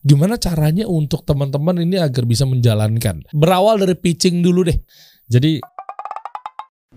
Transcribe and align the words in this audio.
Gimana 0.00 0.40
caranya 0.40 0.88
untuk 0.88 1.28
teman-teman 1.28 1.84
ini 1.84 2.00
agar 2.00 2.24
bisa 2.24 2.48
menjalankan? 2.48 3.20
Berawal 3.36 3.84
dari 3.84 3.92
pitching 3.94 4.40
dulu 4.40 4.64
deh. 4.64 4.78
Jadi 5.28 5.60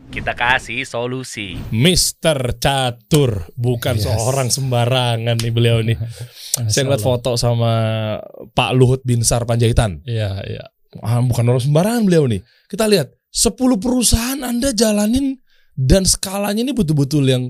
Kita 0.07 0.37
kasih 0.37 0.85
solusi. 0.85 1.57
Mister 1.73 2.37
Catur, 2.61 3.49
bukan 3.57 3.97
Yes. 3.97 4.05
seorang 4.05 4.53
sembarangan 4.53 5.41
nih 5.41 5.49
beliau 5.49 5.81
nih. 5.81 5.97
Saya 6.69 6.85
ngeliat 6.85 7.01
foto 7.01 7.33
sama 7.33 7.71
Pak 8.53 8.71
Luhut 8.77 9.01
Binsar 9.01 9.41
Panjaitan. 9.49 10.05
Iya, 10.05 10.37
iya. 10.45 10.69
Ah, 11.01 11.17
bukan 11.17 11.49
orang 11.49 11.65
sembarangan 11.65 12.05
beliau 12.05 12.29
nih. 12.29 12.45
Kita 12.69 12.85
lihat 12.85 13.09
10 13.33 13.81
perusahaan 13.81 14.37
Anda 14.37 14.69
jalanin 14.69 15.33
dan 15.73 16.05
skalanya 16.05 16.61
ini 16.61 16.77
betul-betul 16.77 17.25
yang 17.25 17.49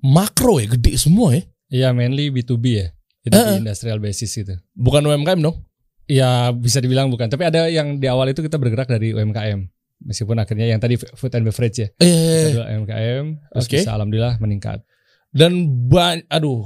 makro 0.00 0.56
ya, 0.56 0.72
gede 0.72 0.96
semua 0.96 1.36
ya. 1.36 1.44
Iya, 1.68 1.88
mainly 1.92 2.32
B2B 2.32 2.64
ya. 2.72 2.88
Jadi 3.28 3.36
Heeh. 3.36 3.52
di 3.60 3.68
industrial 3.68 4.00
basis 4.00 4.32
gitu. 4.32 4.56
Bukan 4.72 5.04
UMKM 5.04 5.44
dong. 5.44 5.60
Ya 6.08 6.48
bisa 6.56 6.80
dibilang 6.80 7.12
bukan, 7.12 7.28
tapi 7.28 7.44
ada 7.44 7.68
yang 7.68 8.00
di 8.00 8.08
awal 8.08 8.32
itu 8.32 8.40
kita 8.40 8.56
bergerak 8.56 8.88
dari 8.88 9.12
UMKM. 9.12 9.68
Meskipun 10.08 10.40
akhirnya 10.40 10.64
yang 10.64 10.80
tadi 10.80 10.96
food 10.96 11.36
and 11.36 11.44
beverage 11.44 11.84
ya. 11.84 11.88
Eh, 12.00 12.48
Kedua 12.48 12.64
UMKM, 12.72 13.24
terus 13.52 13.66
Oke. 13.68 13.76
bisa 13.84 13.92
alhamdulillah 13.92 14.40
meningkat. 14.40 14.80
dan 15.28 15.52
ban 15.92 16.24
aduh. 16.32 16.64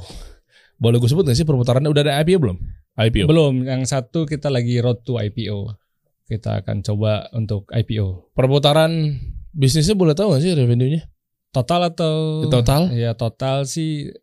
Boleh 0.79 1.03
gue 1.03 1.11
sebut 1.11 1.27
gak 1.27 1.35
sih 1.35 1.43
perputarannya 1.43 1.91
udah 1.91 2.03
ada 2.07 2.15
IPO 2.23 2.39
belum? 2.39 2.59
IPO. 2.95 3.27
Belum, 3.27 3.55
yang 3.67 3.83
satu 3.83 4.23
kita 4.23 4.47
lagi 4.51 4.79
road 4.79 5.03
to 5.03 5.19
IPO. 5.19 5.75
Kita 6.27 6.63
akan 6.63 6.83
coba 6.87 7.27
untuk 7.35 7.67
IPO. 7.71 8.35
Perputaran 8.35 9.19
bisnisnya 9.51 9.99
boleh 9.99 10.15
tahu 10.15 10.35
gak 10.39 10.43
sih 10.43 10.55
revenue-nya? 10.55 11.07
Total 11.51 11.91
atau 11.91 12.47
Total? 12.47 12.91
Ya 12.95 13.13
total 13.19 13.67
sih 13.67 14.15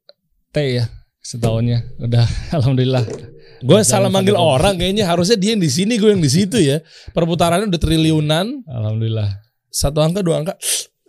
T 0.49 0.79
ya 0.79 0.87
setahunnya. 1.21 1.83
Udah 1.99 2.25
alhamdulillah. 2.57 3.03
Gue 3.59 3.83
salah 3.83 4.07
manggil 4.07 4.39
orang 4.39 4.79
kayaknya 4.79 5.03
harusnya 5.03 5.35
dia 5.35 5.51
yang 5.51 5.59
di 5.59 5.67
sini 5.67 5.99
gue 5.99 6.15
yang 6.15 6.23
di 6.23 6.31
situ 6.31 6.55
ya. 6.63 6.79
Perputarannya 7.11 7.67
udah 7.67 7.81
triliunan, 7.81 8.63
Alhamdulillah. 8.63 9.35
satu 9.67 9.99
angka 9.99 10.23
dua 10.23 10.39
angka. 10.43 10.55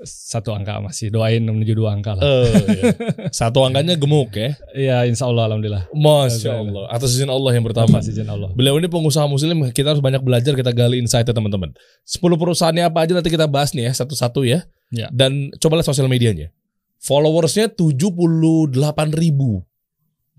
Satu 0.00 0.56
angka 0.56 0.80
masih 0.80 1.12
doain 1.12 1.44
menuju 1.44 1.77
dua 1.77 1.92
angka 1.92 2.17
lah. 2.17 2.25
Eh, 2.25 2.48
iya. 2.72 2.84
Satu 3.44 3.61
angkanya 3.61 4.00
gemuk 4.00 4.33
ya. 4.33 4.56
Iya, 4.72 4.97
insya 5.05 5.28
Allah 5.28 5.44
alhamdulillah. 5.52 5.92
Masya 5.92 6.56
Allah. 6.56 6.89
Atas 6.89 7.12
izin 7.12 7.28
Allah 7.28 7.52
yang 7.52 7.69
pertama. 7.69 8.00
Masih 8.00 8.17
izin 8.17 8.24
Allah. 8.24 8.48
Beliau 8.56 8.80
ini 8.80 8.89
pengusaha 8.89 9.28
muslim, 9.28 9.69
kita 9.77 9.92
harus 9.92 10.00
banyak 10.00 10.24
belajar, 10.24 10.56
kita 10.56 10.72
gali 10.72 11.05
insight 11.05 11.28
teman-teman. 11.28 11.77
10 12.08 12.17
perusahaannya 12.17 12.89
apa 12.89 13.05
aja 13.05 13.12
nanti 13.12 13.28
kita 13.28 13.45
bahas 13.45 13.77
nih 13.77 13.92
ya, 13.92 14.00
satu-satu 14.00 14.41
ya. 14.48 14.64
Ya. 14.89 15.12
Dan 15.12 15.52
coba 15.61 15.77
lihat 15.77 15.92
sosial 15.92 16.08
medianya. 16.08 16.48
Followersnya 17.05 17.69
78 17.69 18.72
ribu 19.12 19.69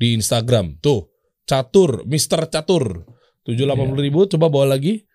di 0.01 0.17
Instagram. 0.17 0.81
Tuh, 0.81 1.05
Catur, 1.45 2.01
Mr. 2.03 2.49
Catur. 2.49 3.05
780 3.41 4.01
ribu, 4.01 4.25
coba 4.25 4.49
bawa 4.49 4.73
lagi. 4.73 5.05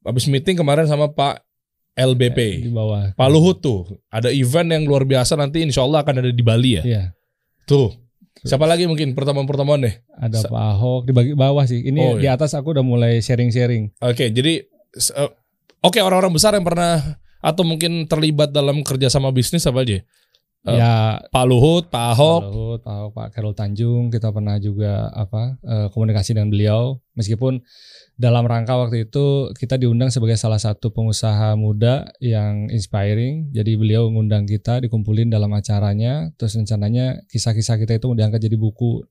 Habis 0.00 0.28
meeting 0.28 0.54
kemarin 0.54 0.84
sama 0.84 1.08
Pak 1.08 1.40
LBP. 1.94 2.68
Di 2.68 2.70
bawah. 2.70 3.12
Pak 3.12 3.28
Luhut 3.28 3.58
tuh, 3.58 3.88
ada 4.08 4.28
event 4.28 4.68
yang 4.68 4.84
luar 4.84 5.02
biasa 5.02 5.34
nanti 5.34 5.64
insya 5.64 5.80
Allah 5.80 6.04
akan 6.04 6.20
ada 6.20 6.30
di 6.30 6.44
Bali 6.44 6.76
ya. 6.76 6.82
Iya. 6.84 7.02
Tuh, 7.64 7.90
siapa 8.38 8.64
lagi 8.64 8.84
mungkin 8.84 9.12
pertemuan-pertemuan 9.12 9.80
deh? 9.80 9.94
Ada 10.14 10.44
Sa- 10.44 10.52
Pak 10.52 10.62
Ahok 10.76 11.00
di 11.04 11.34
bawah 11.34 11.64
sih. 11.64 11.80
Ini 11.82 11.98
Oh, 11.98 12.14
di 12.16 12.28
iya. 12.28 12.36
atas 12.36 12.52
aku 12.52 12.70
udah 12.70 12.84
mulai 12.84 13.18
sharing-sharing. 13.18 13.96
Oke, 13.98 14.28
jadi 14.30 14.62
s- 14.92 15.10
eh, 15.10 15.30
oke 15.80 15.98
orang-orang 15.98 16.32
besar 16.32 16.54
yang 16.54 16.64
pernah 16.64 17.00
atau 17.40 17.62
mungkin 17.62 18.04
terlibat 18.06 18.50
dalam 18.50 18.80
kerjasama 18.80 19.30
bisnis 19.30 19.64
apa 19.64 19.82
aja? 19.82 20.00
Eh, 20.66 20.82
ya 20.82 21.22
Pak 21.30 21.44
Luhut, 21.46 21.86
Pak 21.86 22.18
Ahok. 22.18 22.40
Pak 22.42 22.50
Luhut, 22.50 22.80
Pak 22.82 22.94
Ahok, 22.98 23.10
Pak 23.14 23.26
Khairul 23.30 23.54
Tanjung, 23.54 24.04
kita 24.10 24.34
pernah 24.34 24.58
juga 24.58 25.14
apa 25.14 25.62
eh, 25.62 25.86
komunikasi 25.94 26.34
dengan 26.34 26.50
beliau. 26.50 26.98
Meskipun 27.14 27.62
dalam 28.18 28.44
rangka 28.44 28.74
waktu 28.74 29.06
itu 29.06 29.54
kita 29.54 29.78
diundang 29.78 30.10
sebagai 30.10 30.34
salah 30.34 30.58
satu 30.58 30.90
pengusaha 30.90 31.54
muda 31.54 32.10
yang 32.18 32.66
inspiring. 32.68 33.54
Jadi 33.54 33.78
beliau 33.78 34.10
ngundang 34.10 34.44
kita, 34.44 34.82
dikumpulin 34.82 35.30
dalam 35.30 35.54
acaranya. 35.54 36.34
Terus 36.34 36.58
rencananya 36.58 37.22
kisah-kisah 37.30 37.78
kita 37.78 38.02
itu 38.02 38.10
diangkat 38.12 38.42
jadi 38.42 38.58
buku. 38.58 39.06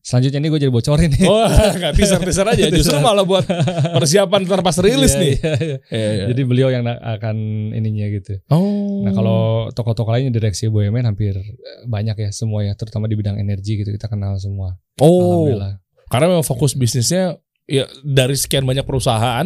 Selanjutnya 0.00 0.40
ini 0.40 0.48
gue 0.48 0.60
jadi 0.62 0.72
bocorin 0.72 1.10
nih. 1.10 1.26
Oh, 1.26 1.44
nggak 1.78 1.92
teaser-teaser 1.92 2.46
aja. 2.48 2.64
Justru 2.72 2.96
malah 2.98 3.22
buat 3.22 3.44
persiapan 3.92 4.40
ntar 4.44 4.62
pas 4.62 4.76
rilis 4.78 5.12
Iya, 5.12 5.20
nih. 5.20 5.34
iya, 5.36 5.52
iya. 5.58 5.76
Iya, 5.90 6.08
iya. 6.14 6.24
Jadi 6.32 6.42
beliau 6.42 6.68
yang 6.70 6.84
akan 6.88 7.36
ininya 7.72 8.06
gitu. 8.08 8.40
oh. 8.48 9.04
Nah 9.04 9.12
kalau 9.12 9.40
toko-toko 9.70 10.08
lainnya 10.08 10.32
direksi 10.32 10.66
BUMN 10.66 11.04
hampir 11.04 11.36
banyak 11.84 12.16
ya 12.16 12.30
semua 12.30 12.64
ya, 12.64 12.72
terutama 12.72 13.04
di 13.04 13.14
bidang 13.14 13.36
energi 13.36 13.78
gitu 13.78 13.90
kita 13.90 14.06
kenal 14.06 14.38
semua. 14.38 14.78
oh, 14.98 15.44
Alhamdulillah. 15.44 15.74
karena 16.08 16.26
memang 16.32 16.42
fokus 16.42 16.72
bisnisnya 16.72 17.36
ya 17.68 17.84
dari 18.00 18.32
sekian 18.32 18.64
banyak 18.64 18.82
perusahaan 18.82 19.44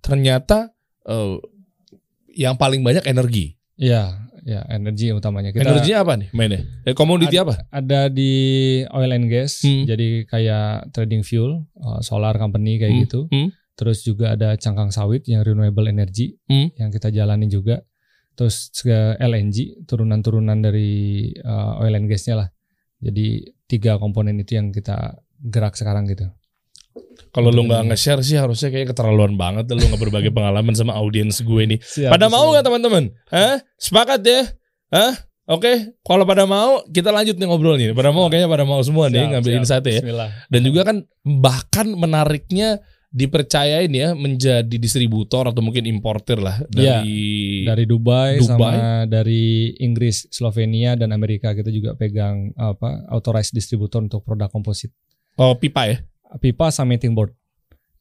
ternyata 0.00 0.72
eh, 1.04 1.36
yang 2.32 2.54
paling 2.54 2.80
banyak 2.80 3.04
energi. 3.04 3.58
Iya, 3.76 4.27
ya 4.42 4.62
energi 4.68 5.10
utamanya. 5.10 5.50
Kita 5.50 5.64
Energinya 5.64 5.98
apa 6.02 6.12
nih 6.18 6.28
mainnya? 6.30 6.60
Eh, 6.84 6.94
komoditi 6.94 7.36
apa? 7.36 7.58
ada 7.70 8.06
di 8.06 8.32
oil 8.90 9.10
and 9.10 9.26
gas, 9.26 9.62
Hmm. 9.62 9.84
jadi 9.84 10.24
kayak 10.24 10.92
trading 10.92 11.22
fuel, 11.22 11.64
uh, 11.76 11.98
solar 12.00 12.36
company 12.36 12.76
kayak 12.76 12.92
Hmm, 12.92 13.02
gitu. 13.04 13.20
hmm. 13.28 13.48
Terus 13.78 14.02
juga 14.02 14.34
ada 14.34 14.58
cangkang 14.58 14.90
sawit 14.90 15.22
yang 15.26 15.42
renewable 15.42 15.86
energy 15.86 16.34
Hmm. 16.46 16.70
yang 16.74 16.90
kita 16.90 17.08
jalani 17.08 17.46
juga. 17.46 17.82
Terus 18.34 18.70
ke 18.72 19.18
LNG, 19.18 19.82
turunan-turunan 19.84 20.58
dari 20.58 20.90
uh, 21.42 21.82
oil 21.82 21.94
and 21.94 22.06
gasnya 22.06 22.38
lah. 22.38 22.48
Jadi 22.98 23.42
tiga 23.66 23.98
komponen 23.98 24.38
itu 24.38 24.54
yang 24.54 24.70
kita 24.70 25.18
gerak 25.38 25.74
sekarang 25.74 26.06
gitu. 26.06 26.26
Kalau 27.28 27.48
lu 27.48 27.60
Hmm. 27.60 27.68
nggak 27.68 27.82
nge-share 27.90 28.20
sih 28.20 28.34
harusnya 28.34 28.68
kayak 28.68 28.90
keterlaluan 28.90 29.34
banget 29.34 29.68
lu 29.68 29.80
nggak 29.80 30.00
berbagi 30.00 30.30
pengalaman 30.36 30.72
sama 30.72 30.92
audiens 30.92 31.38
gue 31.38 31.62
nih. 31.66 31.78
Siap, 31.78 32.10
Pada 32.10 32.26
mau 32.26 32.44
siap. 32.44 32.50
nggak 32.52 32.64
teman-teman? 32.64 33.04
Hah? 33.28 33.56
Sepakat 33.74 34.20
ya? 34.22 34.40
Hah? 34.88 35.14
Oke, 35.48 35.72
kalau 36.02 36.22
pada 36.22 36.44
mau 36.44 36.84
kita 36.86 37.08
lanjut 37.08 37.32
nih 37.34 37.46
ngobrol 37.46 37.74
nih. 37.74 37.92
Pada 37.92 38.10
mau 38.10 38.28
kayaknya 38.28 38.48
pada 38.48 38.64
mau 38.64 38.80
semua 38.80 39.08
nih 39.08 39.22
Siap, 39.22 39.32
ngambil 39.32 39.50
siap. 39.50 39.60
insight 39.62 39.84
ya. 39.86 39.92
Bismillah. 39.98 40.30
Dan 40.46 40.60
juga 40.62 40.80
kan 40.82 40.96
bahkan 41.22 41.86
menariknya 41.90 42.84
dipercayain 43.08 43.88
ya 43.88 44.12
menjadi 44.12 44.68
distributor 44.70 45.48
atau 45.48 45.58
mungkin 45.58 45.84
importer 45.84 46.36
lah 46.36 46.60
Iya, 46.68 47.00
dari 47.00 47.16
Dari 47.64 47.84
Dubai, 47.84 48.36
Dubai. 48.36 48.46
sama 48.46 48.70
dari 49.04 49.44
Inggris, 49.78 50.28
Slovenia 50.28 50.92
dan 50.92 51.10
Amerika 51.10 51.50
kita 51.50 51.68
juga 51.68 51.92
pegang 51.94 52.52
apa 52.54 53.08
authorized 53.08 53.52
distributor 53.52 54.00
untuk 54.00 54.20
produk 54.22 54.46
komposit. 54.46 54.92
oh, 55.34 55.54
pipa 55.54 55.86
ya. 55.86 55.96
Pipa 56.36 56.68
sama 56.68 56.92
melting 56.92 57.16
board. 57.16 57.32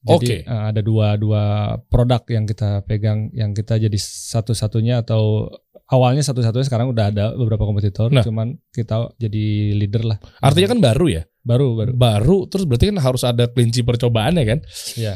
Oke. 0.03 0.43
Jadi 0.43 0.47
eh, 0.47 0.63
ada 0.71 0.79
dua 0.79 1.15
dua 1.15 1.43
produk 1.87 2.21
yang 2.27 2.43
kita 2.43 2.83
pegang 2.83 3.31
yang 3.31 3.51
kita 3.51 3.75
jadi 3.75 3.97
satu-satunya 3.99 5.03
atau 5.03 5.51
awalnya 5.87 6.19
satu-satunya 6.19 6.67
sekarang 6.67 6.91
udah 6.91 7.11
ada 7.11 7.25
beberapa 7.31 7.63
kompetitor, 7.63 8.11
Nah. 8.11 8.23
cuman 8.23 8.59
kita 8.71 9.11
jadi 9.15 9.43
leader 9.75 10.03
lah. 10.03 10.17
Artinya 10.39 10.75
kan 10.75 10.79
baru 10.83 11.07
ya. 11.07 11.23
baru 11.47 11.79
baru. 11.79 11.91
Baru 11.95 12.37
terus 12.51 12.67
berarti 12.67 12.91
kan 12.91 12.99
harus 12.99 13.23
ada 13.23 13.47
kelinci 13.47 13.79
percobaannya 13.79 14.43
kan. 14.43 14.59
Iya. 14.99 15.15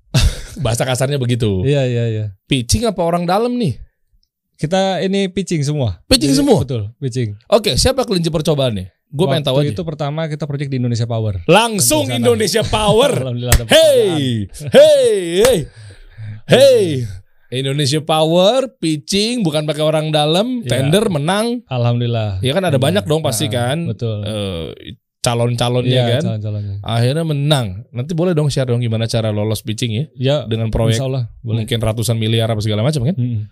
Bahasa 0.64 0.88
kasarnya 0.88 1.20
begitu. 1.20 1.60
Iya 1.60 1.84
iya 1.84 2.04
iya. 2.08 2.24
Pitching 2.48 2.88
apa 2.88 3.04
orang 3.04 3.28
dalam 3.28 3.52
nih? 3.60 3.76
Kita 4.58 4.98
ini 5.04 5.28
pitching 5.28 5.62
semua. 5.62 6.00
Pitching 6.08 6.32
Jadi- 6.34 6.40
semua? 6.40 6.58
Betul, 6.64 6.82
pitching. 6.98 7.36
Oke, 7.52 7.76
siapa 7.76 8.02
kelinci 8.02 8.32
percobaannya? 8.32 8.90
Gue 9.08 9.24
pengen 9.26 9.40
tahu 9.42 9.56
aja. 9.58 9.70
Itu 9.70 9.82
pertama 9.82 10.26
kita 10.26 10.44
project 10.44 10.68
di 10.68 10.76
Indonesia 10.76 11.04
Power. 11.04 11.40
Langsung. 11.44 12.04
Indonesia 12.08 12.60
Power. 12.62 13.12
Hey, 13.68 14.44
hey, 14.68 15.14
hey, 15.40 15.58
hey. 16.46 16.84
Indonesia 17.50 18.00
Power, 18.00 18.68
pitching 18.76 19.40
bukan 19.40 19.64
pakai 19.64 19.80
orang 19.80 20.12
dalam, 20.12 20.60
Iya. 20.60 20.68
tender 20.68 21.08
menang. 21.08 21.64
Alhamdulillah. 21.64 22.40
Ya 22.40 22.52
kan 22.52 22.60
ada 22.62 22.76
banyak 22.76 23.04
dong 23.04 23.24
pasti 23.24 23.48
Ah, 23.48 23.72
kan. 23.72 23.88
Betul. 23.88 24.20
eh, 24.20 24.66
calon-calonnya 25.18 25.88
Iya, 25.90 26.04
kan. 26.14 26.22
calon-calonnya. 26.28 26.76
Akhirnya 26.80 27.24
menang. 27.24 27.66
Nanti 27.88 28.12
boleh 28.12 28.36
dong 28.36 28.48
share 28.48 28.68
dong 28.68 28.78
gimana 28.78 29.04
cara 29.04 29.32
lolos 29.32 29.60
pitching 29.60 29.90
ya 29.90 30.04
Ya, 30.14 30.36
dengan 30.44 30.68
proyek 30.68 30.94
insya 30.94 31.08
Allah 31.08 31.24
boleh. 31.40 31.64
mungkin 31.64 31.78
ratusan 31.80 32.16
miliar 32.16 32.48
apa 32.48 32.60
segala 32.60 32.84
macam 32.84 33.00
kan? 33.02 33.16
Mm-mm. 33.16 33.48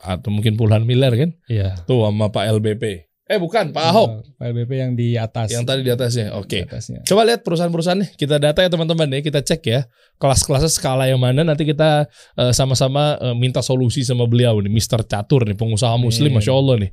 Atau 0.00 0.32
mungkin 0.32 0.56
puluhan 0.56 0.82
miliar 0.82 1.12
kan? 1.12 1.36
Iya. 1.46 1.76
Tuh 1.84 2.04
sama 2.04 2.28
Pak 2.28 2.48
LBP. 2.50 3.05
Eh 3.26 3.42
bukan, 3.42 3.74
Pak 3.74 3.84
Ahok. 3.90 4.08
Pak 4.38 4.46
LBP 4.54 4.72
yang 4.78 4.92
di 4.94 5.18
atas. 5.18 5.50
Yang 5.50 5.66
tadi 5.66 5.80
di 5.82 5.90
atasnya. 5.90 6.38
Oke. 6.38 6.62
Atasnya. 6.62 7.02
Coba 7.02 7.26
lihat 7.26 7.42
perusahaan-perusahaan 7.42 7.98
nih, 7.98 8.10
kita 8.14 8.38
data 8.38 8.62
ya 8.62 8.70
teman-teman 8.70 9.18
ya, 9.18 9.18
kita 9.18 9.42
cek 9.42 9.62
ya 9.66 9.80
kelas-kelasnya 10.22 10.70
skala 10.70 11.10
yang 11.10 11.18
mana. 11.18 11.42
Nanti 11.42 11.66
kita 11.66 12.06
eh, 12.38 12.52
sama-sama 12.54 13.18
eh, 13.18 13.34
minta 13.34 13.66
solusi 13.66 14.06
sama 14.06 14.30
beliau 14.30 14.62
nih, 14.62 14.70
Mr. 14.70 15.02
Catur 15.02 15.42
nih, 15.42 15.58
pengusaha 15.58 15.98
Muslim, 15.98 16.30
Amin. 16.30 16.38
masya 16.38 16.54
Allah 16.54 16.76
nih. 16.86 16.90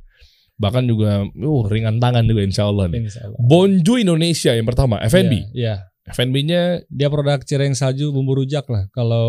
Bahkan 0.54 0.82
juga, 0.86 1.26
uh, 1.26 1.62
ringan 1.66 1.98
tangan 1.98 2.22
juga 2.26 2.46
insya 2.46 2.70
Allah 2.70 2.86
nih. 2.86 3.06
Insya 3.06 3.26
Allah. 3.26 3.38
Bonju 3.38 3.94
Indonesia 3.98 4.54
yang 4.54 4.66
pertama, 4.66 5.02
FNB. 5.02 5.34
Iya, 5.34 5.46
iya. 5.54 5.74
FNB-nya, 6.04 6.84
Dia 6.92 7.08
produk 7.08 7.40
cireng 7.40 7.72
salju 7.72 8.12
bumbu 8.12 8.36
rujak 8.36 8.68
lah. 8.68 8.92
Kalau 8.92 9.24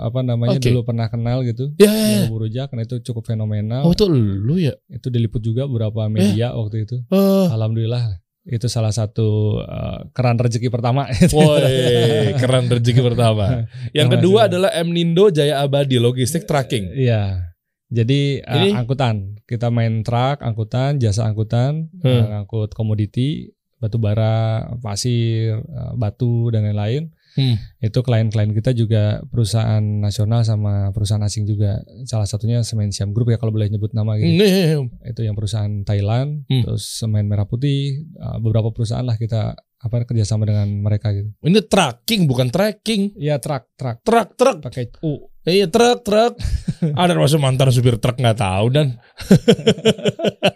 apa 0.00 0.24
namanya 0.24 0.56
Oke. 0.56 0.72
dulu 0.72 0.80
pernah 0.82 1.12
kenal 1.12 1.44
gitu. 1.44 1.76
ya, 1.76 1.92
ya, 1.92 1.92
ya. 1.92 2.20
Bumbu 2.24 2.48
rujak 2.48 2.72
karena 2.72 2.88
itu 2.88 2.96
cukup 3.04 3.28
fenomenal. 3.28 3.84
Oh 3.84 3.92
itu 3.92 4.08
lu 4.08 4.56
ya? 4.56 4.72
Itu 4.88 5.12
diliput 5.12 5.44
juga 5.44 5.68
beberapa 5.68 6.08
media 6.08 6.56
waktu 6.56 6.88
itu. 6.88 6.96
Eh, 7.12 7.46
Alhamdulillah 7.52 8.24
Itu 8.44 8.68
salah 8.68 8.92
satu 8.92 9.56
uh, 9.64 10.04
keran 10.12 10.36
rezeki 10.36 10.68
pertama. 10.68 11.08
Woi, 11.36 12.36
keren 12.36 12.68
rezeki 12.68 13.00
pertama. 13.00 13.64
Yang 13.88 13.96
Yang 13.96 14.08
kedua 14.20 14.40
adalah 14.52 14.70
M 14.76 14.92
Nindo 14.92 15.32
Jaya 15.32 15.64
Abadi 15.64 15.96
Logistik 15.96 16.44
Tracking. 16.44 16.92
Iya. 16.92 17.52
Jadi 17.88 18.44
uh, 18.44 18.74
angkutan, 18.74 19.38
kita 19.48 19.70
main 19.70 20.04
truk, 20.04 20.42
angkutan, 20.42 20.98
jasa 20.98 21.24
angkutan, 21.24 21.88
Hmm. 22.02 22.10
uh, 22.10 22.24
ngangkut 22.36 22.74
komoditi, 22.74 23.53
batu 23.84 23.98
bara, 23.98 24.34
pasir, 24.80 25.60
uh, 25.60 25.92
batu 25.94 26.48
dan 26.48 26.64
lain-lain. 26.64 27.12
Hmm. 27.34 27.58
Itu 27.78 28.00
klien-klien 28.00 28.54
kita 28.54 28.70
juga 28.72 29.18
perusahaan 29.26 29.82
nasional 29.82 30.40
sama 30.40 30.88
perusahaan 30.90 31.18
asing 31.20 31.44
juga. 31.44 31.82
Salah 32.04 32.24
satunya 32.24 32.62
Semen 32.62 32.88
Siam 32.88 33.10
Group 33.10 33.28
ya 33.28 33.36
kalau 33.36 33.50
boleh 33.50 33.66
nyebut 33.66 33.90
nama 33.90 34.14
gitu. 34.14 34.30
Nih, 34.30 34.78
Itu 35.04 35.20
yang 35.20 35.34
perusahaan 35.34 35.82
Thailand, 35.82 36.46
Hmm. 36.46 36.62
terus 36.62 36.86
Semen 36.96 37.26
Merah 37.26 37.44
Putih, 37.44 38.06
uh, 38.16 38.38
beberapa 38.38 38.70
perusahaan 38.70 39.02
lah 39.02 39.14
kita 39.14 39.52
apa 39.58 40.08
kerjasama 40.08 40.48
dengan 40.48 40.64
mereka 40.80 41.12
gitu. 41.12 41.28
ini 41.42 41.60
tracking 41.60 42.24
bukan 42.24 42.48
tracking. 42.48 43.12
Iya 43.14 43.36
truk, 43.36 43.68
truk 43.74 44.00
Truk, 44.00 44.32
truk. 44.32 44.56
pakai 44.62 44.88
U. 45.02 45.28
Iya 45.42 45.68
truk, 45.68 46.00
truk. 46.00 46.38
Ada 46.96 47.12
masuk 47.12 47.36
mantan 47.36 47.68
supir 47.68 47.98
truk 47.98 48.16
nggak 48.16 48.38
tahu 48.38 48.66
dan 48.70 48.96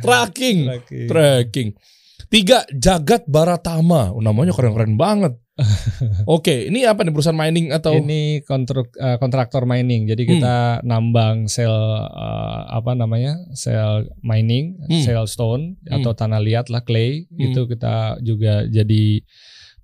tracking, 0.00 0.64
Tracking. 0.64 1.08
tracking. 1.08 1.68
Tiga 2.26 2.66
Jagat 2.68 3.22
Baratama, 3.26 4.10
oh, 4.10 4.18
namanya 4.18 4.50
keren-keren 4.50 4.98
banget. 4.98 5.38
Oke, 6.28 6.68
ini 6.68 6.84
apa 6.84 7.00
nih 7.00 7.14
perusahaan 7.14 7.32
mining 7.32 7.72
atau? 7.72 7.96
Ini 7.96 8.44
kontrak 8.44 8.92
eh, 8.92 9.16
kontraktor 9.16 9.64
mining. 9.64 10.04
Hmm. 10.04 10.10
Jadi 10.12 10.22
kita 10.28 10.56
nambang 10.82 11.48
sel 11.48 11.72
eh, 12.04 12.60
apa 12.68 12.92
namanya? 12.92 13.38
sel 13.54 14.10
mining, 14.20 14.76
Hmm. 14.84 15.00
sel 15.00 15.24
stone 15.24 15.80
Hmm. 15.86 15.96
atau 15.96 16.12
tanah 16.12 16.42
liat 16.42 16.68
lah 16.68 16.82
clay. 16.82 17.24
Hmm. 17.30 17.40
Itu 17.46 17.64
kita 17.64 18.20
juga 18.20 18.66
jadi 18.66 19.22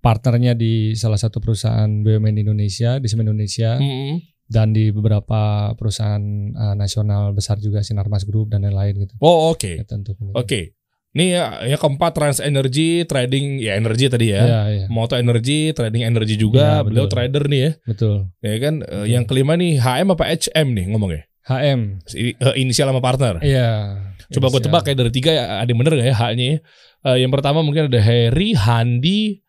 partnernya 0.02 0.52
di 0.52 0.92
salah 0.92 1.16
satu 1.16 1.38
perusahaan 1.38 1.88
BUMN 1.88 2.34
di 2.34 2.42
Indonesia, 2.42 2.98
di 2.98 3.06
Semen 3.06 3.22
Indonesia 3.24 3.78
Mm-mm. 3.78 4.18
dan 4.50 4.74
di 4.74 4.90
beberapa 4.90 5.72
perusahaan 5.72 6.20
eh, 6.50 6.74
nasional 6.74 7.30
besar 7.32 7.56
juga 7.56 7.80
Sinarmas 7.80 8.26
Group 8.26 8.50
dan 8.50 8.66
lain-lain 8.66 8.98
gitu. 8.98 9.14
Oh 9.22 9.48
oke, 9.48 9.78
Ya, 9.78 9.86
tentu. 9.86 10.18
oke. 10.34 10.74
Ini 11.12 11.24
ya, 11.28 11.44
yang 11.68 11.76
keempat 11.76 12.16
Trans 12.16 12.40
Energy 12.40 13.04
Trading 13.04 13.60
ya 13.60 13.76
energi 13.76 14.08
tadi 14.08 14.32
ya. 14.32 14.42
Iya, 14.42 14.60
iya. 14.72 14.86
Moto 14.88 15.12
Energy, 15.12 15.76
Trading 15.76 16.08
Energy 16.08 16.40
juga. 16.40 16.80
Iya, 16.80 16.88
Beliau 16.88 17.04
betul. 17.04 17.12
trader 17.12 17.44
nih 17.46 17.60
ya. 17.60 17.70
Betul. 17.84 18.16
Ya 18.40 18.56
kan. 18.56 18.74
Eh, 18.80 19.06
Yang 19.12 19.24
kelima 19.28 19.52
nih 19.54 19.76
HM 19.76 20.08
apa 20.08 20.24
HM 20.26 20.68
nih 20.72 20.84
ngomongnya? 20.88 21.22
HM. 21.44 21.80
Si- 22.08 22.32
Inisial 22.56 22.88
sama 22.88 23.04
partner. 23.04 23.44
Iya. 23.44 24.00
Coba 24.32 24.48
gue 24.48 24.64
tebak 24.64 24.88
kayak 24.88 24.96
dari 24.96 25.12
tiga 25.12 25.30
ya, 25.30 25.44
ada 25.60 25.68
yang 25.68 25.76
bener 25.84 26.00
gak 26.00 26.08
ya 26.08 26.16
H-nya 26.16 26.46
ya? 26.48 26.58
Eh, 27.04 27.16
yang 27.20 27.28
pertama 27.28 27.60
mungkin 27.60 27.92
ada 27.92 28.00
Harry, 28.00 28.56
Handi, 28.56 29.44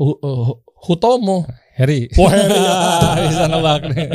Hu- 0.00 0.16
Hu- 0.18 0.64
Hutomo. 0.64 1.44
Harry. 1.74 2.06
Wah, 2.14 2.30
Harry. 2.30 2.60
Bisa 3.26 3.44
nebak 3.50 3.82
nih. 3.90 4.06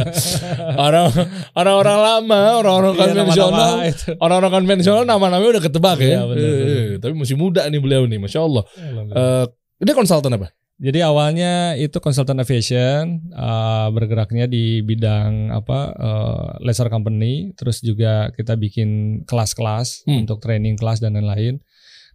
Orang 0.79 1.11
orang-orang 1.51 1.97
lama, 1.99 2.41
orang-orang 2.57 2.93
Iya, 2.95 3.01
konvensional, 3.03 3.71
itu. 3.83 4.05
orang-orang 4.15 4.51
konvensional 4.53 5.03
nama-namanya 5.03 5.59
udah 5.59 5.63
ketebak 5.63 5.97
ya. 5.99 6.07
Iya, 6.07 6.21
bener, 6.23 6.39
Eh, 6.39 6.55
bener. 6.55 6.97
Tapi 7.03 7.13
masih 7.15 7.35
muda 7.35 7.67
nih 7.67 7.79
beliau 7.79 8.03
nih, 8.07 8.15
masya 8.17 8.39
Allah. 8.41 8.63
Eh, 9.11 9.45
ini 9.83 9.91
konsultan 9.91 10.39
apa? 10.39 10.47
Jadi 10.79 11.03
awalnya 11.03 11.75
itu 11.75 11.99
konsultan 11.99 12.39
aviation, 12.39 13.19
uh, 13.35 13.91
bergeraknya 13.91 14.47
di 14.47 14.79
bidang 14.79 15.51
apa 15.51 15.91
uh, 15.91 16.47
laser 16.63 16.87
company, 16.87 17.51
terus 17.51 17.83
juga 17.83 18.31
kita 18.31 18.55
bikin 18.55 19.21
kelas-kelas 19.27 20.07
Hmm. 20.07 20.23
untuk 20.23 20.39
training 20.39 20.79
kelas 20.79 21.03
dan 21.03 21.19
lain-lain. 21.19 21.59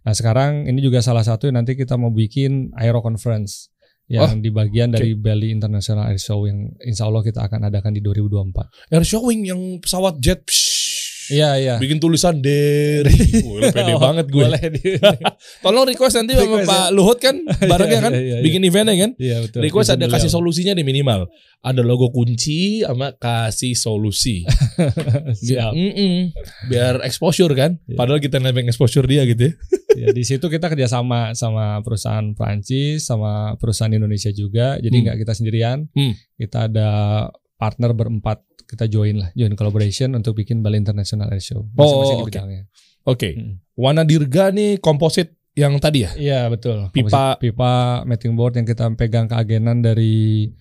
Nah 0.01 0.13
sekarang 0.13 0.65
ini 0.65 0.81
juga 0.81 1.05
salah 1.05 1.21
satu 1.21 1.45
yang 1.45 1.61
nanti 1.61 1.77
kita 1.77 1.93
mau 1.93 2.09
bikin 2.09 2.73
aero 2.73 3.05
conference 3.05 3.69
yang 4.05 4.37
di 4.37 4.53
bagian 4.53 4.93
dari 4.93 5.17
Bali 5.17 5.49
International 5.49 6.13
Air 6.13 6.21
Show 6.21 6.45
yang 6.45 6.69
insya 6.85 7.09
Allah 7.09 7.25
kita 7.25 7.41
akan 7.41 7.73
adakan 7.73 7.89
di 7.89 8.05
2024. 8.05 8.93
Air 8.93 9.05
showing 9.05 9.41
yang 9.49 9.61
pesawat 9.81 10.21
jet. 10.21 10.45
psh, 10.45 10.64
Iya 11.27 11.49
iya. 11.57 11.75
Bikin 11.77 11.97
tulisan 11.97 12.37
dari. 12.37 13.13
Wah, 13.47 13.69
pede 13.69 13.93
Oh, 13.93 14.01
banget 14.01 14.27
gue. 14.27 14.41
Boleh. 14.41 14.61
Tolong 15.63 15.85
request 15.85 16.15
nanti 16.15 16.33
sama 16.33 16.61
Request, 16.61 16.67
Pak 16.67 16.87
Luhut 16.91 17.17
kan, 17.17 17.35
barengnya 17.71 17.91
Iya, 17.91 18.01
kan, 18.01 18.11
iya, 18.13 18.21
iya, 18.21 18.37
bikin 18.41 18.61
eventnya 18.61 18.95
kan. 18.95 19.11
Iya 19.15 19.37
betul. 19.41 19.59
Request 19.61 19.89
ada 19.91 20.05
beliau. 20.05 20.13
kasih 20.13 20.29
solusinya 20.29 20.73
di 20.73 20.83
minimal. 20.83 21.25
Ada 21.59 21.81
logo 21.81 22.09
kunci 22.09 22.81
sama 22.81 23.09
kasih 23.11 23.73
solusi. 23.73 24.45
Siap. 25.35 25.71
Mm-mm. 25.71 26.29
Biar 26.67 27.01
exposure 27.01 27.49
kan. 27.51 27.81
Iya. 27.83 27.95
Padahal 27.95 28.19
kita 28.19 28.37
nebeng 28.37 28.65
exposure 28.65 29.05
dia 29.05 29.25
gitu 29.25 29.49
ya. 29.49 29.53
ya 29.97 30.09
di 30.11 30.21
situ 30.21 30.45
kita 30.45 30.67
kerjasama 30.67 31.31
sama 31.33 31.79
perusahaan 31.79 32.35
Prancis 32.35 33.07
sama 33.07 33.55
perusahaan 33.55 33.87
Indonesia 33.89 34.27
juga 34.29 34.75
jadi 34.75 34.91
Hmm. 34.91 35.03
nggak 35.07 35.17
kita 35.23 35.33
sendirian 35.33 35.87
Hmm. 35.89 36.13
kita 36.35 36.67
ada 36.67 36.89
partner 37.55 37.95
berempat 37.95 38.43
kita 38.75 38.85
join 38.85 39.15
lah 39.17 39.31
join 39.31 39.55
collaboration 39.55 40.11
untuk 40.11 40.35
bikin 40.35 40.59
Bali 40.59 40.75
International 40.75 41.27
Air 41.27 41.39
Show 41.39 41.63
masing-masing 41.71 41.87
Oh, 42.13 42.19
di 42.19 42.23
oke. 42.23 42.29
bidangnya 42.29 42.63
Oke. 43.05 43.29
Hmm. 43.31 43.61
Wana 43.73 44.01
Dirga 44.01 44.49
nih 44.49 44.77
komposit 44.77 45.31
yang 45.53 45.79
tadi 45.79 46.03
ya. 46.03 46.11
iya 46.15 46.39
betul 46.45 46.89
Pipa- 46.89 47.37
Komposit 47.37 47.39
pipa 47.39 47.73
mating 48.03 48.33
board 48.33 48.53
yang 48.53 48.65
kita 48.65 48.91
pegang 48.93 49.25
keagenan 49.25 49.79
dari 49.79 50.51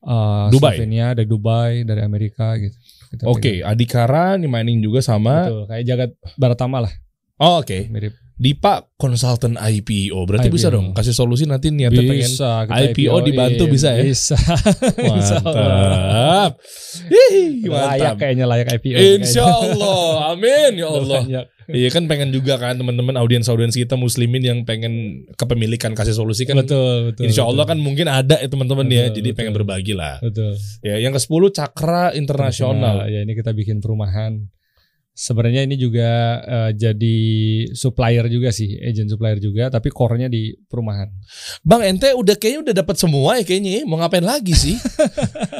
uh, 0.00 0.46
Dubai. 0.46 0.76
Slovenia 0.76 1.10
dari 1.12 1.26
Dubai 1.26 1.72
dari 1.82 2.00
Amerika 2.00 2.54
gitu 2.54 2.76
Oke, 3.24 3.62
Adikara 3.62 4.34
nih 4.34 4.46
mining 4.46 4.78
juga 4.78 4.98
sama. 4.98 5.46
betul 5.46 5.62
kayak 5.66 5.84
jagat 5.84 6.10
Baratama 6.34 6.78
lah 6.82 6.92
Oh, 7.36 7.58
oke. 7.58 7.88
mirip 7.88 8.14
Dipa 8.34 8.82
konsultan 8.98 9.54
IPO. 9.54 10.18
Berarti 10.26 10.50
bisa 10.50 10.66
IPO. 10.66 10.74
dong 10.74 10.86
kasih 10.90 11.14
solusi 11.14 11.46
nanti 11.46 11.70
niatnya 11.70 12.02
pengen 12.02 12.26
bisa 12.26 12.66
kita 12.66 12.82
IPO 12.90 13.16
dibantu 13.22 13.64
bisa 13.70 13.94
ya? 13.94 14.02
bisa 14.02 14.34
mantap. 15.06 16.58
Hihi, 17.06 17.62
layak 17.62 17.70
mantap. 17.70 18.14
kayaknya 18.18 18.46
layak 18.50 18.68
IPO 18.74 18.96
Insya 18.98 19.44
Allah, 19.46 20.34
amin 20.34 20.72
ya 20.74 20.88
Allah. 20.98 21.22
Iya 21.64 21.88
kan 21.88 22.04
pengen 22.04 22.28
juga 22.28 22.60
kan 22.60 22.76
teman-teman 22.76 23.16
audiens-audiens 23.16 23.72
kita 23.72 23.96
muslimin 23.96 24.44
yang 24.44 24.58
pengen 24.68 25.24
kepemilikan 25.38 25.96
kasih 25.96 26.12
solusi 26.12 26.44
kan. 26.44 26.60
betul 26.60 27.08
betul 27.08 27.24
Insya 27.24 27.48
Allah 27.48 27.64
betul. 27.64 27.72
kan 27.72 27.78
mungkin 27.80 28.06
ada 28.10 28.36
ya 28.36 28.48
teman-teman 28.50 28.84
ya, 28.90 29.08
jadi 29.08 29.30
betul. 29.30 29.38
pengen 29.38 29.52
berbagi 29.56 29.94
lah. 29.96 30.20
betul 30.20 30.52
Ya, 30.84 31.00
yang 31.00 31.16
ke-10 31.16 31.42
Cakra 31.56 32.12
Internasional. 32.12 33.08
Ya 33.08 33.24
ini 33.24 33.32
kita 33.32 33.56
bikin 33.56 33.80
perumahan 33.80 34.44
sebenarnya 35.14 35.62
ini 35.62 35.78
juga 35.78 36.42
eh, 36.42 36.70
jadi 36.74 37.18
supplier 37.70 38.26
juga 38.26 38.50
sih 38.50 38.74
agent 38.82 39.14
supplier 39.14 39.38
juga 39.38 39.70
tapi 39.70 39.88
core-nya 39.94 40.26
di 40.26 40.50
perumahan 40.66 41.06
Bang 41.62 41.80
ente 41.86 42.10
udah 42.12 42.34
kayaknya 42.36 42.60
udah 42.70 42.74
dapat 42.84 42.96
semua 42.98 43.40
ya 43.40 43.44
kayaknya. 43.46 43.80
ya. 43.80 43.82
Mau 43.88 43.96
ngapain 43.96 44.24
lagi 44.24 44.52
sih? 44.52 44.76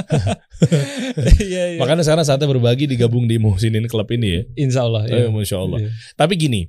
iya 1.48 1.80
Makanya 1.80 2.04
sekarang 2.04 2.24
saatnya 2.26 2.48
berbagi 2.50 2.84
digabung 2.90 3.24
di 3.24 3.40
Muhsinin 3.40 3.86
Club 3.88 4.08
ini 4.14 4.28
ya. 4.28 4.42
Insya 4.58 4.80
Allah 4.84 5.02
Eh, 5.08 5.26
iya. 5.26 5.28
Masya 5.30 5.56
Allah. 5.56 5.78
Iya. 5.80 5.90
Tapi 6.16 6.32
gini, 6.36 6.60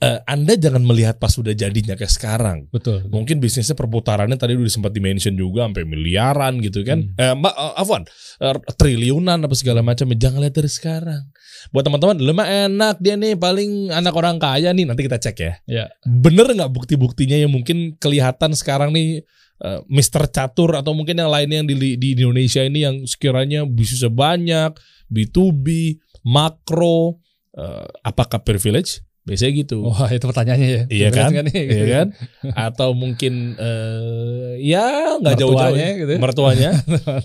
eh, 0.00 0.18
Anda 0.24 0.56
jangan 0.56 0.82
melihat 0.84 1.20
pas 1.20 1.32
sudah 1.32 1.52
jadinya 1.52 1.94
kayak 1.94 2.12
sekarang. 2.12 2.58
betul 2.72 3.04
Mungkin 3.08 3.38
bisnisnya 3.38 3.76
perputarannya 3.76 4.36
tadi 4.40 4.56
udah 4.56 4.72
sempat 4.72 4.92
dimention 4.94 5.36
juga 5.36 5.68
sampai 5.68 5.84
miliaran 5.84 6.58
gitu 6.64 6.82
kan. 6.82 7.04
Hmm. 7.04 7.20
Eh, 7.20 7.34
Mbak, 7.36 7.54
eh, 7.54 7.74
Afwan, 7.80 8.02
eh, 8.40 8.56
triliunan 8.76 9.38
apa 9.44 9.54
segala 9.56 9.80
macam. 9.84 10.08
Jangan 10.10 10.40
lihat 10.40 10.56
dari 10.56 10.70
sekarang. 10.70 11.22
Buat 11.68 11.84
teman-teman, 11.84 12.16
lemah 12.16 12.48
enak 12.68 12.96
dia 13.04 13.14
nih 13.20 13.36
paling 13.36 13.92
anak 13.92 14.16
orang 14.16 14.40
kaya 14.40 14.72
nih. 14.72 14.88
Nanti 14.88 15.04
kita 15.04 15.20
cek 15.20 15.36
ya. 15.36 15.52
ya 15.68 15.84
Bener 16.08 16.48
nggak 16.48 16.72
bukti-buktinya 16.72 17.36
yang 17.36 17.52
mungkin 17.52 18.00
kelihatan 18.00 18.56
sekarang 18.56 18.96
nih 18.96 19.20
eh, 19.60 19.80
Mr. 19.92 20.32
Catur 20.32 20.72
atau 20.80 20.96
mungkin 20.96 21.20
yang 21.20 21.28
lainnya 21.28 21.60
yang 21.60 21.68
di, 21.68 22.00
di 22.00 22.08
Indonesia 22.16 22.64
ini 22.64 22.88
yang 22.88 22.96
sekiranya 23.04 23.68
bisnisnya 23.68 24.08
banyak, 24.08 24.72
B2B, 25.12 25.98
makro, 26.24 27.20
eh, 27.52 27.86
apakah 28.00 28.40
privilege? 28.40 29.04
Biasanya 29.30 29.52
gitu. 29.62 29.86
wah 29.86 30.10
itu 30.10 30.26
pertanyaannya 30.26 30.68
ya 30.68 30.82
Iya 30.90 31.08
kan? 31.14 31.30
Nih? 31.30 31.62
Iya 31.70 31.84
kan? 31.86 32.06
Atau 32.66 32.98
mungkin 32.98 33.54
eh, 33.54 34.58
ya 34.58 35.14
nggak 35.22 35.38
jauh-jauh 35.38 35.78
ya. 35.78 35.88
gitu 36.02 36.10
ya. 36.10 36.18
mertuanya 36.18 36.70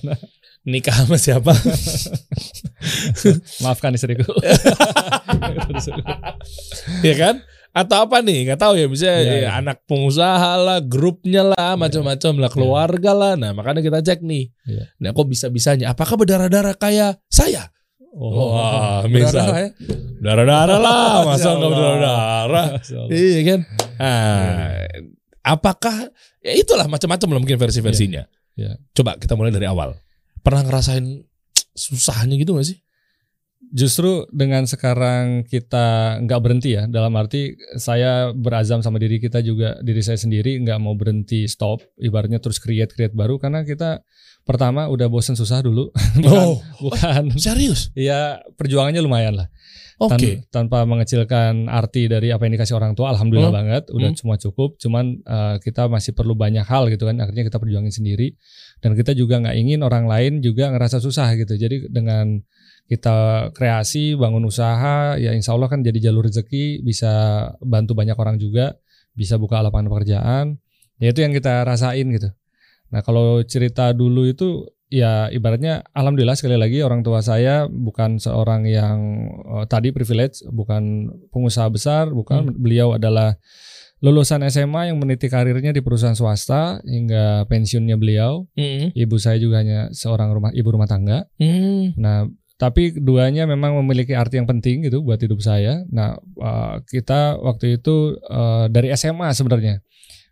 nikah 0.69 0.93
sama 1.05 1.17
siapa? 1.17 1.53
maafkan 3.65 3.97
istriku 3.97 4.29
ya 7.01 7.15
kan? 7.17 7.35
Atau 7.75 8.07
apa 8.07 8.23
nih? 8.23 8.47
Nggak 8.47 8.59
tahu 8.63 8.73
ya. 8.79 8.87
Bisa 8.87 9.07
Iya, 9.11 9.19
ya, 9.19 9.35
iya. 9.35 9.49
anak 9.59 9.83
pengusaha 9.83 10.55
lah, 10.55 10.79
grupnya 10.79 11.43
lah, 11.43 11.75
macam-macam 11.75 12.33
lah, 12.39 12.47
keluarga 12.47 13.11
lah. 13.11 13.35
Nah 13.35 13.51
makanya 13.51 13.83
kita 13.83 13.99
cek 13.99 14.23
nih. 14.23 14.47
Iya. 14.63 14.95
Nah 15.03 15.11
kok 15.11 15.27
bisa 15.27 15.51
bisanya? 15.51 15.91
Apakah 15.91 16.15
berdarah-darah 16.15 16.71
kayak 16.79 17.19
saya? 17.27 17.67
Wah, 18.15 19.03
misal. 19.11 19.43
berdarah 19.43 19.59
ya? 19.59 19.69
Darah-darah 20.23 20.79
lah, 20.79 21.13
masa 21.27 21.49
Ya 21.51 21.57
nggak? 21.59 22.67
Masya 22.79 22.95
Allah. 22.95 23.11
Iya 23.11 23.39
kan? 23.43 23.59
Nah, 23.99 24.71
apakah 25.43 25.95
ya 26.39 26.53
itulah 26.55 26.87
macam-macam 26.87 27.27
lah 27.35 27.39
mungkin 27.43 27.59
versi-versinya. 27.59 28.23
Iya. 28.55 28.79
Coba 28.95 29.19
kita 29.19 29.35
mulai 29.35 29.51
dari 29.51 29.67
awal. 29.67 29.99
Pernah 30.39 30.63
ngerasain 30.63 31.27
susahnya 31.75 32.39
gitu 32.39 32.55
gak 32.55 32.71
sih? 32.71 32.79
Justru 33.75 34.23
dengan 34.31 34.63
sekarang 34.69 35.43
kita 35.43 36.21
nggak 36.23 36.39
berhenti 36.39 36.77
ya, 36.77 36.87
dalam 36.87 37.11
arti 37.17 37.57
saya 37.75 38.31
berazam 38.31 38.79
sama 38.79 39.01
diri 39.01 39.19
kita 39.19 39.41
juga, 39.41 39.81
diri 39.81 39.99
saya 40.05 40.15
sendiri 40.15 40.61
nggak 40.63 40.79
mau 40.79 40.93
berhenti 40.95 41.49
stop, 41.49 41.83
ibaratnya 41.99 42.39
terus 42.39 42.61
create 42.61 42.93
create 42.93 43.17
baru 43.17 43.41
karena 43.41 43.65
kita 43.65 44.05
pertama 44.45 44.85
udah 44.87 45.09
bosen 45.09 45.33
susah 45.33 45.59
dulu, 45.59 45.89
bukan, 46.21 46.45
Oh, 46.45 46.61
bukan, 46.79 47.33
serius? 47.35 47.89
ya 47.91 48.39
perjuangannya 48.53 49.01
lumayan 49.01 49.35
lah, 49.35 49.47
Oke. 49.97 50.45
Tan- 50.51 50.67
tanpa 50.69 50.83
mengecilkan 50.83 51.65
arti 51.65 52.05
dari 52.05 52.29
apa 52.29 52.45
yang 52.45 52.53
dikasih 52.53 52.75
orang 52.77 52.93
tua, 52.93 53.09
alhamdulillah 53.09 53.49
Hmm. 53.49 53.59
banget, 53.63 53.83
udah 53.89 54.11
Hmm. 54.13 54.19
semua 54.19 54.37
cukup, 54.37 54.77
cuman 54.77 55.23
eh, 55.23 55.55
kita 55.59 55.89
masih 55.89 56.13
perlu 56.13 56.37
banyak 56.37 56.61
hal 56.63 56.87
gitu 56.87 57.09
kan, 57.09 57.17
akhirnya 57.17 57.43
kita 57.43 57.57
perjuangin 57.57 57.89
sendiri, 57.89 58.37
dan 58.79 58.93
kita 58.93 59.11
juga 59.11 59.41
nggak 59.41 59.55
ingin 59.57 59.81
orang 59.81 60.05
lain 60.05 60.39
juga 60.39 60.69
ngerasa 60.69 61.01
susah 61.01 61.33
gitu, 61.35 61.55
jadi 61.55 61.89
dengan 61.89 62.43
kita 62.85 63.49
kreasi, 63.49 64.13
bangun 64.13 64.45
usaha, 64.45 65.17
ya 65.17 65.33
insya 65.33 65.57
Allah 65.57 65.65
kan 65.65 65.81
jadi 65.81 66.11
jalur 66.11 66.29
rezeki, 66.29 66.85
bisa 66.85 67.09
bantu 67.57 67.97
banyak 67.97 68.13
orang 68.13 68.37
juga, 68.37 68.77
bisa 69.17 69.41
buka 69.41 69.57
lapangan 69.65 69.89
pekerjaan, 69.89 70.45
ya 71.01 71.09
itu 71.09 71.23
yang 71.25 71.33
kita 71.33 71.65
rasain 71.65 72.05
gitu. 72.13 72.29
Nah 72.93 73.01
kalau 73.01 73.41
cerita 73.45 73.93
dulu 73.93 74.27
itu 74.29 74.65
ya 74.93 75.27
ibaratnya 75.33 75.81
alhamdulillah 75.97 76.37
sekali 76.37 76.55
lagi 76.55 76.85
orang 76.85 77.01
tua 77.01 77.19
saya 77.19 77.65
bukan 77.65 78.21
seorang 78.21 78.69
yang 78.69 79.27
eh, 79.59 79.65
tadi 79.65 79.89
privilege, 79.89 80.45
bukan 80.49 81.09
pengusaha 81.33 81.67
besar, 81.69 82.13
bukan 82.13 82.53
beliau 82.55 82.95
adalah 82.95 83.37
lulusan 84.03 84.43
SMA 84.51 84.93
yang 84.93 85.01
meniti 85.01 85.31
karirnya 85.31 85.71
di 85.71 85.81
perusahaan 85.81 86.13
swasta 86.13 86.83
hingga 86.85 87.47
pensiunnya 87.49 87.95
beliau. 87.97 88.45
Hmm. 88.53 88.91
Ibu 88.93 89.15
saya 89.17 89.39
juga 89.41 89.63
hanya 89.63 89.89
seorang 89.95 90.29
rumah 90.35 90.51
ibu 90.53 90.67
rumah 90.69 90.85
tangga. 90.85 91.25
Hmm. 91.41 91.95
Nah, 91.97 92.29
tapi 92.55 92.95
keduanya 92.95 93.47
memang 93.49 93.75
memiliki 93.81 94.13
arti 94.13 94.37
yang 94.37 94.47
penting 94.47 94.85
gitu 94.85 95.01
buat 95.01 95.17
hidup 95.17 95.41
saya. 95.41 95.81
Nah, 95.89 96.19
eh, 96.21 96.75
kita 96.85 97.39
waktu 97.39 97.81
itu 97.81 98.19
eh, 98.19 98.65
dari 98.69 98.91
SMA 98.93 99.31
sebenarnya. 99.31 99.81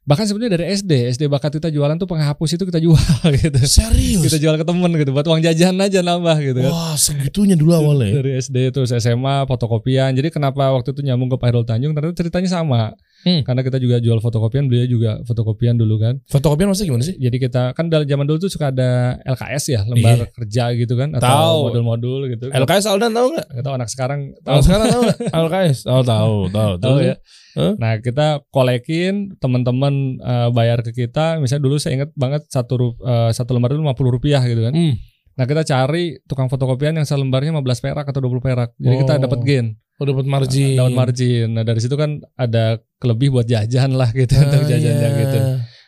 Bahkan 0.03 0.27
sebenarnya 0.27 0.60
dari 0.60 0.65
SD, 0.75 1.15
SD 1.15 1.31
bakat 1.31 1.55
kita 1.55 1.72
jualan 1.72 1.95
tuh 1.95 2.03
penghapus 2.12 2.60
itu 2.60 2.63
kita 2.67 2.83
jual 2.83 3.00
gitu. 3.39 3.60
Serius? 3.63 4.27
Kita 4.27 4.36
jual 4.36 4.60
ke 4.60 4.65
temen 4.67 4.91
gitu 5.00 5.15
buat 5.15 5.24
uang 5.24 5.39
jajan 5.39 5.79
aja 5.79 6.03
nambah 6.03 6.38
gitu 6.43 6.60
kan. 6.60 6.72
Wah, 6.75 6.95
segitunya 7.00 7.55
dulu 7.55 7.72
awalnya. 7.72 8.19
Dari 8.19 8.36
SD 8.36 8.75
terus 8.75 8.91
SMA, 8.91 9.48
fotokopian. 9.48 10.12
Jadi 10.12 10.27
kenapa 10.27 10.75
waktu 10.75 10.91
itu 10.91 11.07
nyambung 11.07 11.31
ke 11.31 11.39
Pak 11.39 11.48
Hairul 11.48 11.63
Tanjung 11.63 11.95
ternyata 11.95 12.19
ceritanya 12.19 12.50
sama. 12.51 12.91
Hmm. 13.24 13.42
Karena 13.48 13.62
kita 13.63 13.80
juga 13.80 13.98
jual 14.03 14.20
fotokopian, 14.20 14.68
beliau 14.68 14.88
juga 14.88 15.24
fotokopian 15.24 15.80
dulu 15.80 15.96
kan. 16.00 16.20
Fotokopian 16.27 16.68
maksudnya 16.72 16.89
gimana 16.92 17.03
sih? 17.08 17.15
Jadi 17.15 17.38
kita 17.39 17.72
kan 17.72 17.88
dalam 17.88 18.03
zaman 18.03 18.27
dulu 18.27 18.38
tuh 18.44 18.51
suka 18.51 18.70
ada 18.75 19.18
LKS 19.24 19.63
ya, 19.72 19.82
lembar 19.88 20.27
kerja 20.36 20.63
gitu 20.75 20.94
kan 21.00 21.15
atau. 21.15 21.24
Tahu. 21.24 21.58
modul-modul 21.72 22.20
gitu. 22.36 22.46
LKS 22.51 22.86
Aldan 22.92 23.15
tahu 23.15 23.27
nggak? 23.34 23.48
Gak 23.56 23.63
tahu 23.63 23.74
anak 23.74 23.89
sekarang 23.89 24.20
Tahu 24.44 24.60
tahu 24.60 24.62
sekarang 24.68 24.86
tahu 24.92 25.01
nggak? 25.08 25.20
LKS. 25.48 25.80
Oh 25.88 26.03
tahu, 26.03 26.36
tahu, 26.51 26.72
tahu 26.84 26.98
ya. 27.00 27.15
Hah? 27.53 27.74
Nah 27.77 27.94
kita 28.01 28.42
kolekin 28.50 29.38
teman-teman 29.38 30.20
eh, 30.20 30.50
bayar 30.51 30.84
ke 30.84 30.92
kita. 30.92 31.39
Misalnya 31.39 31.63
dulu 31.63 31.75
saya 31.80 32.01
ingat 32.01 32.12
banget 32.18 32.44
satu 32.50 32.98
eh, 33.00 33.32
satu 33.32 33.56
lembar 33.56 33.72
itu 33.72 33.80
lima 33.80 33.96
puluh 33.96 34.12
rupiah 34.12 34.42
gitu 34.44 34.62
kan. 34.68 34.74
Hmm. 34.75 35.12
Nah 35.34 35.46
kita 35.46 35.62
cari 35.62 36.22
tukang 36.24 36.46
fotokopian 36.46 36.94
yang 36.94 37.04
selembarnya 37.04 37.50
15 37.52 37.82
perak 37.82 38.06
atau 38.06 38.22
20 38.22 38.38
perak. 38.40 38.70
Jadi 38.75 38.96
kita 38.98 39.13
Oh. 39.16 39.22
dapat 39.22 39.40
gain, 39.42 39.66
Oh 39.96 40.06
dapat 40.06 40.25
margin. 40.25 40.75
dapat 40.75 40.94
margin. 40.94 41.48
Nah 41.52 41.63
dari 41.63 41.80
situ 41.80 41.94
kan 41.94 42.22
ada 42.36 42.78
kelebih 42.98 43.30
buat 43.30 43.44
jajan 43.44 43.94
lah 43.94 44.10
gitu 44.12 44.30
Ah, 44.32 44.42
untuk 44.46 44.66
jajannya 44.66 45.10
iya. 45.10 45.20
gitu. 45.20 45.40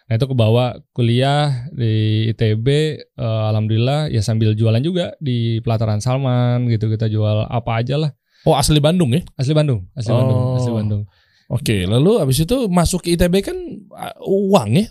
Nah 0.06 0.14
itu 0.14 0.26
kebawa 0.28 0.66
kuliah 0.92 1.66
di 1.72 1.94
ITB, 2.30 2.68
eh, 2.98 3.42
alhamdulillah 3.50 4.08
ya 4.08 4.22
sambil 4.22 4.54
jualan 4.54 4.78
juga 4.80 5.14
di 5.18 5.58
pelataran 5.60 5.98
Salman 5.98 6.66
gitu 6.68 6.88
kita 6.88 7.06
jual 7.06 7.46
apa 7.46 7.82
aja 7.82 7.98
lah. 7.98 8.12
Oh 8.46 8.54
asli 8.54 8.78
Bandung 8.78 9.10
ya? 9.10 9.26
Asli 9.34 9.54
Bandung, 9.54 9.90
asli 9.94 10.10
Bandung, 10.10 10.38
Oh. 10.38 10.58
asli 10.58 10.70
Bandung. 10.70 11.04
Oke, 11.46 11.86
lalu 11.86 12.18
abis 12.18 12.42
itu 12.42 12.58
masuk 12.68 13.02
ke 13.02 13.14
ITB 13.14 13.42
kan 13.42 13.58
uh, 13.92 14.14
uang 14.22 14.70
ya? 14.76 14.86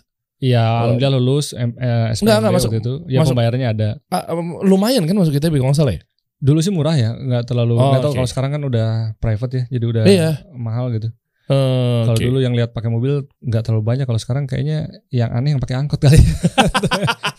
Iya, 0.44 0.60
alhamdulillah 0.60 1.12
lulus 1.16 1.46
M, 1.52 1.72
eh, 1.74 2.12
SPMB 2.12 2.20
Enggak, 2.20 2.36
enggak, 2.36 2.52
masuk- 2.52 2.70
waktu 2.70 2.80
itu. 2.80 2.94
Ya 3.06 3.18
masuk- 3.18 3.32
pembayarannya 3.32 3.68
ada. 3.70 3.88
Um, 4.28 4.60
lumayan 4.62 5.02
kan 5.02 5.16
masuk 5.16 5.32
ITB 5.32 5.56
kalau 5.56 5.72
nggak 5.72 5.80
salah 5.80 5.94
ya? 5.96 6.02
Dulu 6.36 6.58
sih 6.60 6.68
murah 6.68 6.92
ya, 6.94 7.10
nggak 7.10 7.42
terlalu. 7.46 7.72
Oh, 7.74 7.88
nggak 7.90 8.02
tahu 8.02 8.12
oke. 8.12 8.18
kalau 8.18 8.28
sekarang 8.28 8.50
kan 8.52 8.62
udah 8.62 8.88
private 9.16 9.52
ya, 9.54 9.62
jadi 9.70 9.84
udah 9.86 10.02
Iya. 10.04 10.30
mahal 10.52 10.92
gitu. 10.92 11.08
Eh, 11.44 12.02
Kalau 12.02 12.16
dulu 12.18 12.40
yang 12.40 12.52
lihat 12.52 12.72
pakai 12.72 12.88
mobil 12.88 13.20
nggak 13.38 13.62
terlalu 13.62 13.84
banyak. 13.84 14.04
Kalau 14.04 14.16
sekarang 14.16 14.44
kayaknya 14.44 14.88
yang 15.08 15.28
aneh 15.28 15.52
yang 15.52 15.60
pakai 15.60 15.76
angkot 15.76 16.00
kali. 16.00 16.16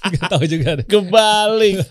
Nggak 0.06 0.30
tahu 0.30 0.46
juga 0.46 0.70
deh. 0.78 0.86
kebalik. 0.86 1.82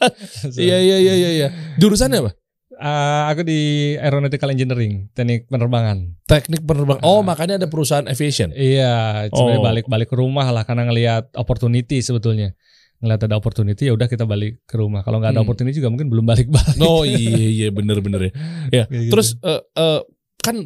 Iya 0.56 0.78
iya 0.78 0.96
iya 0.96 1.14
iya. 1.16 1.30
iya. 1.32 1.48
Jurusannya 1.76 2.22
apa? 2.22 2.30
Ah, 2.76 3.28
aku 3.28 3.42
di 3.42 3.60
aeronautical 3.96 4.48
engineering, 4.48 5.08
teknik 5.12 5.46
penerbangan. 5.46 6.16
Teknik 6.24 6.62
penerbang. 6.62 6.98
Oh 7.00 7.20
Ah. 7.20 7.22
makanya 7.22 7.54
ada 7.56 7.66
perusahaan 7.66 8.04
aviation. 8.04 8.50
Iya, 8.50 9.26
sebenarnya 9.28 9.60
Oh. 9.60 9.66
balik-balik 9.66 10.08
ke 10.08 10.16
rumah 10.16 10.48
lah 10.48 10.62
karena 10.62 10.86
ngelihat 10.86 11.30
opportunity 11.34 12.00
sebetulnya. 12.00 12.52
Ngelihat 12.98 13.28
ada 13.28 13.36
opportunity 13.36 13.84
ya 13.84 13.92
udah 13.92 14.06
kita 14.06 14.24
balik 14.24 14.64
ke 14.64 14.74
rumah. 14.74 15.04
Kalau 15.04 15.20
nggak 15.20 15.34
ada 15.34 15.40
Hmm. 15.40 15.46
opportunity 15.46 15.76
juga 15.76 15.90
mungkin 15.92 16.08
belum 16.08 16.24
balik-balik. 16.24 16.78
Oh 16.80 17.02
iya 17.04 17.36
iya 17.48 17.68
bener 17.68 18.00
bener 18.00 18.20
ya. 18.28 18.32
Ya. 18.72 18.84
Gitu. 18.88 19.12
Terus 19.12 19.36
eh, 19.40 19.60
eh, 19.76 20.00
kan 20.40 20.56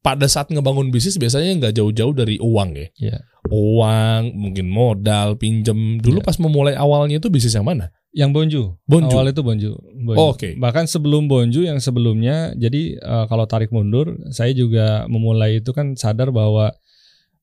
pada 0.00 0.24
saat 0.26 0.48
ngebangun 0.48 0.88
bisnis 0.88 1.20
biasanya 1.20 1.50
nggak 1.60 1.74
jauh-jauh 1.76 2.14
dari 2.14 2.40
uang 2.40 2.70
ya. 2.72 2.88
Iya. 2.96 3.18
Uang, 3.50 4.22
mungkin 4.38 4.70
modal, 4.70 5.34
pinjem. 5.36 5.98
Dulu 5.98 6.22
Iya. 6.22 6.26
pas 6.26 6.36
memulai 6.38 6.72
awalnya 6.72 7.18
itu 7.18 7.28
bisnis 7.28 7.52
yang 7.52 7.66
mana? 7.66 7.90
Yang 8.10 8.30
Bonju. 8.34 8.62
Bonju. 8.90 9.14
Awal 9.14 9.30
itu 9.30 9.42
Bonju. 9.46 9.70
Bonju. 10.02 10.18
Oh, 10.18 10.34
oke. 10.34 10.58
Bahkan 10.58 10.90
sebelum 10.90 11.30
Bonju 11.30 11.62
yang 11.62 11.78
sebelumnya, 11.78 12.50
jadi 12.58 12.98
eh, 12.98 13.24
kalau 13.30 13.46
tarik 13.46 13.70
mundur, 13.70 14.18
saya 14.34 14.50
juga 14.50 15.06
memulai 15.06 15.62
itu 15.62 15.70
kan 15.70 15.94
sadar 15.94 16.34
bahwa 16.34 16.74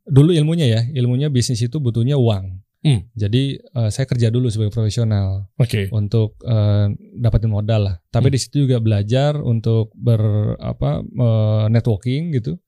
dulu 0.03 0.36
ilmunya 0.36 0.67
ya, 0.67 0.81
ilmunya 0.91 1.31
bisnis 1.31 1.63
itu 1.63 1.79
butuhnya 1.79 2.19
uang. 2.19 2.59
Hmm. 2.83 3.07
Jadi 3.15 3.57
eh, 3.57 3.89
saya 3.89 4.05
kerja 4.05 4.27
dulu 4.27 4.51
sebagai 4.51 4.75
profesional 4.75 5.47
Oke. 5.55 5.88
untuk 5.89 6.36
eh, 6.43 6.91
dapatin 7.15 7.47
modal 7.51 7.81
lah. 7.88 7.95
Tapi 8.12 8.27
Hmm. 8.27 8.36
di 8.36 8.39
situ 8.39 8.55
juga 8.67 8.83
belajar 8.83 9.39
untuk 9.39 9.95
ber 9.95 10.19
apa 10.59 11.00
eh, 11.00 11.65
networking 11.71 12.36
gitu, 12.36 12.59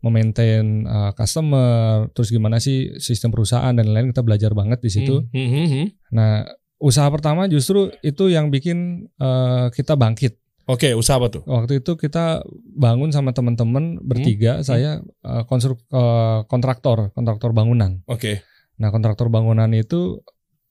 memaintain 0.00 0.88
eh, 0.88 1.10
customer, 1.14 2.08
terus 2.16 2.32
gimana 2.32 2.58
sih 2.58 2.96
sistem 2.96 3.28
perusahaan 3.28 3.76
dan 3.76 3.86
lain-lain 3.92 4.10
kita 4.10 4.24
belajar 4.24 4.50
banget 4.56 4.80
di 4.80 4.90
situ. 4.90 5.20
Hmm, 5.30 5.48
hmm. 5.52 5.86
Nah, 6.16 6.48
usaha 6.82 7.06
pertama 7.08 7.46
justru 7.46 7.94
itu 8.02 8.26
yang 8.26 8.50
bikin 8.50 9.06
eh, 9.16 9.66
kita 9.70 9.94
bangkit. 9.94 10.34
Oke, 10.66 10.94
usaha 10.94 11.18
apa 11.18 11.30
tuh? 11.30 11.42
Waktu 11.46 11.82
itu 11.82 11.94
kita 11.94 12.42
bangun 12.74 13.10
sama 13.10 13.30
teman-teman 13.34 13.98
bertiga, 14.02 14.62
saya 14.66 14.98
eh, 15.02 15.42
konstruk 15.46 15.78
eh, 15.90 16.38
kontraktor, 16.50 17.14
kontraktor 17.14 17.54
bangunan. 17.54 18.02
Oke. 18.10 18.42
Nah, 18.82 18.90
kontraktor 18.90 19.30
bangunan 19.30 19.70
itu 19.70 20.22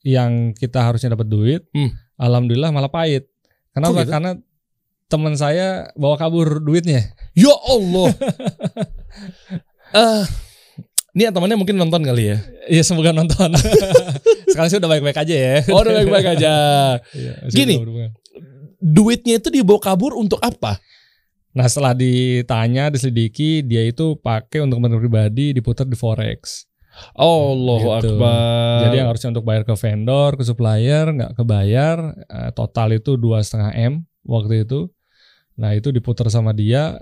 yang 0.04 0.52
kita 0.52 0.84
harusnya 0.84 1.14
dapat 1.16 1.30
duit, 1.30 1.62
Hmm. 1.72 1.94
alhamdulillah 2.20 2.74
malah 2.74 2.92
pahit. 2.92 3.30
Kenapa? 3.72 4.04
Gitu? 4.04 4.12
Karena 4.12 4.30
teman 5.08 5.36
saya 5.36 5.92
bawa 5.96 6.16
kabur 6.20 6.60
duitnya. 6.60 7.12
Ya 7.32 7.54
Allah. 7.56 8.12
Eh, 9.92 10.24
ini 11.12 11.28
temannya 11.28 11.60
mungkin 11.60 11.76
nonton 11.76 12.00
kali 12.00 12.32
ya. 12.32 12.38
Iya, 12.68 12.82
semoga 12.82 13.12
nonton. 13.12 13.52
Sekarang 14.50 14.68
sih 14.72 14.80
udah 14.80 14.90
baik-baik 14.90 15.18
aja 15.20 15.34
ya. 15.36 15.56
Oh, 15.68 15.84
udah 15.84 15.92
baik-baik 16.00 16.28
aja. 16.40 16.52
Iya, 17.18 17.32
Gini. 17.52 17.76
Duitnya 18.82 19.38
itu 19.38 19.48
dibawa 19.52 19.78
kabur 19.78 20.16
untuk 20.16 20.40
apa? 20.40 20.80
Nah 21.52 21.68
setelah 21.68 21.92
ditanya, 21.92 22.88
diselidiki, 22.88 23.60
dia 23.60 23.84
itu 23.84 24.16
pakai 24.16 24.64
untuk 24.64 24.80
kepentingan 24.80 25.02
pribadi 25.04 25.52
diputar 25.52 25.84
di 25.84 25.94
forex. 25.94 26.64
Allahu 27.16 27.88
Gitu. 28.00 28.16
Akbar. 28.16 28.88
Jadi 28.88 28.94
yang 29.00 29.08
harusnya 29.08 29.30
untuk 29.36 29.44
bayar 29.44 29.62
ke 29.64 29.74
vendor, 29.76 30.30
ke 30.36 30.44
supplier, 30.44 31.04
nggak 31.12 31.32
kebayar. 31.36 31.96
Eh, 32.24 32.50
total 32.56 32.96
itu 32.96 33.20
dua 33.20 33.44
setengah 33.44 33.72
m 33.76 34.04
waktu 34.24 34.64
itu. 34.64 34.88
Nah 35.60 35.76
itu 35.76 35.92
diputar 35.92 36.28
sama 36.32 36.56
dia, 36.56 37.00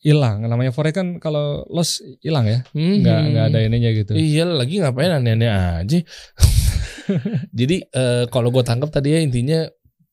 hilang. 0.00 0.40
Namanya 0.42 0.72
forex 0.72 0.96
kan 0.96 1.20
kalau 1.20 1.62
loss 1.68 2.00
hilang 2.20 2.44
ya, 2.44 2.64
Mhm. 2.72 2.94
nggak 3.04 3.20
nggak 3.30 3.44
ada 3.52 3.58
ininya 3.60 3.90
gitu. 3.92 4.12
Iya 4.12 4.48
lagi 4.48 4.80
ngapain 4.80 5.12
aneh-aneh 5.12 5.48
aja. 5.48 5.98
Jadi 7.50 7.76
eh, 7.84 8.24
kalau 8.30 8.48
gue 8.48 8.62
tangkap 8.62 8.90
tadi 8.90 9.14
ya 9.14 9.20
intinya 9.20 9.66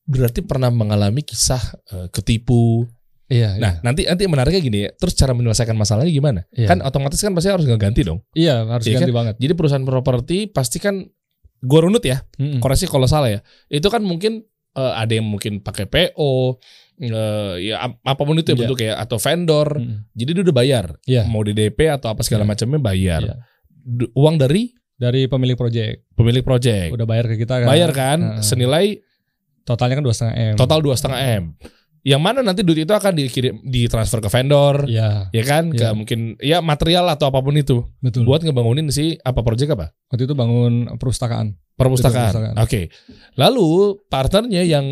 berarti 0.07 0.39
pernah 0.41 0.71
mengalami 0.71 1.21
kisah 1.21 1.61
eh, 1.93 2.07
ketipu. 2.09 2.87
Iya, 3.27 3.59
Nah 3.59 3.83
nanti 3.83 4.07
nanti 4.07 4.23
menariknya 4.23 4.61
gini 4.63 4.77
ya. 4.87 4.89
Terus 4.95 5.13
cara 5.13 5.35
menyelesaikan 5.35 5.75
masalahnya 5.75 6.11
gimana? 6.11 6.41
iya. 6.55 6.71
Kan 6.71 6.79
otomatis 6.79 7.19
kan 7.19 7.35
pasti 7.35 7.51
harus 7.51 7.67
ngeganti 7.67 8.07
dong. 8.07 8.23
iya 8.31 8.63
harus 8.63 8.87
Iya 8.87 9.03
ganti 9.03 9.11
banget. 9.11 9.35
Jadi 9.35 9.51
perusahaan 9.51 9.83
properti 9.83 10.47
pasti 10.47 10.79
kan 10.79 11.03
gue 11.57 11.79
runut 11.81 11.99
ya. 12.01 12.23
Mm-mm. 12.39 12.63
Koreksi 12.63 12.87
kalau 12.87 13.03
salah 13.03 13.27
ya. 13.27 13.39
Itu 13.67 13.91
kan 13.91 13.99
mungkin 13.99 14.47
eh, 14.79 14.93
ada 14.95 15.11
yang 15.11 15.27
mungkin 15.27 15.59
pakai 15.59 15.91
PO. 15.91 16.55
Eh, 16.99 17.13
ya 17.63 17.75
ap- 17.79 18.01
apa 18.01 18.21
pun 18.21 18.35
itu 18.35 18.45
ya 18.45 18.53
Iya. 18.53 18.59
bentuk 18.59 18.79
ya 18.79 18.93
atau 18.95 19.17
vendor. 19.17 19.67
Mm-mm. 19.75 20.09
Jadi 20.11 20.29
dia 20.31 20.43
udah 20.43 20.55
bayar. 20.55 20.85
Iya. 21.03 21.23
Mau 21.25 21.41
di 21.41 21.51
DP 21.51 21.79
atau 21.87 22.07
apa 22.07 22.21
segala 22.21 22.41
Iya. 22.41 22.49
macamnya 22.49 22.79
bayar. 22.79 23.21
Du- 23.69 24.11
Uang 24.13 24.35
dari 24.35 24.73
Dari 24.93 25.25
pemilik 25.25 25.53
proyek 25.53 26.09
pemilik 26.11 26.41
proyek. 26.41 26.89
udah 26.89 27.05
bayar 27.05 27.25
ke 27.27 27.37
kita 27.37 27.61
kan. 27.61 27.67
bayar 27.67 27.91
kan 27.91 28.19
Heeh. 28.19 28.41
senilai 28.41 28.87
Totalnya 29.61 29.93
kan 29.93 30.03
dua 30.03 30.15
setengah 30.15 30.35
m. 30.47 30.55
total 30.55 30.79
dua 30.79 30.95
setengah 30.95 31.19
m 31.37 31.43
Yang 32.03 32.21
mana 32.21 32.39
nanti 32.45 32.61
duit 32.61 32.83
itu 32.83 32.93
akan 32.93 33.15
dikirim 33.15 33.63
ditransfer 33.63 34.19
ke 34.19 34.29
vendor, 34.29 34.85
Iya, 34.85 35.31
ya 35.31 35.43
kan? 35.43 35.71
Ke 35.71 35.87
Iya. 35.87 35.91
mungkin 35.95 36.19
ya 36.37 36.59
material 36.61 37.07
atau 37.09 37.31
apa 37.31 37.39
pun 37.41 37.55
itu 37.55 37.81
betul. 37.99 38.27
buat 38.27 38.43
ngebangunin 38.43 38.91
si 38.91 39.17
apa 39.23 39.41
proyek 39.41 39.73
apa? 39.73 39.95
Waktu 40.11 40.27
itu 40.27 40.35
bangun 40.35 40.93
perpustakaan. 40.99 41.55
Perpustakaan. 41.77 42.33
perpustakaan. 42.33 42.55
Oke. 42.59 42.89
Lalu 43.37 44.01
partnernya 44.09 44.65
yang 44.65 44.85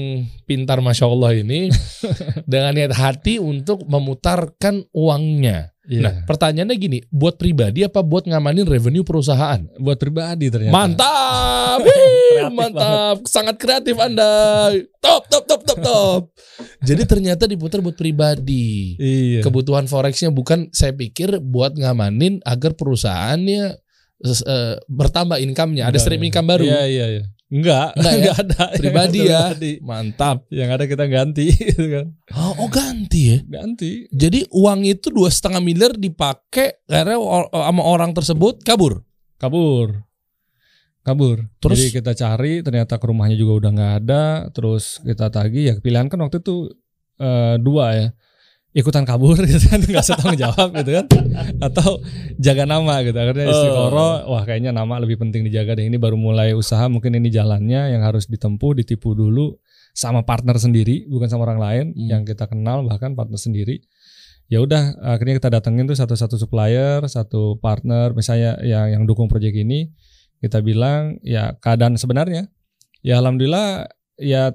pintar 0.46 0.80
masya 0.80 1.10
Allah 1.10 1.34
ini 1.36 1.68
dengan 2.52 2.72
niat 2.78 2.94
hati 2.96 3.42
untuk 3.42 3.84
memutarkan 3.90 4.86
uangnya. 4.94 5.75
Iya. 5.86 6.02
Nah, 6.02 6.14
pertanyaannya 6.26 6.78
gini, 6.82 7.00
buat 7.14 7.38
pribadi 7.38 7.86
apa 7.86 8.02
buat 8.02 8.26
ngamanin 8.26 8.66
revenue 8.66 9.06
perusahaan? 9.06 9.62
buat 9.78 10.02
pribadi 10.02 10.50
ternyata. 10.50 10.74
Mantap, 10.74 11.80
Wih, 11.86 12.50
mantap, 12.50 13.22
sangat 13.30 13.62
kreatif 13.62 13.94
Anda. 14.02 14.74
Top, 14.98 15.30
top, 15.30 15.46
top, 15.46 15.62
top, 15.62 15.80
top. 15.84 16.22
Jadi 16.82 17.06
ternyata 17.06 17.46
diputar 17.46 17.86
buat 17.86 17.94
pribadi. 17.94 18.98
Iya. 18.98 19.46
Kebutuhan 19.46 19.86
forexnya 19.86 20.34
bukan 20.34 20.74
saya 20.74 20.96
pikir 20.96 21.38
buat 21.38 21.78
ngamanin 21.78 22.42
agar 22.42 22.74
perusahaannya 22.74 23.64
eh, 24.26 24.76
bertambah 24.90 25.38
income-nya, 25.38 25.92
ada 25.92 26.02
stream 26.02 26.26
income 26.26 26.50
baru. 26.50 26.66
Iya, 26.66 26.84
iya, 26.90 27.06
iya. 27.22 27.24
Enggak, 27.46 27.94
Enggak 27.94 28.12
ya? 28.12 28.18
enggak 28.18 28.38
ada. 28.42 28.64
Pribadi 28.74 29.20
ya. 29.22 29.42
pribadi. 29.54 29.72
Mantap. 29.86 30.38
Yang 30.50 30.70
ada 30.74 30.86
kita 30.90 31.06
ganti 31.06 31.46
gitu 31.70 31.84
kan. 31.94 32.06
Oh, 32.34 32.66
oh 32.66 32.70
ganti 32.74 33.22
ya. 33.32 33.38
Ganti. 33.46 34.10
Jadi 34.10 34.50
uang 34.50 34.82
itu 34.82 35.14
dua 35.14 35.30
setengah 35.30 35.62
miliar 35.62 35.94
dipakai 35.94 36.82
karena 36.90 37.16
sama 37.54 37.82
orang 37.86 38.18
tersebut 38.18 38.66
kabur. 38.66 39.06
Kabur. 39.38 39.94
Kabur. 41.06 41.46
Terus? 41.62 41.78
Jadi 41.78 42.02
kita 42.02 42.12
cari 42.18 42.66
ternyata 42.66 42.98
ke 42.98 43.06
rumahnya 43.06 43.38
juga 43.38 43.54
udah 43.62 43.72
nggak 43.78 43.94
ada, 44.02 44.24
terus 44.50 44.98
kita 45.06 45.30
tagih 45.30 45.64
ya 45.70 45.74
pilihan 45.78 46.10
kan 46.10 46.18
waktu 46.18 46.42
itu 46.42 46.74
eh, 47.22 47.62
dua 47.62 47.86
ya. 47.94 48.08
Ikutan 48.76 49.08
kabur 49.08 49.40
gitu 49.48 49.72
kan 49.72 49.80
nggak 49.80 50.04
usah 50.04 50.20
tanggung 50.20 50.36
jawab 50.36 50.76
gitu 50.76 50.92
kan 51.00 51.06
atau 51.64 52.04
jaga 52.36 52.68
nama 52.68 53.00
gitu 53.08 53.16
akhirnya 53.16 53.48
istri 53.48 53.70
Oh. 53.72 53.88
wah 54.28 54.44
kayaknya 54.44 54.76
nama 54.76 55.00
lebih 55.00 55.16
penting 55.16 55.48
dijaga 55.48 55.80
deh 55.80 55.88
ini 55.88 55.96
baru 55.96 56.20
mulai 56.20 56.52
usaha 56.52 56.84
mungkin 56.92 57.16
ini 57.16 57.32
jalannya 57.32 57.96
yang 57.96 58.04
harus 58.04 58.28
ditempuh 58.28 58.76
ditipu 58.76 59.16
dulu 59.16 59.56
sama 59.96 60.28
partner 60.28 60.60
sendiri 60.60 61.08
bukan 61.08 61.32
sama 61.32 61.48
orang 61.48 61.60
lain 61.64 61.86
Hmm. 61.96 62.08
yang 62.12 62.22
kita 62.28 62.52
kenal 62.52 62.84
bahkan 62.84 63.16
partner 63.16 63.40
sendiri 63.40 63.80
ya 64.46 64.60
udah 64.60 64.92
akhirnya 65.16 65.40
kita 65.40 65.50
datengin 65.50 65.88
tuh 65.88 65.96
satu-satu 65.96 66.36
supplier 66.36 67.00
satu 67.08 67.56
partner 67.58 68.12
misalnya 68.12 68.60
yang 68.60 68.92
yang 68.92 69.04
dukung 69.08 69.32
proyek 69.32 69.56
ini 69.56 69.88
kita 70.38 70.60
bilang 70.60 71.16
ya 71.24 71.56
keadaan 71.58 71.96
sebenarnya 71.96 72.52
ya 73.02 73.24
alhamdulillah 73.24 73.88
ya 74.20 74.52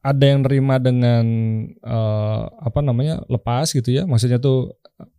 ada 0.00 0.24
yang 0.24 0.46
nerima 0.46 0.78
dengan 0.78 1.24
eh, 1.70 2.42
apa 2.58 2.80
namanya 2.80 3.22
lepas 3.26 3.70
gitu 3.70 3.90
ya 3.90 4.06
maksudnya 4.06 4.38
tuh 4.38 4.78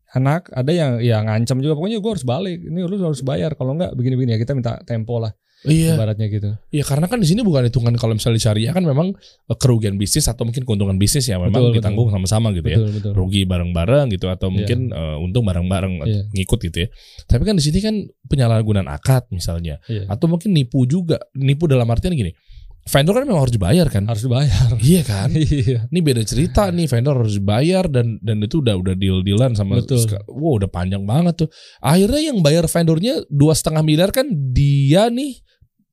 anak 0.09 0.49
ada 0.49 0.71
yang 0.73 0.91
ya 0.99 1.21
ngancam 1.21 1.61
juga 1.61 1.77
pokoknya 1.77 2.01
gue 2.01 2.11
harus 2.11 2.25
balik 2.25 2.57
ini 2.59 2.81
lu 2.81 2.97
harus 2.97 3.21
bayar 3.21 3.53
kalau 3.53 3.77
enggak 3.77 3.93
begini-begini 3.93 4.35
ya 4.35 4.39
kita 4.41 4.57
minta 4.57 4.79
tempo 4.83 5.19
lah 5.19 5.35
Iya. 5.59 5.99
ibaratnya 5.99 6.31
gitu 6.31 6.55
Iya 6.71 6.87
karena 6.87 7.11
kan 7.11 7.19
di 7.19 7.27
sini 7.27 7.43
bukan 7.43 7.67
hitungan 7.67 7.91
kalau 7.99 8.15
misalnya 8.15 8.39
di 8.39 8.43
syariah 8.47 8.71
kan 8.71 8.79
memang 8.79 9.11
eh, 9.19 9.57
kerugian 9.59 9.99
bisnis 9.99 10.31
atau 10.31 10.47
mungkin 10.47 10.63
keuntungan 10.63 10.95
bisnis 10.95 11.27
ya 11.27 11.35
memang 11.35 11.51
Betul, 11.67 11.75
ditanggung 11.83 12.07
sama-sama 12.07 12.55
gitu 12.55 12.63
ya. 12.63 12.79
betul 12.79 12.91
betul 12.95 13.11
Rugi 13.11 13.43
bareng-bareng 13.43 14.07
gitu 14.07 14.31
atau 14.31 14.47
mungkin 14.47 14.87
eh, 14.87 15.17
untung 15.19 15.43
bareng-bareng 15.43 15.93
Iya. 16.07 16.21
ngikut 16.31 16.59
gitu 16.63 16.77
ya. 16.79 16.89
Tapi 17.27 17.43
kan 17.43 17.59
di 17.59 17.63
sini 17.67 17.83
kan 17.83 17.91
penyalahgunaan 18.31 18.87
akad 18.87 19.27
misalnya 19.35 19.83
Iya. 19.91 20.07
atau 20.07 20.31
mungkin 20.31 20.55
nipu 20.55 20.87
juga. 20.87 21.19
Nipu 21.35 21.67
dalam 21.67 21.91
artian 21.91 22.15
gini. 22.15 22.31
Vendor 22.89 23.13
kan 23.13 23.23
memang 23.23 23.39
harus 23.39 23.53
dibayar 23.53 23.85
kan? 23.85 24.03
harus 24.03 24.23
dibayar 24.23 24.67
Iya 24.75 25.01
kan? 25.03 25.29
iya 25.37 25.85
Ini 25.85 25.99
beda 25.99 26.21
cerita 26.23 26.67
nih 26.67 26.85
vendor 26.85 27.21
harus 27.21 27.37
dibayar 27.37 27.85
dan 27.85 28.17
dan 28.17 28.41
itu 28.41 28.59
udah 28.59 28.73
udah 28.75 28.93
deal 28.93 29.21
dealan 29.21 29.53
sama 29.53 29.77
Betul. 29.77 30.01
wow 30.25 30.57
udah 30.57 30.65
panjang 30.67 31.05
banget 31.05 31.45
tuh 31.45 31.49
akhirnya 31.79 32.33
yang 32.33 32.41
bayar 32.41 32.65
vendornya 32.65 33.21
dua 33.29 33.53
setengah 33.53 33.81
miliar 33.81 34.09
kan 34.09 34.25
dia 34.31 35.05
nih 35.07 35.37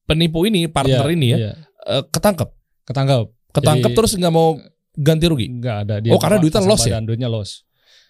penipu 0.03 0.43
ini 0.43 0.67
partner 0.67 1.05
Iya, 1.05 1.13
ini 1.13 1.27
ya 1.29 1.39
iya. 1.39 1.53
eh, 1.91 2.03
ketangkep 2.07 2.49
ketangkap 2.85 3.29
ketangkep 3.53 3.91
Jadi- 3.91 3.97
terus 3.97 4.13
nggak 4.15 4.33
mau 4.33 4.57
ganti 4.97 5.25
rugi 5.27 5.47
Enggak 5.51 5.77
ada 5.85 5.95
dia 5.99 6.11
Oh, 6.11 6.19
karena 6.19 6.39
duitnya 6.39 6.63
loss 6.63 6.83
ya? 6.83 6.97
duitnya 6.99 7.29
loss 7.29 7.61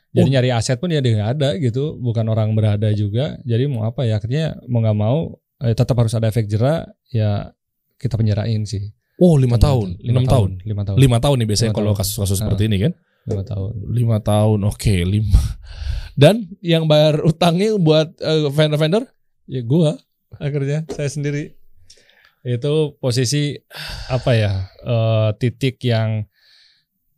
jadi 0.08 0.22
Oh. 0.22 0.32
nyari 0.32 0.48
aset 0.48 0.78
pun 0.78 0.88
ya 0.88 1.00
dia 1.00 1.12
nggak 1.12 1.30
ada 1.34 1.48
gitu 1.58 1.98
bukan 1.98 2.22
orang 2.26 2.54
berada 2.54 2.86
juga 2.92 3.34
jadi 3.42 3.66
mau 3.66 3.82
apa 3.84 4.06
ya 4.06 4.16
akhirnya 4.16 4.54
mau 4.64 4.78
nggak 4.78 4.94
mau 4.94 5.18
eh, 5.58 5.74
tetap 5.74 5.96
harus 5.96 6.12
ada 6.12 6.28
efek 6.28 6.46
jerak 6.46 6.86
ya 7.08 7.50
kita 7.96 8.14
penjarain 8.16 8.62
sih. 8.64 8.92
Oh 9.16 9.40
lima 9.40 9.56
tahun? 9.56 9.96
lima 10.00 10.20
enam 10.20 10.28
tahun? 10.28 10.50
lima 10.60 10.82
tahun. 10.84 10.96
Lima 11.00 11.18
tahun 11.20 11.36
nih 11.40 11.48
biasanya 11.48 11.72
kalau 11.72 11.96
kasus-kasus 11.96 12.36
Ah. 12.36 12.40
seperti 12.44 12.68
ini 12.68 12.76
kan? 12.84 12.92
Lima 13.26 13.42
tahun. 13.48 13.72
Lima 13.90 14.18
tahun 14.20 14.58
oke 14.68 14.94
lima. 15.08 15.40
Dan 16.20 16.48
yang 16.60 16.84
bayar 16.84 17.24
utangnya 17.24 17.76
buat 17.80 18.12
eh, 18.20 18.48
vendor-vendor? 18.52 19.08
Ya 19.48 19.64
gua 19.64 19.96
akhirnya. 20.36 20.84
Saya 20.92 21.08
sendiri. 21.08 21.56
Itu 22.44 23.00
posisi 23.00 23.56
apa 24.12 24.36
ya 24.36 24.52
eh, 24.84 25.30
titik 25.40 25.80
yang 25.82 26.28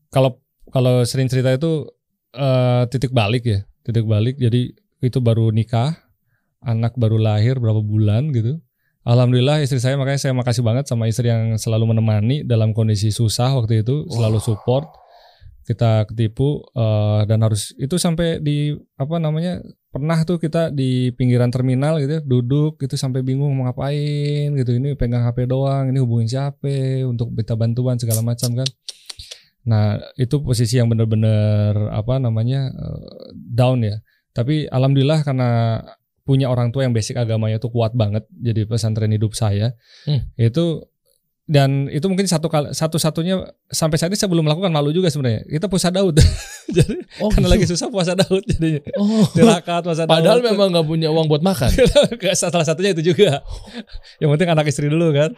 kalau 0.09 0.39
kalau 0.71 1.03
sering 1.03 1.27
cerita 1.27 1.51
itu 1.51 1.91
eh, 2.33 2.83
titik 2.89 3.11
balik 3.11 3.43
ya. 3.43 3.61
Titik 3.83 4.07
balik. 4.07 4.39
Jadi 4.39 4.71
itu 4.99 5.19
baru 5.19 5.51
nikah 5.51 5.99
anak 6.59 6.95
baru 6.99 7.19
lahir 7.19 7.59
berapa 7.59 7.79
bulan 7.79 8.35
gitu 8.35 8.59
Alhamdulillah 9.07 9.63
istri 9.63 9.79
saya 9.79 9.95
makanya 9.95 10.21
saya 10.21 10.35
makasih 10.35 10.63
banget 10.67 10.91
sama 10.91 11.07
istri 11.07 11.31
yang 11.31 11.55
selalu 11.55 11.95
menemani 11.95 12.43
dalam 12.43 12.75
kondisi 12.75 13.15
susah 13.15 13.55
waktu 13.55 13.87
itu 13.87 14.05
selalu 14.11 14.43
Wah. 14.43 14.45
support 14.45 14.87
kita 15.69 16.09
ketipu 16.09 16.65
eh, 16.73 17.29
dan 17.29 17.45
harus 17.45 17.77
itu 17.77 18.01
sampai 18.01 18.41
di 18.41 18.73
apa 18.97 19.21
namanya 19.21 19.61
pernah 19.93 20.17
tuh 20.25 20.41
kita 20.41 20.73
di 20.73 21.13
pinggiran 21.13 21.53
terminal 21.53 22.01
gitu 22.01 22.21
ya, 22.21 22.23
duduk 22.25 22.81
gitu 22.81 22.97
sampai 22.97 23.21
bingung 23.21 23.53
mau 23.53 23.69
ngapain 23.69 24.57
gitu 24.57 24.81
ini 24.81 24.97
pegang 24.97 25.29
HP 25.29 25.45
doang 25.45 25.93
ini 25.93 26.01
hubungin 26.01 26.29
siapa 26.29 27.05
untuk 27.05 27.37
minta 27.37 27.53
bantuan 27.53 28.01
segala 28.01 28.25
macam 28.25 28.57
kan 28.57 28.69
nah 29.69 30.01
itu 30.17 30.41
posisi 30.41 30.81
yang 30.81 30.89
benar-benar 30.89 31.93
apa 31.93 32.17
namanya 32.17 32.73
eh, 32.73 33.33
down 33.37 33.85
ya 33.85 34.01
tapi 34.33 34.65
alhamdulillah 34.73 35.21
karena 35.21 35.81
punya 36.29 36.53
orang 36.53 36.69
tua 36.69 36.85
yang 36.85 36.93
basic 36.93 37.17
agamanya 37.17 37.57
tuh 37.57 37.73
kuat 37.73 37.97
banget 37.97 38.29
jadi 38.29 38.69
pesantren 38.69 39.09
hidup 39.09 39.33
saya 39.33 39.73
Hmm. 40.05 40.29
itu 40.37 40.85
dan 41.49 41.89
itu 41.89 42.05
mungkin 42.13 42.29
satu 42.29 42.53
kali 42.53 42.77
satu-satunya 42.77 43.41
sampai 43.73 43.97
saat 43.97 44.13
ini 44.13 44.21
saya 44.21 44.29
belum 44.29 44.45
melakukan 44.45 44.69
malu 44.69 44.93
juga 44.93 45.09
sebenarnya 45.09 45.49
kita 45.49 45.65
puasa 45.65 45.89
Daud 45.89 46.21
jadi 46.77 47.01
oh 47.25 47.33
karena 47.33 47.49
gitu. 47.49 47.55
lagi 47.57 47.65
susah 47.65 47.89
puasa 47.89 48.13
Daud 48.13 48.45
jadinya 48.45 48.85
oh 49.01 49.25
tirakat 49.33 49.81
puasa 49.81 50.05
Daud 50.05 50.13
padahal 50.13 50.45
memang 50.45 50.69
nggak 50.77 50.85
punya 50.85 51.09
uang 51.09 51.25
buat 51.25 51.41
makan 51.41 51.73
salah 52.37 52.69
satunya 52.69 52.93
itu 52.93 53.17
juga. 53.17 53.41
Yang 54.21 54.29
penting 54.37 54.49
anak 54.53 54.69
istri 54.69 54.93
dulu 54.93 55.09
kan. 55.17 55.33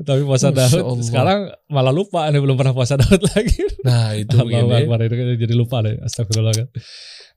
Tapi 0.00 0.24
puasa 0.24 0.48
Daud 0.48 0.72
Allah. 0.72 1.04
sekarang 1.04 1.40
malah 1.68 1.92
lupa 1.92 2.24
nih 2.32 2.40
belum 2.40 2.56
pernah 2.56 2.72
puasa 2.72 2.96
Daud 2.96 3.20
lagi. 3.20 3.60
nah 3.84 4.16
itu 4.16 4.32
Akbar 4.32 5.04
itu 5.04 5.14
kan 5.20 5.26
jadi 5.36 5.54
lupa 5.54 5.84
deh. 5.84 6.00
Astagfirullah 6.00 6.54
kan. 6.56 6.66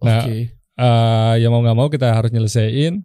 Nah, 0.08 0.23
oke 0.23 0.64
Eh, 0.75 1.33
ya 1.39 1.47
mau 1.47 1.63
nggak 1.63 1.77
mau 1.77 1.88
kita 1.88 2.11
harus 2.11 2.31
nyelesain. 2.31 2.99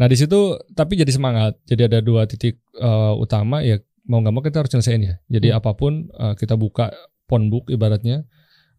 Nah 0.00 0.06
di 0.08 0.16
situ 0.16 0.56
tapi 0.72 0.96
jadi 0.96 1.12
semangat. 1.12 1.60
Jadi 1.68 1.82
ada 1.84 1.98
dua 2.00 2.24
titik 2.24 2.56
eh, 2.74 3.12
utama 3.14 3.60
ya 3.60 3.76
mau 4.08 4.18
nggak 4.18 4.32
mau 4.32 4.40
kita 4.40 4.64
harus 4.64 4.72
nyelesain 4.72 5.00
ya. 5.02 5.14
Jadi 5.28 5.52
Hmm. 5.52 5.58
apa 5.60 5.70
pun 5.76 5.92
eh, 6.08 6.34
kita 6.34 6.56
buka 6.56 6.88
phonebook 7.28 7.68
ibaratnya 7.68 8.24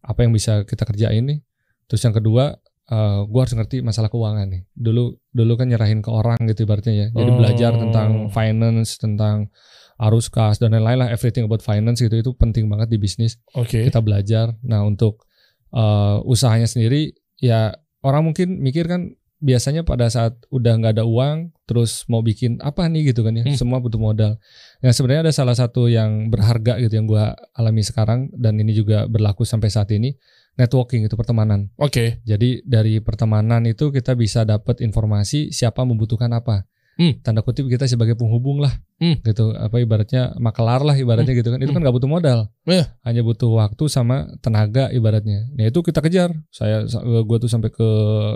apa 0.02 0.26
yang 0.26 0.34
bisa 0.34 0.66
kita 0.66 0.82
kerjain 0.82 1.24
nih. 1.24 1.38
Terus 1.86 2.02
yang 2.02 2.12
kedua 2.12 2.58
eh 2.84 3.20
gue 3.24 3.40
harus 3.40 3.54
ngerti 3.54 3.80
masalah 3.80 4.10
keuangan 4.10 4.50
nih. 4.50 4.62
Dulu 4.74 5.04
dulu 5.30 5.52
kan 5.54 5.70
nyerahin 5.70 6.02
ke 6.02 6.10
orang 6.10 6.36
gitu 6.44 6.66
ibaratnya 6.66 6.92
ya. 6.92 7.06
Jadi 7.14 7.30
Oh. 7.30 7.38
belajar 7.38 7.72
tentang 7.78 8.28
finance, 8.28 8.98
tentang 8.98 9.48
arus 9.94 10.26
kas 10.26 10.58
dan 10.58 10.74
lain-lain 10.74 10.98
lah 11.00 11.08
everything 11.08 11.46
about 11.46 11.62
finance 11.62 12.02
gitu 12.02 12.18
itu 12.18 12.34
penting 12.34 12.66
banget 12.66 12.90
di 12.90 12.98
bisnis 12.98 13.38
oke 13.54 13.78
kita 13.78 14.02
belajar. 14.02 14.58
Nah 14.66 14.82
untuk 14.82 15.22
eh, 15.70 16.18
usahanya 16.26 16.66
sendiri 16.66 17.14
ya 17.38 17.70
orang 18.04 18.30
mungkin 18.30 18.60
mikir 18.60 18.84
kan 18.86 19.16
biasanya 19.44 19.84
pada 19.84 20.08
saat 20.08 20.40
udah 20.48 20.72
nggak 20.80 21.00
ada 21.00 21.04
uang 21.04 21.52
terus 21.68 22.04
mau 22.08 22.24
bikin 22.24 22.56
apa 22.64 22.88
nih 22.88 23.12
gitu 23.12 23.20
kan 23.24 23.36
ya 23.36 23.44
Hmm. 23.44 23.56
semua 23.56 23.80
butuh 23.80 24.00
modal. 24.00 24.40
Nah 24.80 24.92
sebenarnya 24.92 25.28
ada 25.28 25.34
salah 25.34 25.56
satu 25.56 25.88
yang 25.88 26.28
berharga 26.32 26.80
gitu 26.80 26.96
yang 26.96 27.04
gua 27.04 27.36
alami 27.52 27.84
sekarang 27.84 28.32
dan 28.32 28.56
ini 28.56 28.72
juga 28.72 29.04
berlaku 29.04 29.44
sampai 29.44 29.68
saat 29.68 29.92
ini 29.92 30.16
networking 30.54 31.04
itu 31.04 31.16
pertemanan. 31.18 31.68
oke 31.76 32.24
Jadi 32.24 32.62
dari 32.64 33.02
pertemanan 33.02 33.64
itu 33.66 33.90
kita 33.90 34.14
bisa 34.14 34.46
dapat 34.46 34.80
informasi 34.80 35.50
siapa 35.50 35.82
membutuhkan 35.84 36.30
apa. 36.32 36.64
Hmm. 36.94 37.18
tanda 37.20 37.40
kutip 37.40 37.66
kita 37.66 37.84
sebagai 37.84 38.14
penghubung 38.14 38.58
lah 38.58 38.70
Hmm. 38.94 39.18
gitu 39.20 39.50
apa 39.50 39.76
ibaratnya 39.76 40.38
makelar 40.38 40.78
lah 40.80 40.94
ibaratnya 40.94 41.34
gitu 41.34 41.50
kan 41.50 41.58
itu 41.58 41.68
kan 41.68 41.82
nggak 41.82 41.90
butuh 41.92 42.06
modal 42.06 42.46
Iya. 42.62 42.94
hanya 43.02 43.20
butuh 43.20 43.50
waktu 43.50 43.84
sama 43.86 44.30
tenaga 44.38 44.86
ibaratnya 44.88 45.50
nah 45.50 45.66
itu 45.66 45.80
kita 45.80 45.98
kejar 45.98 46.30
saya 46.48 46.86
gue 47.20 47.36
tuh 47.36 47.50
sampai 47.50 47.68
ke 47.68 47.88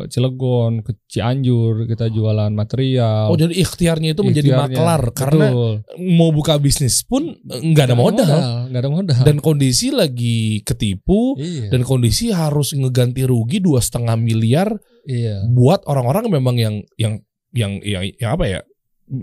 Cilegon 0.06 0.82
ke 0.82 0.98
Cianjur 1.06 1.86
kita 1.86 2.08
jualan 2.08 2.50
material 2.50 3.30
Oh 3.30 3.36
jadi 3.36 3.54
ikhtiarnya 3.54 4.12
itu 4.12 4.22
menjadi 4.22 4.50
Ikhtiarnya. 4.50 4.74
makelar 4.74 5.02
karena 5.12 5.46
Betul. 5.48 5.72
mau 6.10 6.30
buka 6.30 6.58
bisnis 6.58 7.00
pun 7.00 7.38
nggak 7.44 7.84
ada 7.84 7.96
modal. 7.96 8.28
nggak 8.68 8.82
ada 8.82 8.90
modal 8.90 9.20
dan 9.22 9.36
kondisi 9.38 9.90
lagi 9.90 10.60
ketipu 10.62 11.38
iya 11.38 11.70
dan 11.70 11.82
kondisi 11.82 12.30
harus 12.30 12.72
ngeganti 12.72 13.22
rugi 13.22 13.58
dua 13.58 13.78
setengah 13.78 14.16
miliar 14.16 14.74
iya 15.04 15.46
buat 15.46 15.86
orang-orang 15.86 16.28
memang 16.28 16.56
yang 16.56 16.74
yang 16.96 17.22
yang 17.58 17.72
yang, 17.82 18.02
yang 18.14 18.32
apa 18.32 18.46
ya? 18.46 18.60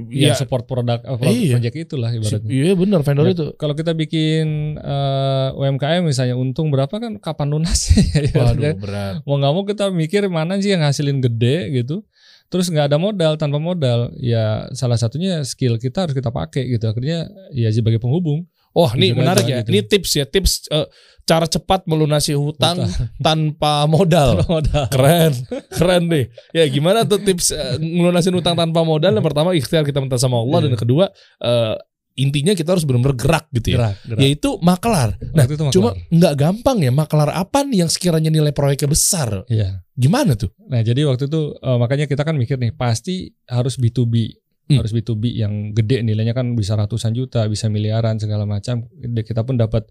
yang 0.10 0.34
support 0.34 0.66
produk 0.66 0.98
eh, 0.98 1.14
produk 1.14 1.30
Iya. 1.30 1.54
project 1.54 1.76
itulah 1.78 2.10
ibaratnya 2.10 2.50
Iya 2.50 2.74
benar 2.74 3.00
vendor 3.06 3.26
Ya, 3.30 3.34
itu. 3.38 3.46
Kalau 3.54 3.78
kita 3.78 3.94
bikin 3.94 4.46
eh, 4.76 5.50
UMKM 5.54 6.02
misalnya 6.02 6.34
untung 6.34 6.74
berapa 6.74 6.90
kan 6.90 7.22
kapan 7.22 7.54
lunasnya? 7.54 8.02
ya, 8.34 8.34
Waduh 8.34 8.62
kan? 8.66 8.76
berat. 8.82 9.14
Mau 9.24 9.38
nggak 9.38 9.54
mau 9.54 9.64
kita 9.64 9.86
mikir 9.94 10.26
mana 10.26 10.58
sih 10.58 10.74
yang 10.74 10.82
hasilin 10.82 11.22
gede 11.22 11.70
gitu. 11.72 12.02
Terus 12.50 12.66
nggak 12.70 12.90
ada 12.90 12.98
modal 12.98 13.38
tanpa 13.38 13.62
modal 13.62 14.10
ya 14.18 14.66
salah 14.74 14.98
satunya 14.98 15.46
skill 15.46 15.78
kita 15.78 16.10
harus 16.10 16.18
kita 16.18 16.34
pakai 16.34 16.66
gitu. 16.66 16.90
Akhirnya 16.90 17.30
ya 17.54 17.70
sebagai 17.70 18.02
penghubung. 18.02 18.50
Oh, 18.76 18.92
ini 18.92 19.16
menarik 19.16 19.48
ya. 19.48 19.64
gitu. 19.64 19.72
Ini 19.72 19.80
tips 19.82 20.12
ya, 20.14 20.26
tips 20.28 20.68
eh, 20.68 20.84
cara 21.24 21.48
cepat 21.48 21.88
melunasi 21.88 22.36
hutang 22.36 22.84
Hutang. 22.84 23.08
tanpa 23.26 23.88
modal. 23.88 24.44
Keren, 24.92 25.32
keren 25.72 26.04
deh. 26.06 26.28
Ya 26.52 26.68
gimana 26.68 27.02
tuh 27.02 27.18
tips 27.18 27.50
eh, 27.50 27.80
ngelunasin 27.80 28.36
hutang 28.36 28.54
tanpa 28.54 28.84
modal? 28.84 29.10
Yang 29.10 29.26
pertama 29.26 29.56
ikhtiar 29.56 29.82
kita 29.82 29.98
minta 29.98 30.20
sama 30.20 30.38
Allah 30.38 30.60
dan 30.62 30.70
Iya. 30.70 30.74
yang 30.76 30.84
kedua 30.84 31.06
eh, 31.42 31.76
intinya 32.16 32.52
kita 32.52 32.72
harus 32.72 32.84
benar-benar 32.84 33.16
gerak 33.16 33.46
gitu 33.52 33.76
ya. 33.76 33.78
Gerak, 33.80 33.96
gerak. 34.06 34.20
Yaitu 34.24 34.50
makelar. 34.60 35.10
Nah, 35.32 35.44
Waktu 35.44 35.52
itu 35.52 35.64
makelar. 35.64 35.76
cuma 35.76 35.90
nggak 36.10 36.34
gampang 36.36 36.78
ya 36.80 36.92
makelar 36.92 37.30
apa 37.32 37.60
nih 37.64 37.78
yang 37.84 37.92
sekiranya 37.92 38.30
nilai 38.30 38.52
proyeknya 38.52 38.88
besar? 38.88 39.44
Iya. 39.48 39.84
Gimana 39.96 40.36
tuh? 40.36 40.52
Nah 40.68 40.80
jadi 40.80 41.04
waktu 41.04 41.26
itu 41.26 41.42
eh, 41.56 41.78
makanya 41.80 42.06
kita 42.06 42.22
kan 42.22 42.36
mikir 42.36 42.56
nih 42.56 42.72
pasti 42.72 43.32
harus 43.48 43.76
B2B. 43.76 44.45
Hmm. 44.66 44.82
Harus 44.82 44.98
B2B 44.98 45.30
yang 45.38 45.78
gede 45.78 46.02
nilainya 46.02 46.34
kan 46.34 46.58
bisa 46.58 46.74
ratusan 46.74 47.14
juta, 47.14 47.46
bisa 47.46 47.70
miliaran 47.70 48.18
segala 48.18 48.50
macam. 48.50 48.90
Kita 48.98 49.46
pun 49.46 49.62
dapat 49.62 49.86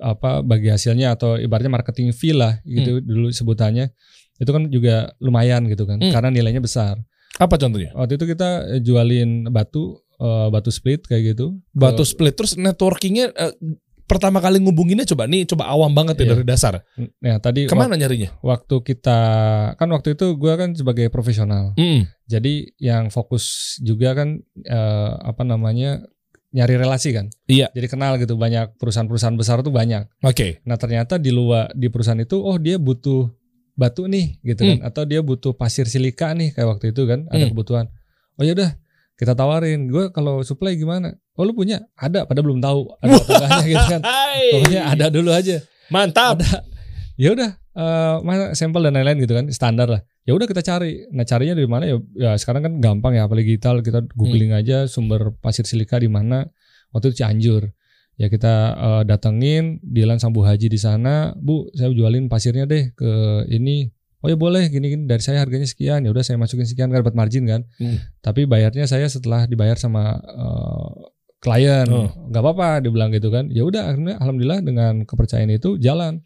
apa 0.00 0.40
bagi 0.40 0.72
hasilnya 0.72 1.12
atau 1.12 1.36
ibaratnya 1.36 1.68
marketing 1.70 2.10
fee 2.16 2.32
lah 2.32 2.56
gitu 2.64 3.04
dulu 3.04 3.28
sebutannya. 3.28 3.92
Itu 4.40 4.50
kan 4.50 4.66
juga 4.72 5.12
lumayan 5.20 5.68
gitu 5.68 5.84
kan 5.84 6.00
Hmm. 6.00 6.08
karena 6.10 6.32
nilainya 6.32 6.64
besar. 6.64 6.98
Apa 7.36 7.60
contohnya? 7.60 7.92
Waktu 7.92 8.16
itu 8.16 8.24
kita 8.32 8.48
eh, 8.72 8.80
jualin 8.80 9.50
batu 9.52 10.00
eh, 10.16 10.48
batu 10.48 10.72
split 10.72 11.04
kayak 11.04 11.36
gitu. 11.36 11.60
Batu 11.76 12.06
split 12.06 12.32
terus 12.32 12.56
networkingnya 12.56 13.28
eh, 13.28 13.52
pertama 14.04 14.38
kali 14.38 14.58
ngubunginnya 14.58 15.04
coba 15.06 15.24
nih 15.24 15.44
coba 15.44 15.64
awam 15.66 15.90
banget 15.90 16.16
ya 16.16 16.24
Iya. 16.24 16.30
dari 16.30 16.44
dasar. 16.44 16.74
Nah, 17.18 17.36
tadi 17.38 17.64
Ke 17.64 17.72
mana 17.72 17.94
nyarinya? 17.94 18.36
waktu 18.40 18.74
kita 18.80 19.18
kan 19.74 19.88
waktu 19.88 20.12
itu 20.12 20.34
gua 20.34 20.54
kan 20.54 20.72
sebagai 20.72 21.08
profesional. 21.08 21.72
Mm. 21.74 22.04
Jadi 22.24 22.52
yang 22.76 23.08
fokus 23.08 23.44
juga 23.80 24.12
kan 24.14 24.38
eh, 24.60 25.12
apa 25.20 25.42
namanya 25.42 26.04
nyari 26.50 26.76
relasi 26.76 27.10
kan. 27.10 27.26
Iya. 27.44 27.66
Jadi 27.70 27.86
kenal 27.88 28.14
gitu 28.16 28.34
banyak 28.34 28.76
perusahaan-perusahaan 28.76 29.34
besar 29.34 29.60
tuh 29.60 29.70
banyak. 29.70 30.06
Oke. 30.20 30.62
Nah 30.62 30.76
ternyata 30.76 31.16
di 31.16 31.28
luar 31.28 31.72
di 31.72 31.88
perusahaan 31.88 32.16
itu 32.16 32.36
oh 32.36 32.54
dia 32.56 32.76
butuh 32.76 33.26
batu 33.74 34.06
nih 34.06 34.38
gitu 34.40 34.62
kan 34.62 34.86
atau 34.86 35.02
dia 35.02 35.18
butuh 35.18 35.50
pasir 35.52 35.82
silika 35.84 36.30
nih 36.30 36.54
kayak 36.54 36.68
waktu 36.70 36.92
itu 36.92 37.02
kan 37.04 37.26
ada 37.26 37.42
Hmm. 37.42 37.50
kebutuhan. 37.50 37.86
Oh 38.36 38.42
ya 38.42 38.52
udah 38.52 38.70
kita 39.14 39.32
tawarin. 39.32 39.86
Gue 39.86 40.10
kalau 40.10 40.42
supply 40.42 40.74
gimana? 40.74 41.18
Oh 41.34 41.42
lu 41.42 41.52
punya? 41.52 41.82
Ada. 41.98 42.30
Padahal 42.30 42.46
belum 42.46 42.60
tahu 42.62 42.94
ada 43.02 43.10
apa 43.18 43.32
enggaknya 43.34 43.64
gitu 43.74 43.84
kan. 43.90 44.00
Pokoknya 44.54 44.80
ada 44.86 45.06
dulu 45.10 45.30
aja. 45.34 45.56
Mantap. 45.90 46.38
Ya 47.18 47.34
udah 47.34 47.50
eh, 47.58 48.16
mana 48.22 48.54
sampel 48.54 48.86
dan 48.86 48.94
lain-lain 48.94 49.18
gitu 49.22 49.34
kan 49.34 49.46
standar 49.50 49.90
lah. 49.90 50.00
Ya 50.22 50.32
udah 50.32 50.46
kita 50.46 50.62
cari. 50.62 51.10
Nah 51.10 51.26
carinya 51.26 51.58
dari 51.58 51.66
mana 51.66 51.84
ya? 51.90 51.96
Ya 52.14 52.30
sekarang 52.38 52.62
kan 52.62 52.72
gampang 52.78 53.18
ya 53.18 53.26
apalagi 53.26 53.58
digital 53.58 53.82
kita 53.82 54.06
googling 54.14 54.54
aja 54.54 54.86
sumber 54.86 55.34
pasir 55.42 55.66
silika 55.66 55.98
di 55.98 56.06
mana. 56.06 56.46
Waktu 56.94 57.10
itu 57.10 57.26
Cianjur. 57.26 57.66
Ya 58.14 58.30
kita 58.30 58.54
eh, 58.78 59.02
datengin 59.10 59.82
Dilan 59.82 60.22
Sambu 60.22 60.46
Haji 60.46 60.70
di 60.70 60.78
sana, 60.78 61.34
Bu, 61.34 61.66
saya 61.74 61.90
jualin 61.90 62.30
pasirnya 62.30 62.62
deh 62.62 62.94
ke 62.94 63.42
ini. 63.50 63.90
Oh 64.24 64.32
ya 64.32 64.38
boleh 64.40 64.72
gini 64.72 64.88
gini 64.88 65.04
dari 65.04 65.20
saya 65.20 65.42
harganya 65.42 65.66
sekian. 65.66 66.06
Ya 66.06 66.14
udah 66.14 66.22
saya 66.22 66.38
masukin 66.38 66.64
sekian 66.64 66.94
kan 66.94 67.02
dapat 67.02 67.18
margin 67.18 67.44
kan. 67.44 67.66
Hmm. 67.82 67.98
Tapi 68.22 68.46
bayarnya 68.46 68.86
saya 68.86 69.10
setelah 69.10 69.50
dibayar 69.50 69.74
sama 69.74 70.14
eh, 70.22 71.13
klien. 71.44 71.84
Oh. 71.86 72.08
nggak 72.26 72.40
apa-apa 72.40 72.68
dibilang 72.80 73.10
gitu 73.10 73.28
kan. 73.28 73.46
Ya 73.48 73.62
udah 73.62 73.86
akhirnya 73.86 74.16
alhamdulillah 74.16 74.60
dengan 74.60 75.04
kepercayaan 75.04 75.52
itu 75.52 75.76
jalan 75.76 76.24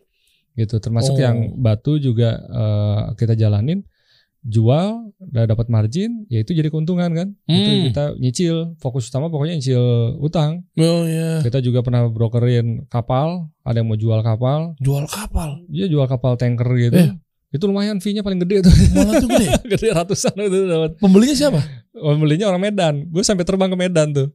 gitu 0.54 0.78
termasuk 0.78 1.12
Oh. 1.12 1.20
yang 1.20 1.37
batu 1.57 1.98
juga 1.98 2.38
eh, 2.38 3.00
kita 3.14 3.35
jalanin 3.35 3.83
jual 4.40 5.11
udah 5.20 5.44
dapat 5.44 5.66
margin 5.66 6.24
ya 6.26 6.38
itu 6.38 6.50
jadi 6.50 6.66
keuntungan 6.68 7.11
kan 7.11 7.28
itu 7.44 7.59
Hmm. 7.68 7.85
kita 7.85 8.04
nyicil 8.16 8.57
fokus 8.76 9.07
utama 9.07 9.26
pokoknya 9.26 9.54
nyicil 9.54 9.83
utang 10.16 10.62
Oh 10.74 11.02
ya. 11.04 11.42
kita 11.42 11.59
juga 11.59 11.83
pernah 11.83 12.07
brokerin 12.07 12.87
kapal 12.87 13.50
ada 13.61 13.76
yang 13.76 13.87
mau 13.87 13.94
jual 13.94 14.18
kapal 14.20 14.78
Jual 14.78 15.04
kapal. 15.04 15.66
dia 15.66 15.85
jual 15.85 16.07
kapal 16.07 16.35
tanker 16.35 16.70
gitu 16.72 16.96
Eh. 16.96 17.11
itu 17.50 17.64
lumayan 17.64 17.98
fee-nya 17.98 18.22
paling 18.22 18.38
gede 18.40 18.62
tuh 18.62 18.74
Malah 18.94 19.14
tuh 19.16 19.28
gede. 19.28 19.46
gede 19.74 19.88
ratusan 19.90 20.35
itu 20.37 20.59
dapat 20.64 20.90
Pembelinya 20.96 21.35
siapa? 21.35 21.59
pembelinya 21.92 22.46
orang 22.46 22.62
Medan 22.62 22.94
gue 23.07 23.20
sampai 23.20 23.42
terbang 23.42 23.68
ke 23.68 23.76
Medan 23.76 24.09
tuh 24.12 24.28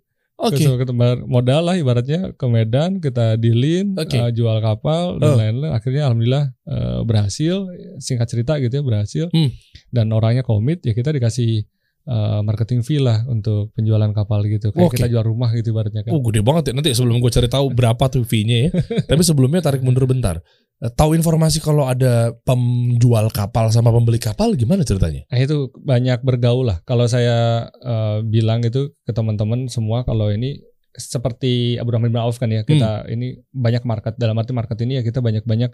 Oke. 0.43 0.59
Terus 0.59 0.75
kita 0.77 0.91
bayar 0.91 1.23
modal 1.23 1.61
lah 1.63 1.75
ibaratnya 1.75 2.21
ke 2.31 2.45
Medan 2.45 2.99
kita 2.99 3.35
dealin 3.35 3.95
Oke. 3.95 4.13
eh, 4.13 4.29
jual 4.29 4.59
kapal 4.59 5.15
dan 5.15 5.29
Oh. 5.29 5.37
lain-lain 5.37 5.71
akhirnya 5.71 6.05
alhamdulillah 6.05 6.45
eh, 6.63 6.99
berhasil 7.01 7.63
singkat 7.97 8.27
cerita 8.27 8.59
gitu 8.59 8.73
ya 8.73 8.83
berhasil 8.83 9.25
Hmm. 9.29 9.49
dan 9.89 10.09
orangnya 10.09 10.41
komit 10.41 10.81
ya 10.81 10.91
kita 10.91 11.09
dikasih 11.09 11.63
eh, 12.03 12.39
marketing 12.41 12.83
fee 12.83 12.99
lah 12.99 13.23
untuk 13.25 13.71
penjualan 13.71 14.11
kapal 14.11 14.43
gitu 14.43 14.69
kayak 14.69 14.83
Oke. 14.85 14.99
kita 14.99 15.07
jual 15.07 15.23
rumah 15.23 15.47
gitu 15.51 15.71
ibaratnya 15.71 16.03
kan 16.03 16.11
Oh 16.11 16.19
gede 16.19 16.41
banget 16.41 16.63
ya. 16.67 16.73
Nanti 16.73 16.91
sebelum 16.91 17.17
gue 17.17 17.31
cari 17.31 17.47
tahu 17.47 17.71
berapa 17.71 18.03
tuh 18.05 18.21
fee-nya 18.21 18.57
ya. 18.59 18.69
Tapi 19.09 19.23
sebelumnya 19.23 19.63
tarik 19.63 19.79
mundur 19.79 20.03
bentar. 20.03 20.43
Eh, 20.83 20.91
Tahu 20.91 21.15
informasi 21.15 21.63
kalau 21.63 21.87
ada 21.87 22.35
penjual 22.43 23.31
kapal 23.31 23.71
sama 23.71 23.87
pembeli 23.95 24.19
kapal 24.19 24.51
gimana 24.59 24.83
ceritanya? 24.83 25.23
Nah 25.31 25.39
itu 25.39 25.71
banyak 25.79 26.19
bergaul 26.27 26.67
lah. 26.67 26.77
Kalau 26.83 27.07
saya 27.07 27.71
eh, 27.71 28.17
bilang 28.27 28.59
itu 28.67 28.91
ke 29.07 29.15
teman-teman 29.15 29.71
semua 29.71 30.03
kalau 30.03 30.27
ini 30.27 30.59
seperti 30.93 31.79
Abdurrahman 31.81 32.13
bin 32.13 32.21
Auf 32.21 32.37
kan 32.37 32.53
ya 32.53 32.61
kita 32.61 33.07
Hmm. 33.07 33.13
ini 33.15 33.27
banyak 33.49 33.81
market 33.81 34.13
dalam 34.19 34.37
arti 34.37 34.53
market 34.53 34.77
ini 34.85 34.99
ya 34.99 35.01
kita 35.01 35.23
banyak-banyak 35.23 35.71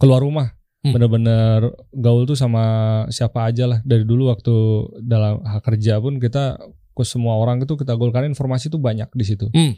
keluar 0.00 0.22
rumah. 0.22 0.54
Hmm. 0.80 0.94
Bener-bener 0.94 1.74
gaul 1.92 2.24
tuh 2.24 2.38
sama 2.38 3.04
siapa 3.10 3.50
aja 3.50 3.66
lah 3.66 3.78
dari 3.82 4.06
dulu 4.06 4.30
waktu 4.32 4.54
dalam 5.02 5.42
hak 5.42 5.60
kerja 5.66 5.98
pun 5.98 6.22
kita 6.22 6.56
ke 6.96 7.04
semua 7.04 7.36
orang 7.36 7.60
itu 7.60 7.76
kita 7.76 7.92
golkan 8.00 8.24
informasi 8.24 8.72
tuh 8.72 8.80
banyak 8.80 9.10
di 9.12 9.24
situ. 9.26 9.50
Hmm. 9.52 9.76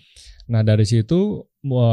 Nah 0.48 0.64
dari 0.64 0.88
situ 0.88 1.44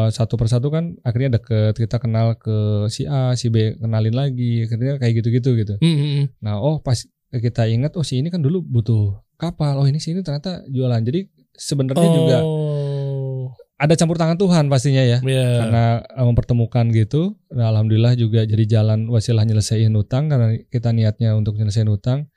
satu 0.10 0.40
persatu 0.40 0.72
kan 0.72 0.96
akhirnya 1.04 1.36
deket 1.40 1.76
kita 1.76 2.00
kenal 2.00 2.40
ke 2.40 2.88
si 2.88 3.04
A, 3.04 3.36
si 3.36 3.52
B 3.52 3.76
kenalin 3.76 4.16
lagi 4.16 4.64
akhirnya 4.64 4.96
kayak 4.96 5.14
gitu-gitu 5.22 5.50
gitu. 5.60 5.76
Hmm, 5.84 5.96
hmm, 5.96 6.10
hmm. 6.16 6.26
Nah, 6.40 6.64
oh 6.64 6.80
pas 6.80 6.96
kita 7.30 7.68
ingat 7.68 8.00
oh 8.00 8.06
si 8.08 8.24
ini 8.24 8.32
kan 8.32 8.40
dulu 8.40 8.64
butuh 8.64 9.20
kapal. 9.36 9.84
Oh 9.84 9.88
ini 9.88 10.00
si 10.00 10.16
ini 10.16 10.24
ternyata 10.24 10.64
jualan. 10.72 11.02
Jadi 11.04 11.28
sebenarnya 11.52 12.10
juga 12.16 12.38
Oh. 12.44 13.52
ada 13.76 13.92
campur 14.00 14.16
tangan 14.16 14.40
Tuhan 14.40 14.72
pastinya 14.72 15.04
ya. 15.04 15.20
Ya. 15.20 15.48
Karena 15.60 15.84
eh, 16.08 16.26
mempertemukan 16.26 16.88
gitu. 16.96 17.36
Nah, 17.52 17.76
alhamdulillah 17.76 18.16
juga 18.16 18.48
jadi 18.48 18.64
jalan 18.80 19.12
wasilah 19.12 19.44
nyelesain 19.44 19.92
utang 19.92 20.32
karena 20.32 20.56
kita 20.72 20.96
niatnya 20.96 21.36
untuk 21.36 21.60
nyelesain 21.60 21.90
utang. 21.92 22.32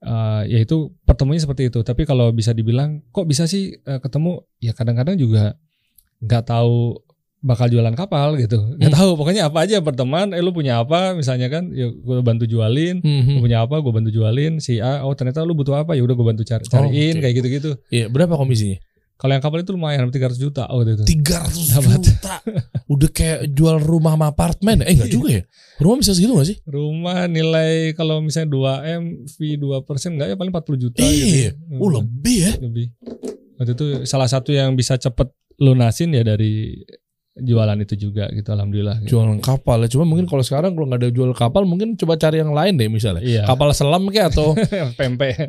Eh, 0.00 0.42
ya 0.46 0.58
itu 0.60 0.94
pertemuannya 1.02 1.42
seperti 1.42 1.68
itu. 1.68 1.82
Tapi 1.82 2.02
kalau 2.02 2.30
bisa 2.30 2.50
dibilang 2.50 3.02
kok 3.08 3.24
bisa 3.24 3.44
sih 3.44 3.74
eh, 3.76 3.98
ketemu? 3.98 4.46
Ya 4.58 4.70
kadang-kadang 4.70 5.14
juga 5.14 5.58
nggak 6.18 6.44
tahu 6.44 7.02
bakal 7.38 7.66
jualan 7.66 7.94
kapal 7.94 8.34
gitu. 8.34 8.58
Nggak 8.74 8.90
Hmm. 8.90 8.98
tahu 8.98 9.10
pokoknya 9.14 9.46
apa 9.46 9.62
aja 9.62 9.78
berteman. 9.78 10.30
Eh 10.30 10.38
lu 10.38 10.50
punya 10.50 10.78
apa 10.78 11.14
misalnya 11.14 11.46
kan? 11.46 11.70
Ya 11.70 11.86
gue 11.86 12.16
bantu 12.20 12.46
jualin 12.46 12.98
Hmm, 12.98 13.38
lu 13.38 13.40
punya 13.40 13.62
apa 13.62 13.78
gue 13.78 13.90
bantu 13.90 14.10
jualin 14.10 14.58
si 14.58 14.78
A 14.78 15.02
oh 15.02 15.14
ternyata 15.14 15.42
lu 15.42 15.54
butuh 15.54 15.78
apa 15.78 15.94
ya 15.94 16.02
udah 16.02 16.14
gue 16.14 16.26
bantu 16.26 16.42
cari 16.42 16.62
cariin 16.64 17.18
oke. 17.18 17.22
kayak 17.22 17.34
gitu 17.38 17.48
gitu 17.48 17.70
Iya, 17.90 18.06
berapa 18.06 18.34
komisinya? 18.34 18.78
Kalau 19.18 19.34
yang 19.34 19.42
kapal 19.42 19.58
itu 19.58 19.74
lumayan 19.74 20.06
300 20.06 20.38
juta 20.38 20.70
oh 20.70 20.80
itu 20.80 21.02
300 21.02 21.74
Dapat. 21.74 21.98
juta. 22.00 22.34
Udah 22.94 23.10
kayak 23.10 23.50
jual 23.50 23.76
rumah 23.76 24.14
sama 24.14 24.30
apartemen. 24.30 24.80
Eh 24.80 24.94
enggak 24.94 25.10
juga 25.10 25.28
ya? 25.28 25.42
Rumah 25.76 25.96
bisa 25.98 26.14
segitu 26.14 26.32
gak 26.32 26.48
sih? 26.48 26.56
rumah 26.64 27.26
nilai 27.26 27.92
kalau 27.92 28.18
misalnya 28.18 28.54
2 28.80 28.94
m 28.94 29.02
fee 29.26 29.54
2 29.54 29.82
persen 29.82 30.14
nggak 30.14 30.28
ya 30.28 30.36
paling 30.36 30.50
40 30.50 30.78
juta 30.80 31.02
Iya. 31.02 31.50
gitu 31.50 31.76
Oh 31.76 31.90
lebih 31.90 32.38
ya? 32.40 32.52
lebih 32.58 32.86
waktu 33.58 33.72
itu 33.74 33.86
salah 34.06 34.26
satu 34.26 34.50
yang 34.50 34.72
bisa 34.72 34.94
cepet 34.94 35.28
lunasin 35.58 36.14
ya 36.14 36.22
dari 36.22 36.78
jualan 37.38 37.78
itu 37.78 37.94
juga 37.96 38.26
gitu 38.30 38.50
alhamdulillah. 38.50 39.02
gitu. 39.02 39.16
Jualan 39.16 39.38
kapal 39.38 39.82
ya. 39.82 39.88
Cuma 39.88 40.04
mungkin 40.04 40.26
kalau 40.26 40.42
sekarang 40.42 40.74
kalau 40.74 40.86
nggak 40.86 41.00
ada 41.02 41.10
jual 41.10 41.30
kapal 41.32 41.62
mungkin 41.62 41.94
coba 41.94 42.14
cari 42.14 42.38
yang 42.38 42.50
lain 42.50 42.74
deh 42.74 42.86
misalnya. 42.86 43.22
Iya. 43.22 43.42
Kapal 43.46 43.70
selam 43.72 44.06
kayak 44.08 44.34
atau 44.34 44.52
Pempek. 44.98 45.46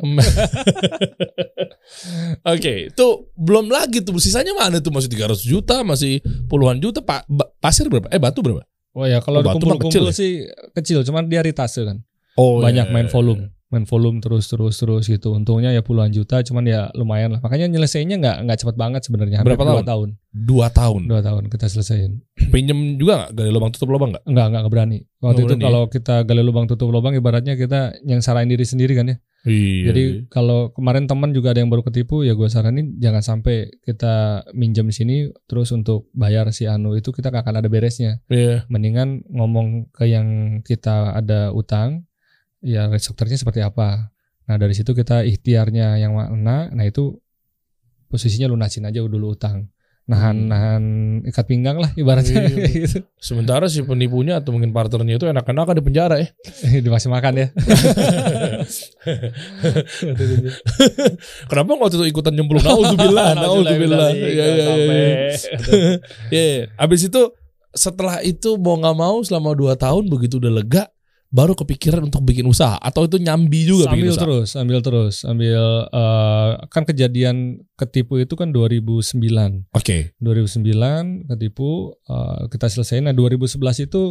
Oke, 2.46 2.88
itu 2.88 3.06
belum 3.34 3.68
lagi 3.68 4.00
tuh 4.00 4.16
sisanya 4.16 4.54
mana 4.54 4.78
tuh 4.78 4.94
masih 4.94 5.10
300 5.10 5.42
juta, 5.42 5.76
masih 5.82 6.22
puluhan 6.46 6.78
juta. 6.78 7.02
Pak 7.02 7.26
pasir 7.58 7.90
berapa? 7.90 8.08
Eh 8.08 8.20
batu 8.20 8.40
berapa? 8.40 8.62
Oh 8.90 9.06
ya 9.06 9.22
kalau 9.22 9.42
Oh, 9.42 9.54
kumpul-kumpul 9.54 9.86
kecil 9.90 10.04
ya? 10.10 10.12
sih 10.14 10.30
kecil, 10.74 11.06
cuman 11.06 11.26
dia 11.26 11.42
ritase 11.42 11.86
kan. 11.86 12.02
Oh, 12.34 12.58
Banyak 12.58 12.88
iya, 12.88 12.94
main 12.94 13.06
iya, 13.06 13.12
volume, 13.12 13.50
main 13.70 13.86
volume 13.86 14.18
terus 14.18 14.50
terus 14.50 14.76
terus 14.82 15.06
gitu. 15.06 15.30
Untungnya 15.30 15.70
ya 15.70 15.80
puluhan 15.80 16.10
juta, 16.10 16.42
cuman 16.42 16.66
ya 16.66 16.80
lumayan 16.98 17.38
lah. 17.38 17.40
Makanya 17.40 17.70
nyelesainnya 17.70 18.18
nggak 18.18 18.36
nggak 18.50 18.58
cepat 18.66 18.76
banget 18.76 19.02
sebenarnya. 19.06 19.46
Berapa 19.46 19.62
dua 19.62 19.70
tahun? 19.70 19.84
tahun? 19.86 20.08
Dua 20.30 20.66
tahun. 20.68 21.00
Dua 21.06 21.20
tahun 21.22 21.42
kita 21.48 21.66
selesaiin. 21.70 22.12
Pinjem 22.50 22.98
juga 22.98 23.24
nggak? 23.24 23.30
Gali 23.38 23.50
lubang 23.54 23.70
tutup 23.70 23.88
lubang 23.94 24.10
nggak? 24.10 24.24
Enggak, 24.26 24.46
enggak 24.50 24.64
berani. 24.68 24.98
Waktu 25.22 25.22
Nggak 25.22 25.34
itu 25.38 25.44
berani 25.46 25.62
ya? 25.62 25.66
kalau 25.70 25.82
kita 25.86 26.14
gali 26.26 26.42
lubang 26.42 26.66
tutup 26.66 26.88
lubang 26.90 27.14
ibaratnya 27.14 27.54
kita 27.54 27.94
yang 28.02 28.20
sarain 28.20 28.50
diri 28.50 28.66
sendiri 28.66 28.98
kan 28.98 29.06
ya. 29.06 29.16
Iya. 29.48 29.92
Jadi 29.92 30.02
kalau 30.28 30.68
kemarin 30.76 31.08
teman 31.08 31.32
juga 31.32 31.56
ada 31.56 31.64
yang 31.64 31.72
baru 31.72 31.80
ketipu 31.80 32.20
ya 32.28 32.36
gue 32.36 32.48
saranin 32.52 33.00
jangan 33.00 33.24
sampai 33.24 33.72
kita 33.80 34.44
minjem 34.52 34.84
di 34.84 34.94
sini 34.94 35.16
terus 35.48 35.72
untuk 35.72 36.12
bayar 36.12 36.52
si 36.52 36.68
anu 36.68 36.92
itu 36.92 37.08
kita 37.08 37.32
gak 37.32 37.48
akan 37.48 37.64
ada 37.64 37.68
beresnya. 37.72 38.20
Iya. 38.28 38.68
Mendingan 38.68 39.24
ngomong 39.32 39.88
ke 39.96 40.04
yang 40.12 40.60
kita 40.60 41.16
ada 41.16 41.56
utang 41.56 42.04
ya 42.60 42.88
restrukturnya 42.88 43.36
seperti 43.36 43.60
apa. 43.60 44.12
Nah 44.46 44.56
dari 44.56 44.74
situ 44.74 44.92
kita 44.92 45.22
ikhtiarnya 45.22 45.96
yang 45.96 46.16
mana, 46.16 46.68
nah 46.70 46.84
itu 46.84 47.16
posisinya 48.06 48.50
lunasin 48.50 48.86
aja 48.86 49.00
dulu 49.00 49.32
utang. 49.34 49.68
Nahan 50.10 50.36
Hmm. 50.42 50.48
nahan 50.50 50.84
ikat 51.22 51.46
pinggang 51.46 51.78
lah 51.78 51.94
ibaratnya 51.94 52.42
Iya. 52.50 52.66
gitu. 52.82 52.98
Sementara 53.14 53.70
si 53.70 53.78
penipunya 53.86 54.42
atau 54.42 54.50
mungkin 54.50 54.74
partnernya 54.74 55.22
itu 55.22 55.30
enak-enakan 55.30 55.78
di 55.78 55.84
penjara 55.86 56.18
ya. 56.18 56.28
Dimasih 56.84 57.14
makan 57.14 57.34
ya. 57.38 57.46
Kenapa 61.46 61.70
waktu 61.78 61.96
itu 62.02 62.06
ikutan 62.10 62.34
nyemplung? 62.34 62.62
Nauzubillah, 62.62 63.38
nauzubillah. 63.38 64.10
Iya, 64.10 64.26
iya, 64.26 64.46
iya, 64.50 64.74
iya. 64.74 65.06
Iya, 66.30 66.42
iya. 66.42 66.64
Abis 66.74 67.06
itu 67.06 67.22
setelah 67.70 68.18
itu 68.26 68.58
mau 68.58 68.74
nggak 68.82 68.96
mau 68.98 69.22
selama 69.22 69.54
dua 69.54 69.78
tahun 69.78 70.10
begitu 70.10 70.42
udah 70.42 70.52
lega, 70.58 70.84
baru 71.30 71.54
kepikiran 71.54 72.10
untuk 72.10 72.26
bikin 72.26 72.42
usaha 72.50 72.74
atau 72.82 73.06
itu 73.06 73.22
nyambi 73.22 73.62
juga 73.62 73.86
bikin 73.94 74.10
Sambil 74.10 74.10
usaha. 74.10 74.22
terus, 74.26 74.46
sambil 74.50 74.78
terus, 74.82 75.14
sambil 75.22 75.62
eh, 75.86 76.50
kan 76.66 76.82
kejadian 76.82 77.62
ketipu 77.78 78.18
itu 78.18 78.34
kan 78.34 78.50
2009. 78.50 79.70
Oke. 79.70 80.10
2009 80.18 81.30
ketipu 81.30 81.94
eh, 82.10 82.40
kita 82.50 82.66
selesaiin. 82.66 83.06
Nah 83.06 83.14
2011 83.14 83.86
itu 83.86 84.02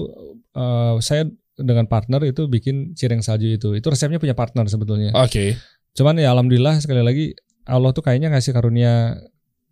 eh, 0.56 0.96
saya 1.04 1.28
dengan 1.60 1.92
partner 1.92 2.24
itu 2.24 2.48
bikin 2.48 2.96
cireng 2.96 3.20
salju 3.20 3.52
itu. 3.52 3.76
Itu 3.76 3.92
resepnya 3.92 4.24
punya 4.24 4.34
partner 4.34 4.64
sebetulnya. 4.72 5.12
Oke. 5.20 5.60
Cuman 5.92 6.16
ya 6.16 6.32
alhamdulillah 6.32 6.80
sekali 6.80 7.04
lagi 7.04 7.36
Allah 7.68 7.92
tuh 7.92 8.02
kayaknya 8.02 8.32
ngasih 8.32 8.56
karunia 8.56 9.20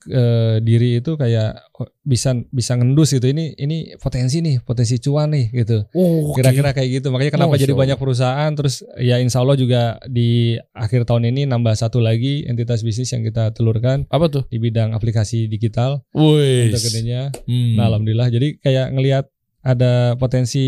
eh, 0.08 0.58
diri 0.63 1.04
itu 1.04 1.20
kayak 1.20 1.76
oh, 1.78 1.88
bisa 2.02 2.34
bisa 2.50 2.80
ngendus 2.80 3.13
gitu. 3.13 3.28
Ini 3.28 3.60
ini 3.60 3.93
potensi 4.00 4.39
nih, 4.39 4.63
potensi 4.63 4.98
cuan 4.98 5.36
nih 5.36 5.52
gitu. 5.52 5.84
Oh, 5.93 6.32
oke. 6.32 6.39
Kira-kira 6.41 6.72
kayak 6.72 6.89
gitu. 7.00 7.08
Makanya 7.12 7.32
kenapa 7.36 7.54
Masya 7.56 7.63
jadi 7.63 7.74
Allah. 7.76 7.84
banyak 7.86 7.98
perusahaan 8.00 8.52
terus 8.56 8.76
ya 8.98 9.15
insya 9.20 9.43
Allah 9.43 9.58
juga 9.60 10.00
di 10.08 10.56
akhir 10.74 11.06
tahun 11.06 11.30
ini 11.32 11.46
nambah 11.46 11.76
satu 11.76 12.00
lagi 12.00 12.48
entitas 12.48 12.82
bisnis 12.82 13.12
yang 13.12 13.22
kita 13.22 13.52
telurkan 13.52 14.08
apa 14.08 14.32
tuh? 14.32 14.43
di 14.48 14.58
bidang 14.58 14.96
aplikasi 14.96 15.52
digital 15.52 16.02
Wih. 16.15 16.72
untuk 16.72 16.82
gedenya. 16.88 17.30
Hmm. 17.46 17.76
Nah, 17.76 17.91
alhamdulillah. 17.91 18.32
Jadi 18.32 18.58
kayak 18.63 18.96
ngelihat 18.96 19.26
ada 19.62 20.15
potensi 20.15 20.65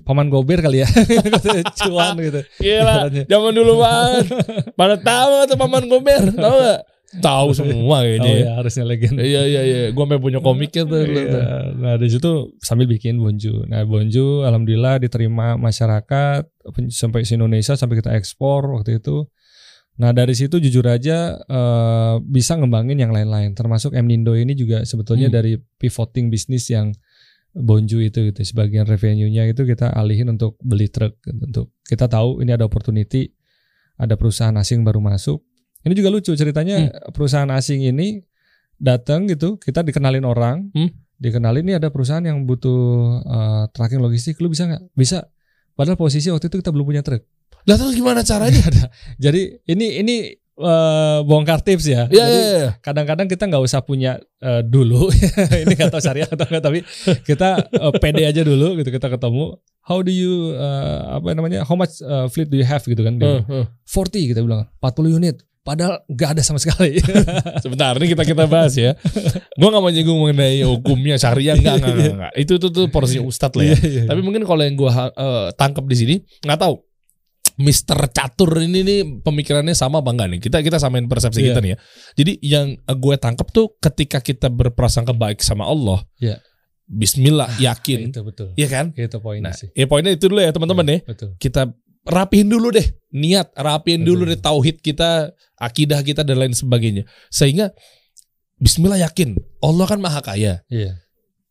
paman 0.00 0.32
gober 0.32 0.64
kali 0.64 0.80
ya. 0.80 0.88
Cuan 1.84 2.16
gitu. 2.16 2.40
Gila, 2.56 3.12
Ibaratnya. 3.12 3.24
zaman 3.28 3.52
dulu 3.52 3.72
banget. 3.84 4.24
Pada 4.80 4.96
tahu 4.96 5.32
tuh 5.52 5.56
paman 5.60 5.84
gober? 5.84 6.32
Tahu 6.32 6.54
nggak? 6.56 6.80
Tahu 7.12 7.48
semua 7.58 8.00
Oh 8.00 8.00
kayaknya. 8.00 8.32
ya 8.40 8.50
harusnya 8.56 8.84
legend. 8.88 9.20
Iya 9.20 9.42
iya 9.44 9.62
iya, 9.62 9.80
gua 9.92 10.08
main 10.08 10.16
punya 10.16 10.40
komiknya 10.40 10.88
tuh. 10.88 11.04
Iya. 11.04 11.76
Nah 11.76 11.94
di 12.00 12.08
situ 12.08 12.56
sambil 12.58 12.88
bikin 12.88 13.20
bonju. 13.20 13.68
Nah 13.68 13.84
bonju 13.84 14.48
alhamdulillah 14.48 14.96
diterima 14.96 15.60
masyarakat 15.60 16.48
sampai 16.88 17.20
se 17.22 17.36
Indonesia 17.36 17.76
sampai 17.76 18.00
kita 18.00 18.16
ekspor 18.16 18.64
waktu 18.72 18.96
itu. 18.96 19.28
Nah 20.00 20.08
dari 20.10 20.32
situ 20.32 20.56
jujur 20.56 20.88
aja 20.88 21.36
eh, 21.36 22.14
bisa 22.24 22.56
ngembangin 22.56 22.96
yang 22.96 23.12
lain-lain. 23.12 23.52
Termasuk 23.52 23.92
Mnindo 23.92 24.32
ini 24.32 24.56
juga 24.56 24.88
sebetulnya 24.88 25.28
Hmm. 25.28 25.36
dari 25.36 25.52
pivoting 25.60 26.32
bisnis 26.32 26.72
yang 26.72 26.96
bonju 27.52 28.00
itu 28.00 28.32
gitu. 28.32 28.40
Sebagian 28.40 28.88
revenue-nya 28.88 29.44
itu 29.44 29.68
kita 29.68 29.92
alihin 29.92 30.32
untuk 30.32 30.56
beli 30.64 30.88
truk. 30.88 31.20
gitu. 31.20 31.44
Untuk 31.44 31.66
kita 31.84 32.08
tahu 32.08 32.40
ini 32.40 32.56
ada 32.56 32.64
opportunity, 32.64 33.28
ada 34.00 34.16
perusahaan 34.16 34.56
asing 34.56 34.80
baru 34.80 35.04
masuk. 35.04 35.44
Ini 35.82 35.92
juga 35.92 36.08
lucu 36.08 36.32
ceritanya 36.32 36.86
perusahaan 37.10 37.50
asing 37.50 37.82
ini 37.82 38.22
datang 38.76 39.26
gitu, 39.26 39.58
kita 39.58 39.82
dikenalin 39.82 40.22
orang, 40.22 40.70
Hmm. 40.70 40.90
dikenalin 41.16 41.62
ini 41.62 41.74
ada 41.74 41.90
perusahaan 41.90 42.22
yang 42.22 42.42
butuh 42.42 42.78
eh, 43.22 43.64
tracking 43.70 43.98
logistik, 43.98 44.38
lu 44.38 44.46
bisa 44.46 44.66
nggak? 44.66 44.82
Bisa. 44.92 45.26
Padahal 45.72 45.96
posisi 45.96 46.28
waktu 46.28 46.46
itu 46.46 46.58
kita 46.58 46.70
belum 46.70 46.84
punya 46.84 47.02
truk. 47.02 47.22
Lah 47.64 47.78
terus 47.78 47.94
gimana 47.94 48.22
caranya? 48.22 48.58
Jadi 49.24 49.62
ini 49.66 50.02
ini 50.02 50.16
eh, 50.52 51.18
bongkar 51.22 51.62
tips 51.62 51.86
ya. 51.86 52.06
Iya 52.06 52.24
Jadi 52.26 52.38
iya 52.38 52.50
iya. 52.58 52.70
kadang-kadang 52.78 53.26
kita 53.26 53.46
nggak 53.46 53.62
usah 53.62 53.80
punya 53.80 54.18
eh, 54.38 54.62
dulu. 54.62 55.08
ini 55.62 55.72
nggak 55.72 55.90
tahu 55.90 56.02
syariah 56.02 56.26
atau 56.26 56.42
enggak, 56.44 56.62
tapi 56.62 56.78
kita 57.22 57.48
eh, 57.70 57.92
pede 57.98 58.22
aja 58.26 58.42
dulu 58.42 58.74
gitu 58.78 58.90
kita 58.90 59.06
ketemu. 59.08 59.56
How 59.82 59.98
do 59.98 60.10
you 60.10 60.54
eh, 60.54 60.98
apa 61.16 61.26
namanya? 61.32 61.62
How 61.62 61.74
much 61.74 61.98
eh, 61.98 62.26
fleet 62.28 62.50
do 62.50 62.58
you 62.58 62.66
have 62.66 62.82
gitu 62.82 62.98
kan? 62.98 63.14
Heeh, 63.16 63.42
heeh. 63.46 63.66
40 63.86 64.30
kita 64.34 64.42
bilang 64.42 64.66
40 64.78 65.18
unit. 65.18 65.38
Padahal 65.62 66.02
nggak 66.06 66.28
ada 66.34 66.42
sama 66.42 66.58
sekali. 66.58 66.98
Sebentar, 67.64 67.94
ini 67.94 68.10
kita 68.10 68.26
kita 68.26 68.50
bahas 68.50 68.74
ya. 68.74 68.98
Gua 69.54 69.70
nggak 69.70 69.82
mau 69.82 69.90
nyinggung 69.90 70.18
mengenai 70.18 70.66
hukumnya 70.66 71.14
syariah 71.14 71.54
enggak 71.54 71.78
enggak 71.78 71.94
enggak. 71.94 72.14
enggak. 72.18 72.32
Itu 72.34 72.58
tuh 72.58 72.70
tuh 72.70 72.90
porsinya 72.90 73.22
ustadz 73.22 73.54
lah 73.54 73.64
ya. 73.64 73.74
Iya, 73.74 73.86
iya. 73.86 74.02
Tapi 74.10 74.20
mungkin 74.20 74.42
kalau 74.42 74.58
yang 74.60 74.74
gua 74.74 74.90
eh, 75.08 75.46
tangkap 75.54 75.86
di 75.86 75.94
sini 75.94 76.14
nggak 76.42 76.58
tahu. 76.58 76.76
Mister 77.52 77.94
Catur 78.08 78.48
ini 78.58 78.80
nih 78.80 79.00
pemikirannya 79.20 79.76
sama 79.76 80.00
apa 80.00 80.10
enggak 80.10 80.28
nih? 80.34 80.40
Kita 80.40 80.58
kita 80.58 80.80
samain 80.80 81.04
persepsi 81.06 81.38
Iya. 81.38 81.46
kita 81.52 81.60
nih 81.60 81.70
ya. 81.70 81.78
Jadi 82.16 82.32
yang 82.42 82.66
gue 82.80 83.14
tangkap 83.20 83.44
tuh 83.52 83.76
ketika 83.76 84.18
kita 84.18 84.48
berprasangka 84.48 85.12
baik 85.12 85.44
sama 85.44 85.68
Allah. 85.68 86.00
Iya. 86.16 86.40
Bismillah 86.88 87.48
yakin. 87.56 88.08
itu 88.08 88.20
betul. 88.20 88.56
Iya 88.56 88.68
kan? 88.68 88.86
Itu 88.92 89.20
poinnya 89.20 89.48
Nah, 89.48 89.54
sih. 89.54 89.68
ya 89.72 89.84
poinnya 89.84 90.12
itu 90.12 90.26
dulu 90.28 90.40
ya 90.40 90.50
teman-teman 90.50 90.84
ya. 90.84 90.98
Betul. 91.04 91.36
Kita 91.36 91.68
rapihin 92.06 92.50
dulu 92.50 92.74
deh 92.74 92.86
niat, 93.12 93.52
rapihin 93.54 94.02
dulu 94.02 94.26
Betul. 94.26 94.32
deh 94.34 94.40
tauhid 94.40 94.76
kita, 94.82 95.30
akidah 95.58 96.00
kita 96.02 96.22
dan 96.26 96.36
lain 96.40 96.54
sebagainya. 96.54 97.06
Sehingga 97.28 97.70
Bismillah 98.62 99.02
yakin 99.10 99.34
Allah 99.58 99.86
kan 99.90 99.98
maha 99.98 100.22
kaya. 100.22 100.62
Iya. 100.70 100.94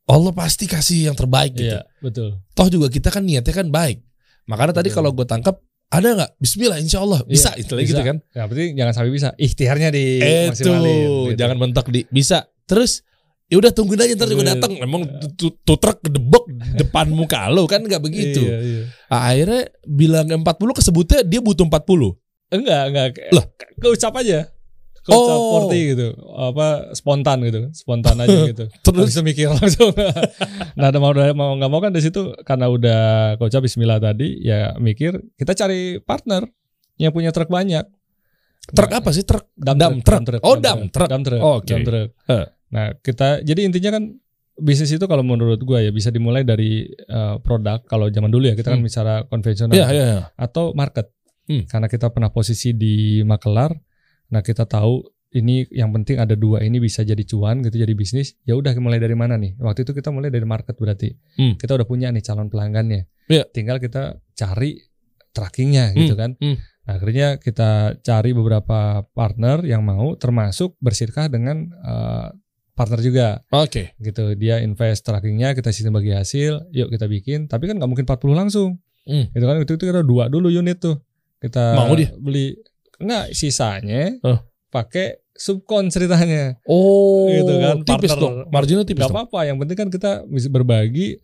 Allah 0.07 0.31
pasti 0.31 0.63
kasih 0.67 1.11
yang 1.11 1.15
terbaik 1.15 1.55
gitu. 1.55 1.75
Iya, 1.75 1.83
betul. 1.99 2.39
Toh 2.55 2.67
juga 2.71 2.87
kita 2.87 3.11
kan 3.11 3.23
niatnya 3.23 3.51
kan 3.51 3.67
baik. 3.67 3.99
Makanya 4.47 4.79
tadi 4.79 4.91
kalau 4.91 5.11
gue 5.11 5.27
tangkap 5.27 5.59
ada 5.91 6.07
nggak 6.07 6.31
Bismillah 6.39 6.79
Insya 6.79 7.03
Allah 7.03 7.19
bisa 7.27 7.51
Iya, 7.51 7.67
istilahnya 7.67 7.87
bisa. 7.87 7.95
gitu 7.99 8.03
kan. 8.07 8.17
Ya, 8.31 8.43
berarti 8.47 8.65
jangan 8.79 8.93
sampai 8.95 9.11
bisa. 9.11 9.29
Ikhtiarnya 9.35 9.89
di 9.91 10.05
maksimalin, 10.51 10.99
gitu. 11.03 11.35
jangan 11.35 11.57
mentok 11.59 11.87
di 11.91 12.01
bisa. 12.07 12.47
Terus 12.63 13.03
ya 13.51 13.59
udah 13.59 13.69
tungguin 13.69 13.99
aja 13.99 14.15
ntar 14.15 14.25
juga 14.25 14.41
Iya. 14.41 14.51
datang. 14.55 14.71
Emang 14.79 15.03
tuh- 15.35 15.53
truk 15.59 15.99
kedebok 15.99 16.47
depan 16.73 17.11
muka 17.11 17.51
lo 17.51 17.67
kan 17.67 17.83
nggak 17.83 17.99
begitu. 17.99 18.39
Iya, 18.41 18.57
iya. 18.57 18.83
Ah, 19.05 19.29
Akhirnya 19.29 19.67
bilang 19.83 20.25
40 20.25 20.47
kesebutnya 20.71 21.19
dia 21.21 21.37
butuh 21.37 21.67
40. 21.67 22.15
Enggak, 22.49 22.83
enggak. 22.87 23.07
Lah. 23.29 23.45
Ke- 23.51 23.75
Keucap 23.77 24.15
aja. 24.15 24.47
Keucap 25.01 25.35
Oh. 25.35 25.67
40 25.67 25.81
gitu. 25.91 26.07
Apa 26.31 26.93
spontan 26.93 27.41
gitu. 27.41 27.67
Spontan 27.71 28.15
aja 28.17 28.37
gitu. 28.47 28.69
Terus 28.81 29.11
Terus 29.11 29.19
mikir 29.19 29.49
langsung. 29.49 29.91
nah, 30.79 30.87
ada 30.87 30.99
mau 30.99 31.11
mau 31.33 31.51
nggak 31.57 31.67
mau 31.67 31.81
kan 31.81 31.91
di 31.91 31.99
situ 31.99 32.31
karena 32.41 32.69
udah 32.69 33.01
keucap 33.35 33.59
bismillah 33.61 33.97
tadi 33.97 34.39
ya 34.39 34.77
mikir 34.77 35.19
kita 35.35 35.51
cari 35.51 35.99
partner 35.99 36.47
yang 36.95 37.11
punya 37.11 37.29
truk 37.29 37.49
banyak. 37.49 37.83
truk 38.61 38.93
apa 38.93 39.09
sih 39.09 39.25
truk? 39.25 39.49
Truck, 40.05 40.21
truck. 40.21 40.41
Oh, 40.45 40.53
dump 40.55 40.93
truck. 40.93 41.09
Dump 41.09 41.25
truck. 41.25 41.41
Oh, 41.41 41.57
oke. 41.59 42.60
Nah, 42.71 42.95
kita 42.97 43.43
jadi 43.43 43.67
intinya 43.67 43.91
kan 43.93 44.03
bisnis 44.55 44.91
itu 44.91 45.03
kalau 45.03 45.21
menurut 45.21 45.59
gua 45.61 45.79
ya 45.79 45.89
bisa 45.89 46.07
dimulai 46.07 46.43
dari 46.43 46.83
eh, 46.87 47.35
produk 47.39 47.83
kalau 47.83 48.07
zaman 48.07 48.29
dulu 48.29 48.47
ya 48.47 48.55
kita 48.55 48.71
kan 48.71 48.79
Hmm. 48.79 48.87
bicara 48.87 49.13
konvensional 49.25 49.73
Iya 49.73 49.85
iya. 49.89 50.05
iya. 50.07 50.19
atau 50.35 50.71
market. 50.71 51.11
Hmm. 51.45 51.67
Karena 51.67 51.87
kita 51.87 52.07
pernah 52.09 52.29
posisi 52.29 52.71
di 52.71 53.19
Makelar, 53.21 53.73
nah 54.29 54.39
kita 54.39 54.63
tahu 54.63 55.03
ini 55.31 55.63
yang 55.71 55.91
penting 55.91 56.19
ada 56.19 56.35
dua 56.35 56.59
ini 56.59 56.77
bisa 56.77 57.01
jadi 57.01 57.23
cuan 57.23 57.63
gitu 57.63 57.79
jadi 57.79 57.91
bisnis. 57.91 58.35
Ya 58.43 58.53
udah 58.53 58.71
mulai 58.77 58.99
dari 58.99 59.15
mana 59.15 59.35
nih? 59.35 59.55
Waktu 59.57 59.83
itu 59.83 59.91
kita 59.91 60.11
mulai 60.11 60.27
dari 60.27 60.43
market 60.43 60.75
berarti. 60.75 61.11
Hmm. 61.35 61.55
Kita 61.55 61.75
udah 61.75 61.87
punya 61.87 62.11
nih 62.11 62.19
calon 62.19 62.47
pelanggannya. 62.47 63.07
Iya. 63.27 63.47
Tinggal 63.47 63.79
kita 63.79 64.19
cari 64.31 64.79
trackingnya 65.31 65.95
gitu 65.95 66.13
kan. 66.15 66.35
hmm. 66.35 66.55
Nah, 66.81 66.97
akhirnya 66.97 67.37
kita 67.37 68.01
cari 68.01 68.33
beberapa 68.33 69.05
partner 69.07 69.61
yang 69.63 69.85
mau 69.85 70.17
termasuk 70.17 70.75
bersirkah 70.81 71.29
dengan 71.29 71.69
eh, 71.71 72.27
partner 72.81 72.97
juga 72.99 73.27
Oke. 73.53 73.93
gitu. 73.97 74.33
Dia 74.33 74.57
invest 74.59 75.05
trackingnya, 75.05 75.53
kita 75.53 75.69
sistem 75.69 75.93
bagi 75.93 76.09
hasil, 76.09 76.65
yuk 76.69 76.89
kita 76.89 77.05
bikin. 77.05 77.45
Tapi 77.45 77.69
kan 77.69 77.77
nggak 77.77 77.85
mungkin 77.85 78.03
40 78.03 78.33
langsung. 78.33 78.81
Hmm. 79.05 79.29
Itu 79.29 79.45
kan 79.45 79.61
itu, 79.61 79.73
itu 79.75 79.85
kita 79.85 80.01
dua 80.01 80.25
dulu 80.25 80.49
unit 80.49 80.77
tuh. 80.77 80.97
Kita 81.37 81.73
Mau 81.75 81.93
dia? 81.93 82.09
beli 82.15 82.57
enggak 82.97 83.33
sisanya 83.33 84.13
Oh. 84.21 84.41
pakai 84.67 85.21
subkon 85.31 85.89
ceritanya. 85.89 86.57
Oh, 86.63 87.25
Gitu 87.27 87.53
kan, 87.55 87.75
tipis 87.81 88.11
partner. 88.11 88.21
dong. 88.21 88.35
Marginnya 88.49 88.85
tipis 88.85 89.01
Gak 89.01 89.09
apa-apa, 89.09 89.39
yang 89.43 89.57
penting 89.57 89.73
kan 89.75 89.89
kita 89.89 90.11
bisa 90.25 90.49
berbagi 90.49 91.17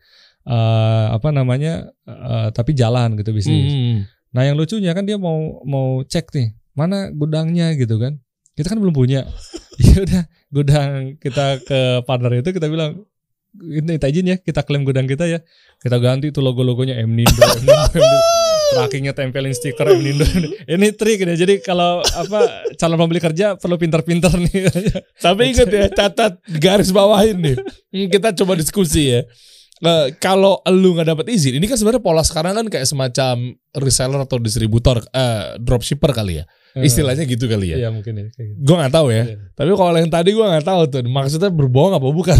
eh, 0.43 1.05
apa 1.11 1.29
namanya 1.29 1.89
eh, 2.03 2.49
tapi 2.49 2.71
jalan 2.71 3.13
gitu 3.13 3.29
bisnis. 3.29 3.67
Hmm. 3.67 3.97
Nah 4.31 4.41
yang 4.43 4.55
lucunya 4.55 4.91
kan 4.91 5.03
dia 5.03 5.15
mau 5.15 5.37
mau 5.63 6.01
cek 6.01 6.29
nih 6.31 6.47
mana 6.71 7.09
gudangnya 7.11 7.73
gitu 7.73 7.97
kan. 7.97 8.17
Kita 8.53 8.71
kan 8.71 8.79
belum 8.79 8.95
punya. 8.95 9.21
ya 9.81 9.95
udah 10.03 10.23
gudang 10.49 11.17
kita 11.21 11.61
ke 11.61 11.79
partner 12.05 12.41
itu 12.41 12.49
kita 12.53 12.67
bilang 12.69 13.05
ini 13.57 13.97
izin 13.97 14.25
ya 14.27 14.37
kita 14.37 14.61
klaim 14.61 14.85
gudang 14.85 15.09
kita 15.09 15.25
ya. 15.25 15.39
Kita 15.81 15.97
ganti 15.97 16.29
tuh 16.29 16.45
logo-logonya 16.45 16.97
M. 17.01 17.17
Trackingnya 18.67 19.15
tempelin 19.15 19.55
stiker 19.55 19.89
M. 19.97 20.01
Ini 20.67 20.87
trik 20.93 21.25
ya. 21.25 21.33
Jadi 21.33 21.63
kalau 21.65 22.03
apa 22.03 22.67
calon 22.77 22.97
pembeli 22.99 23.21
kerja 23.23 23.57
perlu 23.57 23.79
pinter-pinter 23.81 24.29
nih. 24.37 24.69
Tapi 25.25 25.41
ingat 25.53 25.69
ya, 25.71 25.87
catat 25.89 26.37
garis 26.61 26.93
bawahin. 26.93 27.57
Hmm, 27.89 28.07
Kita 28.11 28.35
coba 28.43 28.53
diskusi 28.59 29.17
ya. 29.17 29.21
Eh, 29.77 30.07
kalau 30.17 30.57
lu 30.73 30.97
nggak 30.97 31.07
dapat 31.13 31.25
izin, 31.29 31.53
ini 31.61 31.69
kan 31.69 31.77
sebenarnya 31.77 32.01
pola 32.01 32.25
sekarang 32.25 32.57
kan 32.57 32.65
kayak 32.65 32.89
semacam 32.89 33.53
reseller 33.77 34.25
atau 34.25 34.41
distributor, 34.41 35.05
eh, 35.13 35.57
dropshipper 35.61 36.17
kali 36.17 36.41
ya. 36.41 36.45
Istilahnya 36.77 37.25
gitu 37.25 37.49
kali 37.49 37.73
ya. 37.73 37.77
Iya 37.85 37.89
mungkin 37.89 38.13
ya. 38.13 38.25
gitu. 38.29 38.53
Gue 38.61 38.75
nggak 38.77 38.93
tahu 38.93 39.09
ya. 39.09 39.25
Iya. 39.25 39.49
Tapi 39.57 39.69
kalau 39.73 39.97
yang 39.97 40.11
tadi 40.13 40.29
gue 40.29 40.45
nggak 40.45 40.65
tahu 40.65 40.81
tuh, 40.89 41.01
maksudnya 41.09 41.49
berbohong 41.49 41.93
apa 41.97 42.05
bukan? 42.13 42.37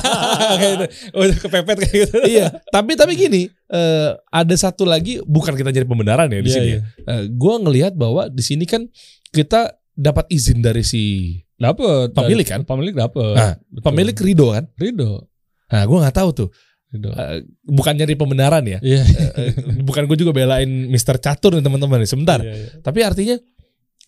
kayak 0.60 0.72
gitu. 0.72 0.84
Oh, 1.12 1.20
udah 1.24 1.36
kepepet 1.40 1.76
kayak 1.84 1.94
gitu. 2.08 2.16
iya. 2.24 2.48
Tapi 2.72 2.96
tapi 2.96 3.12
gini, 3.12 3.48
eh, 3.68 4.10
ada 4.32 4.54
satu 4.56 4.88
lagi, 4.88 5.20
bukan 5.24 5.52
kita 5.52 5.68
jadi 5.68 5.84
pembenaran 5.84 6.32
ya 6.32 6.40
di 6.40 6.48
Iya, 6.48 6.56
sini. 6.56 6.68
iya. 6.68 6.80
ya. 7.04 7.16
gue 7.28 7.54
ngelihat 7.60 7.92
bahwa 7.92 8.32
di 8.32 8.40
sini 8.40 8.64
kan 8.64 8.88
kita 9.32 9.76
dapat 9.92 10.28
izin 10.32 10.64
dari 10.64 10.80
si 10.84 11.02
Dapet. 11.54 12.12
Pemilik 12.12 12.44
kan? 12.46 12.60
Pemilik 12.66 12.92
dapet. 12.92 13.34
Nah, 13.38 13.54
Betul. 13.70 13.82
pemilik 13.86 14.16
Rido 14.18 14.46
kan. 14.50 14.64
Ridho. 14.74 15.22
Nah, 15.70 15.82
gue 15.86 15.98
nggak 16.02 16.16
tahu 16.16 16.30
tuh. 16.34 16.48
Ridho. 16.94 17.10
Eh, 17.10 17.42
bukan 17.66 17.98
nyari 17.98 18.14
pembenaran 18.14 18.62
ya. 18.62 18.78
Iya. 18.78 19.02
Eh, 19.34 19.50
bukan 19.82 20.06
gue 20.06 20.14
juga 20.16 20.30
belain 20.30 20.70
Mr. 20.88 21.18
Catur 21.18 21.58
nih 21.58 21.64
teman-teman 21.66 21.98
nih. 21.98 22.08
Sebentar. 22.08 22.38
Iya, 22.38 22.54
iya. 22.54 22.68
Tapi 22.78 22.98
artinya 23.02 23.36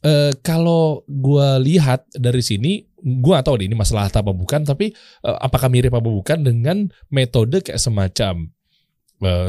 eh, 0.00 0.32
kalau 0.40 1.02
gue 1.04 1.48
lihat 1.66 2.06
dari 2.14 2.40
sini, 2.40 2.78
gue 2.96 3.32
gak 3.34 3.50
tahu 3.50 3.58
deh 3.58 3.66
ini 3.66 3.74
masalah 3.74 4.06
apa 4.06 4.30
bukan. 4.30 4.62
Tapi 4.62 4.94
eh, 4.94 5.38
apakah 5.42 5.66
mirip 5.66 5.90
apa 5.90 6.06
bukan 6.06 6.46
dengan 6.46 6.86
metode 7.10 7.58
kayak 7.60 7.82
semacam 7.82 8.54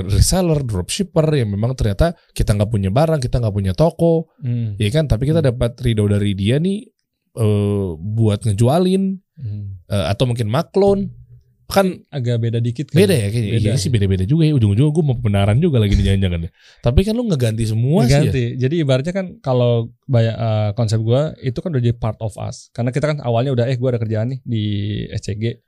reseller, 0.07 0.63
dropshipper 0.63 1.27
yang 1.35 1.51
memang 1.51 1.75
ternyata 1.75 2.15
kita 2.31 2.55
nggak 2.55 2.71
punya 2.71 2.87
barang, 2.87 3.19
kita 3.19 3.43
nggak 3.43 3.51
punya 3.51 3.75
toko, 3.75 4.31
Hmm. 4.39 4.79
ya 4.79 4.87
kan? 4.87 5.11
Tapi 5.11 5.27
kita 5.27 5.43
dapat 5.43 5.75
ridho 5.83 6.07
dari 6.07 6.31
dia 6.33 6.55
nih 6.55 6.87
eh, 7.35 7.89
buat 7.93 8.47
ngejualin 8.47 9.19
Hmm. 9.37 9.83
eh, 9.85 10.05
atau 10.07 10.25
mungkin 10.25 10.47
maklon. 10.47 11.11
Kan 11.67 12.07
Agak 12.07 12.39
beda 12.39 12.63
dikit 12.63 12.87
kan? 12.87 13.03
beda 13.03 13.11
ya 13.11 13.27
kayaknya. 13.27 13.51
Beda. 13.59 13.67
Iya 13.67 13.73
sih 13.75 13.91
beda-beda 13.91 14.23
juga 14.23 14.47
ya. 14.47 14.55
Ujung-ujungnya 14.55 14.87
gue 14.89 15.03
mau 15.03 15.15
pembenaran 15.19 15.59
juga 15.59 15.83
lagi 15.83 15.93
nih 15.93 16.15
jangan-jangan. 16.15 16.39
ya. 16.47 16.51
Tapi 16.79 16.99
kan 17.03 17.13
lu 17.13 17.23
ngeganti 17.27 17.63
semua 17.67 18.07
sih 18.07 18.23
ya. 18.23 18.31
Jadi 18.57 18.75
ibaratnya 18.79 19.11
kan 19.11 19.35
kalau 19.39 19.91
banyak 20.05 20.31
eh, 20.33 20.69
konsep 20.73 20.99
gua 20.99 21.35
itu 21.39 21.59
kan 21.59 21.75
udah 21.75 21.83
jadi 21.83 21.95
part 21.95 22.15
of 22.17 22.39
us. 22.39 22.71
Karena 22.71 22.89
kita 22.89 23.11
kan 23.11 23.17
awalnya 23.19 23.51
udah 23.51 23.65
eh 23.67 23.75
gua 23.75 23.91
ada 23.91 23.99
kerjaan 23.99 24.31
nih 24.31 24.39
di 24.41 24.63
SCG. 25.11 25.59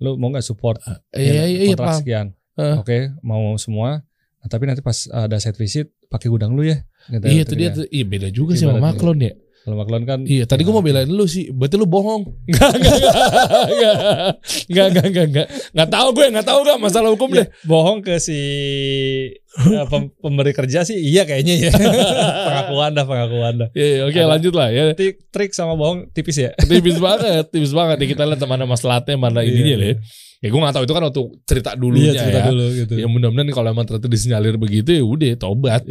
Lu 0.00 0.16
mau 0.16 0.28
nggak 0.28 0.44
support? 0.44 0.76
Iya, 1.12 1.44
iya, 1.44 1.44
iya, 1.48 1.72
kontrak 1.72 1.88
paham. 1.88 2.00
sekian. 2.00 2.26
Heeh. 2.56 2.76
Oke, 2.76 2.98
mau 3.20 3.56
semua. 3.56 4.04
Nah, 4.40 4.48
tapi 4.48 4.64
nanti 4.64 4.80
pas 4.80 5.08
ada 5.08 5.36
site 5.36 5.56
visit 5.56 5.92
pakai 6.08 6.28
gudang 6.28 6.52
lu 6.52 6.64
ya. 6.64 6.80
Gitu, 7.06 7.24
Iya 7.24 7.32
gitu 7.32 7.40
itu 7.42 7.54
dia 7.56 7.64
ya. 7.64 7.76
tuh. 7.76 7.84
Iya 7.88 8.04
beda 8.04 8.28
juga 8.28 8.52
sih 8.56 8.64
sama 8.64 8.80
maklon 8.80 9.18
ya. 9.20 9.32
Kalau 9.60 9.76
Maklon 9.76 10.08
kan 10.08 10.20
Iya, 10.24 10.48
tadi 10.48 10.64
gue 10.64 10.72
mau 10.72 10.80
belain 10.80 11.04
lu 11.04 11.24
sih. 11.24 11.52
Berarti 11.52 11.76
lu 11.76 11.84
bohong. 11.84 12.24
Enggak, 12.48 12.70
enggak, 12.72 12.94
enggak. 13.68 13.94
Enggak, 14.66 14.86
enggak, 14.88 15.04
enggak, 15.06 15.26
enggak. 15.28 15.46
Enggak 15.70 15.88
tahu 15.90 16.08
gue, 16.10 16.26
enggak 16.26 16.46
tahu 16.46 16.58
enggak 16.64 16.78
masalah 16.80 17.10
hukum 17.12 17.28
Ya, 17.30 17.36
deh. 17.44 17.46
bohong 17.64 17.98
ke 18.00 18.14
si 18.16 18.38
eh, 19.76 19.84
pem- 19.84 20.14
pemberi 20.16 20.54
kerja 20.54 20.80
sih 20.80 20.96
iya 20.96 21.26
kayaknya 21.26 21.68
ya. 21.68 21.72
pengakuan 22.48 22.90
dah, 22.94 23.04
pengakuan 23.04 23.54
dah. 23.58 23.68
Iya, 23.74 23.86
iya, 23.86 24.02
oke 24.06 24.16
Ada- 24.16 24.30
lanjut 24.32 24.52
lah 24.54 24.68
ya. 24.70 24.82
Trik, 24.94 25.28
trik 25.28 25.50
sama 25.52 25.74
bohong 25.74 26.08
tipis 26.10 26.38
ya. 26.38 26.50
Tipis 26.56 26.96
banget, 26.96 27.44
tipis 27.50 27.72
banget. 27.72 27.96
Nih 28.00 28.08
kita 28.10 28.24
lihat 28.24 28.40
mana 28.46 28.64
masalahnya, 28.64 29.14
mana 29.14 29.42
ininya 29.42 29.66
Iya, 29.66 29.76
deh. 29.76 29.96
Ya 30.40 30.48
gue 30.48 30.56
gak 30.56 30.72
tahu 30.72 30.84
itu 30.88 30.94
kan 30.96 31.04
waktu 31.04 31.22
cerita 31.44 31.70
dulunya 31.76 32.16
Iya, 32.16 32.20
cerita 32.24 32.40
ya. 32.40 32.46
dulu 32.48 32.64
gitu. 32.72 32.92
Ya 32.96 33.06
mudah-mudahan 33.06 33.52
kalau 33.52 33.68
emang 33.70 33.84
ternyata 33.84 34.08
disinyalir 34.08 34.56
begitu 34.56 34.88
ya 34.88 35.04
udah 35.04 35.36
tobat. 35.36 35.84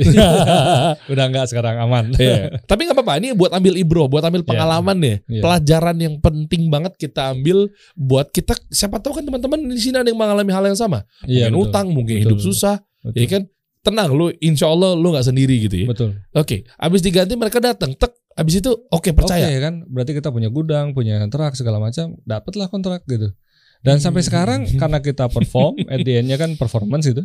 Udah 1.13 1.23
enggak 1.29 1.45
sekarang 1.47 1.77
aman. 1.77 2.09
Iya. 2.17 2.57
Tapi 2.65 2.89
nggak 2.89 2.97
apa-apa. 2.97 3.13
Ini 3.21 3.37
buat 3.37 3.53
ambil 3.53 3.73
ibro, 3.77 4.09
buat 4.09 4.25
ambil 4.25 4.41
Iya. 4.41 4.49
pengalaman 4.49 4.97
nih, 4.97 5.15
Iya. 5.29 5.41
pelajaran 5.45 5.95
yang 6.01 6.15
penting 6.17 6.65
banget 6.67 6.97
kita 6.97 7.29
ambil 7.29 7.69
buat 7.93 8.29
kita. 8.29 8.57
Siapa 8.67 8.97
tahu 8.97 9.21
kan 9.21 9.23
teman-teman 9.23 9.69
di 9.69 9.77
sini 9.77 9.95
ada 9.95 10.09
yang 10.09 10.17
mengalami 10.17 10.49
hal 10.49 10.65
yang 10.65 10.73
sama. 10.73 11.05
Iya, 11.23 11.47
mungkin 11.47 11.53
betul. 11.53 11.69
utang, 11.69 11.87
mungkin 11.93 12.15
Betul, 12.17 12.23
hidup 12.25 12.37
betul. 12.41 12.47
susah. 12.49 12.75
Betul. 12.99 13.17
Ya 13.21 13.27
kan, 13.29 13.41
tenang 13.79 14.09
lu. 14.11 14.25
Insya 14.39 14.65
Allah 14.65 14.97
lu 14.97 15.07
nggak 15.13 15.27
sendiri 15.29 15.55
gitu 15.61 15.75
ya. 15.85 15.87
Betul. 15.87 16.09
Oke. 16.33 16.65
Abis 16.75 16.99
diganti 16.99 17.37
mereka 17.37 17.61
datang, 17.61 17.93
tek. 17.93 18.17
Abis 18.33 18.63
itu 18.63 18.71
oke 18.71 19.11
percaya. 19.11 19.45
Oke 19.45 19.59
kan, 19.59 19.83
berarti 19.85 20.15
kita 20.15 20.31
punya 20.31 20.47
gudang, 20.47 20.95
punya 20.95 21.19
kontrak 21.19 21.53
segala 21.53 21.75
macam, 21.77 22.15
dapatlah 22.23 22.65
kontrak 22.65 23.03
gitu. 23.05 23.35
Dan 23.79 23.97
sampai 23.97 24.19
Hmm. 24.19 24.27
sekarang 24.27 24.59
karena 24.73 24.99
kita 24.99 25.25
perform, 25.27 25.79
at 25.87 25.99
the 25.99 26.13
end-nya 26.15 26.35
kan 26.35 26.53
performance 26.53 27.05
gitu. 27.05 27.23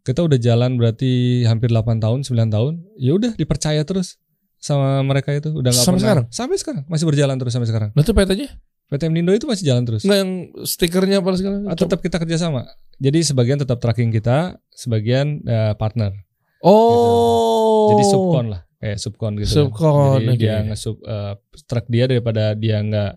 Kita 0.00 0.20
udah 0.20 0.36
jalan 0.36 0.74
berarti 0.74 1.44
hampir 1.44 1.68
8 1.68 1.98
tahun, 1.98 2.22
9 2.22 2.48
tahun. 2.48 2.72
Ya 2.96 3.12
udah 3.12 3.32
dipercaya 3.34 3.84
terus 3.84 4.16
sama 4.56 5.00
mereka 5.00 5.30
itu. 5.30 5.50
Udah 5.50 5.68
nggak 5.68 5.76
Sampai 5.78 5.92
pernah. 5.94 6.00
sekarang? 6.02 6.24
Sampai 6.30 6.56
sekarang 6.56 6.82
masih 6.86 7.04
berjalan 7.04 7.36
terus 7.36 7.52
sampai 7.52 7.68
sekarang. 7.68 7.90
Nah 7.92 8.00
itu 8.00 8.10
PT-nya? 8.10 8.48
PT 8.88 9.02
Mindo 9.06 9.30
itu 9.30 9.44
masih 9.44 9.64
jalan 9.66 9.84
terus. 9.84 10.02
Nggak 10.02 10.18
yang 10.18 10.32
stikernya 10.62 11.16
apa 11.20 11.28
segala? 11.34 11.56
Ah, 11.64 11.76
tetap 11.76 12.00
kita 12.00 12.16
kerjasama. 12.16 12.64
Jadi 12.96 13.20
sebagian 13.22 13.56
tetap 13.56 13.76
tracking 13.76 14.08
kita, 14.08 14.56
sebagian 14.70 15.44
eh, 15.44 15.76
partner. 15.76 16.16
Oh. 16.60 17.92
Jadi 17.92 18.04
subkon 18.06 18.46
lah, 18.48 18.60
kayak 18.76 18.98
subkon 18.98 19.32
gitu. 19.36 19.46
kan. 19.46 19.54
Subkon, 19.56 20.18
Jadi 20.18 20.28
oke. 20.28 20.38
dia 20.38 20.56
nge-sub 20.64 20.96
eh, 21.02 21.34
track 21.64 21.86
dia 21.86 22.04
daripada 22.06 22.52
dia 22.54 22.76
nggak 22.80 23.12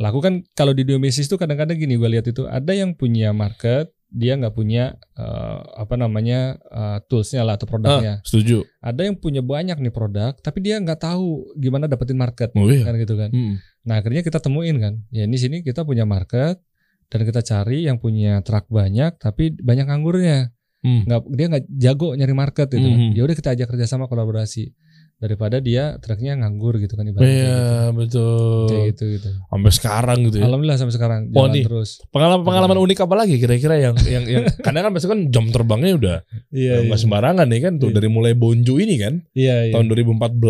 lakukan 0.00 0.48
kalau 0.56 0.72
di 0.72 0.82
bisnis 0.82 1.28
itu 1.28 1.36
kadang-kadang 1.36 1.76
gini 1.76 2.00
gue 2.00 2.08
lihat 2.08 2.26
itu 2.32 2.48
ada 2.48 2.72
yang 2.72 2.96
punya 2.96 3.36
market 3.36 3.92
dia 4.10 4.34
nggak 4.34 4.56
punya 4.58 4.98
eh, 5.14 5.58
apa 5.78 5.94
namanya 5.94 6.58
eh, 6.66 6.98
toolsnya 7.06 7.46
lah 7.46 7.54
atau 7.54 7.70
produknya. 7.70 8.18
Ah, 8.18 8.26
setuju. 8.26 8.66
Ada 8.82 9.06
yang 9.06 9.14
punya 9.20 9.38
banyak 9.38 9.78
nih 9.78 9.94
produk 9.94 10.34
tapi 10.42 10.66
dia 10.66 10.82
nggak 10.82 10.98
tahu 10.98 11.54
gimana 11.54 11.86
dapetin 11.86 12.18
market 12.18 12.50
Oh 12.58 12.66
iya. 12.66 12.82
kan 12.82 12.98
gitu 12.98 13.14
kan. 13.14 13.30
Hmm. 13.30 13.62
Nah 13.86 14.02
akhirnya 14.02 14.26
kita 14.26 14.42
temuin 14.42 14.76
kan, 14.82 14.94
ya 15.14 15.24
ini 15.30 15.38
sini 15.38 15.62
kita 15.62 15.86
punya 15.86 16.02
market 16.04 16.58
dan 17.06 17.20
kita 17.22 17.40
cari 17.46 17.86
yang 17.86 18.02
punya 18.02 18.42
truck 18.42 18.66
banyak 18.66 19.14
tapi 19.22 19.54
banyak 19.54 19.86
anggurnya 19.86 20.50
Hmm. 20.80 21.04
nggak 21.04 21.20
dia 21.36 21.46
nggak 21.52 21.64
jago 21.76 22.16
nyari 22.16 22.32
market 22.32 22.66
gitu 22.72 22.80
kan. 22.80 23.00
Mhm. 23.12 23.12
Ya 23.12 23.22
udah 23.28 23.36
kita 23.36 23.52
ajak 23.52 23.68
kerjasama 23.68 24.08
kolaborasi 24.08 24.72
daripada 25.20 25.60
dia 25.60 25.94
truknya 25.96 26.32
nganggur 26.34 26.76
gitu 26.76 26.96
kan 26.96 27.04
ibaratnya 27.04 27.28
Iya 27.28 27.44
kayak 27.52 27.92
betul. 27.92 28.24
gitu. 28.32 28.66
Kayak 28.66 28.86
gitu 28.90 29.04
gitu. 29.12 29.28
Sampai 29.44 29.70
sekarang 29.70 30.18
gitu 30.24 30.36
ya. 30.36 30.44
Alhamdulillah 30.44 30.78
sampai 30.78 30.94
sekarang 30.96 31.20
Oh, 31.28 31.34
jalan 31.38 31.52
nih. 31.52 31.64
terus. 31.64 31.90
Pengalaman-pengalaman 32.08 32.78
unik 32.80 32.98
apa 33.00 33.14
lagi 33.14 33.34
kira-kira 33.36 33.74
yang 33.76 33.94
yang 34.02 34.24
yang 34.24 34.44
kadang 34.64 34.82
kan 34.82 34.90
biasanya 34.90 35.12
kan 35.12 35.20
jam 35.28 35.44
terbangnya 35.46 35.92
udah 35.94 36.16
Iya 36.48 36.74
nggak 36.82 36.98
sembarangan 36.98 37.46
nih 37.46 37.60
kan 37.60 37.72
tuh 37.76 37.88
Iya. 37.88 37.96
dari 37.96 38.08
mulai 38.08 38.32
Bonju 38.32 38.74
ini 38.76 38.94
kan 38.96 39.14
Iya 39.30 39.56
iya. 39.66 39.72
tahun 39.72 39.86
2014. 39.86 40.40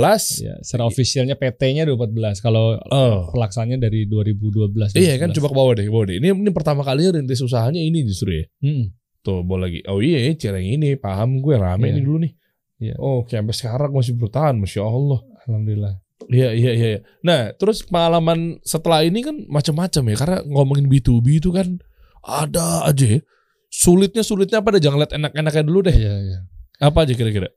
Iya, 0.41 0.55
secara 0.61 0.85
officialnya 0.85 1.35
PT-nya 1.35 1.83
2014. 1.85 2.39
Kalau 2.39 2.79
Oh. 2.87 3.27
pelaksananya 3.31 3.83
dari 3.83 4.07
2012. 4.07 4.95
Iya 4.95 5.17
kan 5.17 5.29
2011. 5.29 5.37
coba 5.37 5.47
ke 5.47 5.57
bawah 5.57 5.73
deh, 5.75 5.85
ke 5.85 5.91
bawah 5.91 6.07
deh. 6.07 6.17
Ini 6.17 6.29
ini 6.33 6.51
pertama 6.51 6.81
kalinya 6.81 7.19
rintis 7.19 7.41
usahanya 7.41 7.79
ini 7.79 8.03
justru 8.03 8.33
ya. 8.33 8.47
Mm-mm. 8.61 8.95
Tuh 9.21 9.43
bawa 9.43 9.67
lagi. 9.67 9.85
Oh 9.85 9.99
iya, 9.99 10.33
cereng 10.33 10.65
ini 10.65 10.95
paham 10.95 11.39
gue 11.39 11.53
rame 11.53 11.87
Iya. 11.87 11.93
nih 11.93 12.03
dulu 12.03 12.19
nih. 12.21 12.33
Iya. 12.81 12.97
Oh, 12.97 13.23
oke, 13.23 13.37
sampai 13.37 13.53
sekarang 13.55 13.91
masih 13.93 14.17
bertahan, 14.17 14.57
masya 14.57 14.83
Allah. 14.83 15.21
Alhamdulillah. 15.45 16.01
Iya 16.33 16.57
iya 16.57 16.73
iya. 16.73 16.89
iya. 16.97 17.01
Nah, 17.21 17.53
terus 17.57 17.85
pengalaman 17.85 18.57
setelah 18.65 19.05
ini 19.05 19.21
kan 19.21 19.37
macam-macam 19.45 20.03
ya. 20.09 20.17
Karena 20.17 20.39
ngomongin 20.49 20.89
B2B 20.89 21.45
itu 21.45 21.53
kan 21.53 21.77
ada 22.25 22.89
aja. 22.89 23.19
ya. 23.19 23.21
Sulitnya 23.69 24.25
sulitnya 24.25 24.65
apa 24.65 24.73
deh? 24.75 24.83
Jangan 24.83 24.99
lihat 25.05 25.13
enak-enaknya 25.13 25.65
dulu 25.69 25.81
deh. 25.85 25.95
Iya 25.95 26.15
iya. 26.25 26.39
Apa 26.81 27.05
aja 27.05 27.13
kira-kira? 27.13 27.53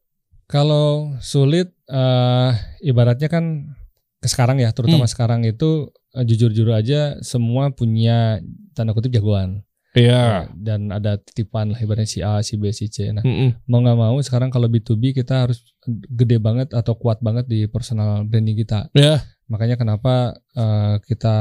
Kalau 0.51 1.15
sulit 1.23 1.71
eh 1.87 2.51
ibaratnya 2.83 3.31
kan 3.31 3.71
ke 4.19 4.27
sekarang 4.27 4.59
ya, 4.59 4.71
terutama 4.75 5.07
sekarang 5.07 5.47
itu 5.47 5.91
eh, 6.15 6.23
jujur-jujur 6.27 6.71
aja 6.71 7.19
semua 7.23 7.71
punya 7.71 8.43
tanda 8.75 8.91
kutip 8.91 9.11
jagoan. 9.15 9.63
Iya. 9.93 10.49
Dan 10.57 10.89
ada 10.89 11.21
titipan 11.21 11.69
lah 11.69 11.77
ibaratnya 11.77 12.09
si 12.09 12.19
A, 12.19 12.41
si 12.41 12.57
B, 12.57 12.73
si 12.73 12.89
C. 12.89 13.13
Nah, 13.13 13.21
Mm-mm. 13.21 13.61
mau 13.69 13.77
nggak 13.79 13.93
mau 13.93 14.17
sekarang 14.19 14.49
kalau 14.49 14.65
B2B 14.65 15.13
kita 15.13 15.45
harus 15.45 15.61
gede 16.09 16.41
banget 16.41 16.73
atau 16.73 16.97
kuat 16.97 17.21
banget 17.21 17.45
di 17.45 17.69
personal 17.69 18.25
branding 18.25 18.57
kita. 18.57 18.89
Ya. 18.97 19.21
Makanya 19.47 19.77
kenapa 19.77 20.33
eh, 20.57 20.97
kita 21.05 21.35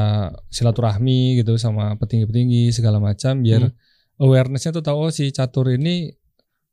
silaturahmi 0.53 1.41
gitu 1.41 1.57
sama 1.57 1.97
petinggi-petinggi 1.97 2.71
segala 2.71 3.01
macam 3.01 3.41
biar 3.41 3.73
Hmm. 3.73 3.75
awarenessnya 4.21 4.71
tuh 4.71 4.85
tahu 4.85 5.09
oh 5.09 5.11
si 5.11 5.33
catur 5.33 5.73
ini 5.73 6.13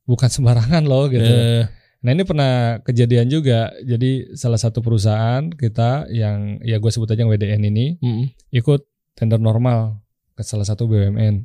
bukan 0.03 0.27
sembarangan 0.35 0.83
loh 0.83 1.07
gitu. 1.07 1.23
Eh, 1.23 1.63
Nah 1.99 2.15
ini 2.15 2.23
pernah 2.23 2.79
kejadian 2.79 3.27
juga. 3.27 3.75
Jadi 3.83 4.31
salah 4.31 4.55
satu 4.55 4.79
perusahaan 4.79 5.43
kita 5.51 6.07
yang 6.07 6.55
ya 6.63 6.79
gue 6.79 6.87
sebut 6.87 7.11
aja 7.11 7.23
yang 7.23 7.31
WDN 7.31 7.59
ini 7.67 7.99
mm, 7.99 8.55
ikut 8.55 8.87
tender 9.19 9.35
normal 9.35 9.99
ke 10.39 10.47
salah 10.47 10.63
satu 10.63 10.87
BUMN. 10.87 11.43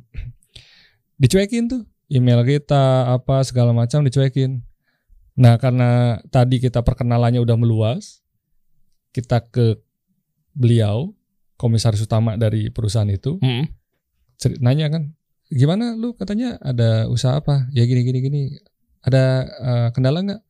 Dicuekin 1.21 1.67
tuh 1.67 1.83
email 2.07 2.39
kita 2.47 3.11
apa 3.11 3.43
segala 3.43 3.75
macam 3.75 4.07
dicuekin. 4.07 4.63
Nah 5.35 5.59
karena 5.59 6.23
tadi 6.31 6.63
kita 6.63 6.79
perkenalannya 6.79 7.43
udah 7.43 7.59
meluas, 7.59 8.23
kita 9.11 9.43
ke 9.51 9.75
beliau 10.55 11.11
komisaris 11.59 11.99
utama 11.99 12.39
dari 12.39 12.71
perusahaan 12.71 13.07
itu 13.11 13.35
mm. 13.43 13.65
cer- 14.39 14.59
nanya 14.63 14.87
kan, 14.87 15.11
gimana 15.51 15.95
lu 15.99 16.15
katanya 16.15 16.55
ada 16.63 17.11
usaha 17.11 17.35
apa? 17.35 17.67
Ya 17.75 17.83
gini 17.83 18.07
gini 18.07 18.19
gini. 18.23 18.41
Ada 19.03 19.23
eh, 19.43 19.87
kendala 19.91 20.23
nggak? 20.23 20.41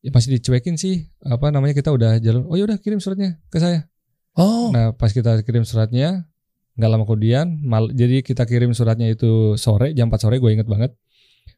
Ya 0.00 0.10
masih 0.16 0.40
dicuekin 0.40 0.80
sih. 0.80 1.12
Apa 1.20 1.52
namanya 1.52 1.76
kita 1.76 1.92
udah 1.92 2.16
jalur. 2.24 2.48
Oh 2.48 2.56
ya 2.56 2.64
udah 2.64 2.80
kirim 2.80 3.04
suratnya 3.04 3.36
ke 3.52 3.60
saya. 3.60 3.84
Oh, 4.36 4.68
Nah, 4.68 4.92
pas 4.92 5.16
kita 5.16 5.40
kirim 5.48 5.64
suratnya, 5.64 6.28
nggak 6.76 6.90
lama 6.92 7.04
kemudian, 7.08 7.60
mal, 7.64 7.88
jadi 7.88 8.20
kita 8.20 8.44
kirim 8.44 8.76
suratnya 8.76 9.08
itu 9.08 9.56
sore, 9.56 9.96
jam 9.96 10.12
4 10.12 10.20
sore, 10.20 10.36
gue 10.36 10.50
inget 10.52 10.68
banget. 10.68 10.92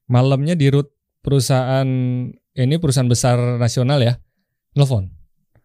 Malamnya 0.06 0.54
di 0.54 0.70
root 0.70 0.88
perusahaan 1.20 1.86
ini 2.32 2.74
perusahaan 2.78 3.10
besar 3.10 3.58
nasional 3.58 3.98
ya, 4.00 4.16
telepon 4.72 5.18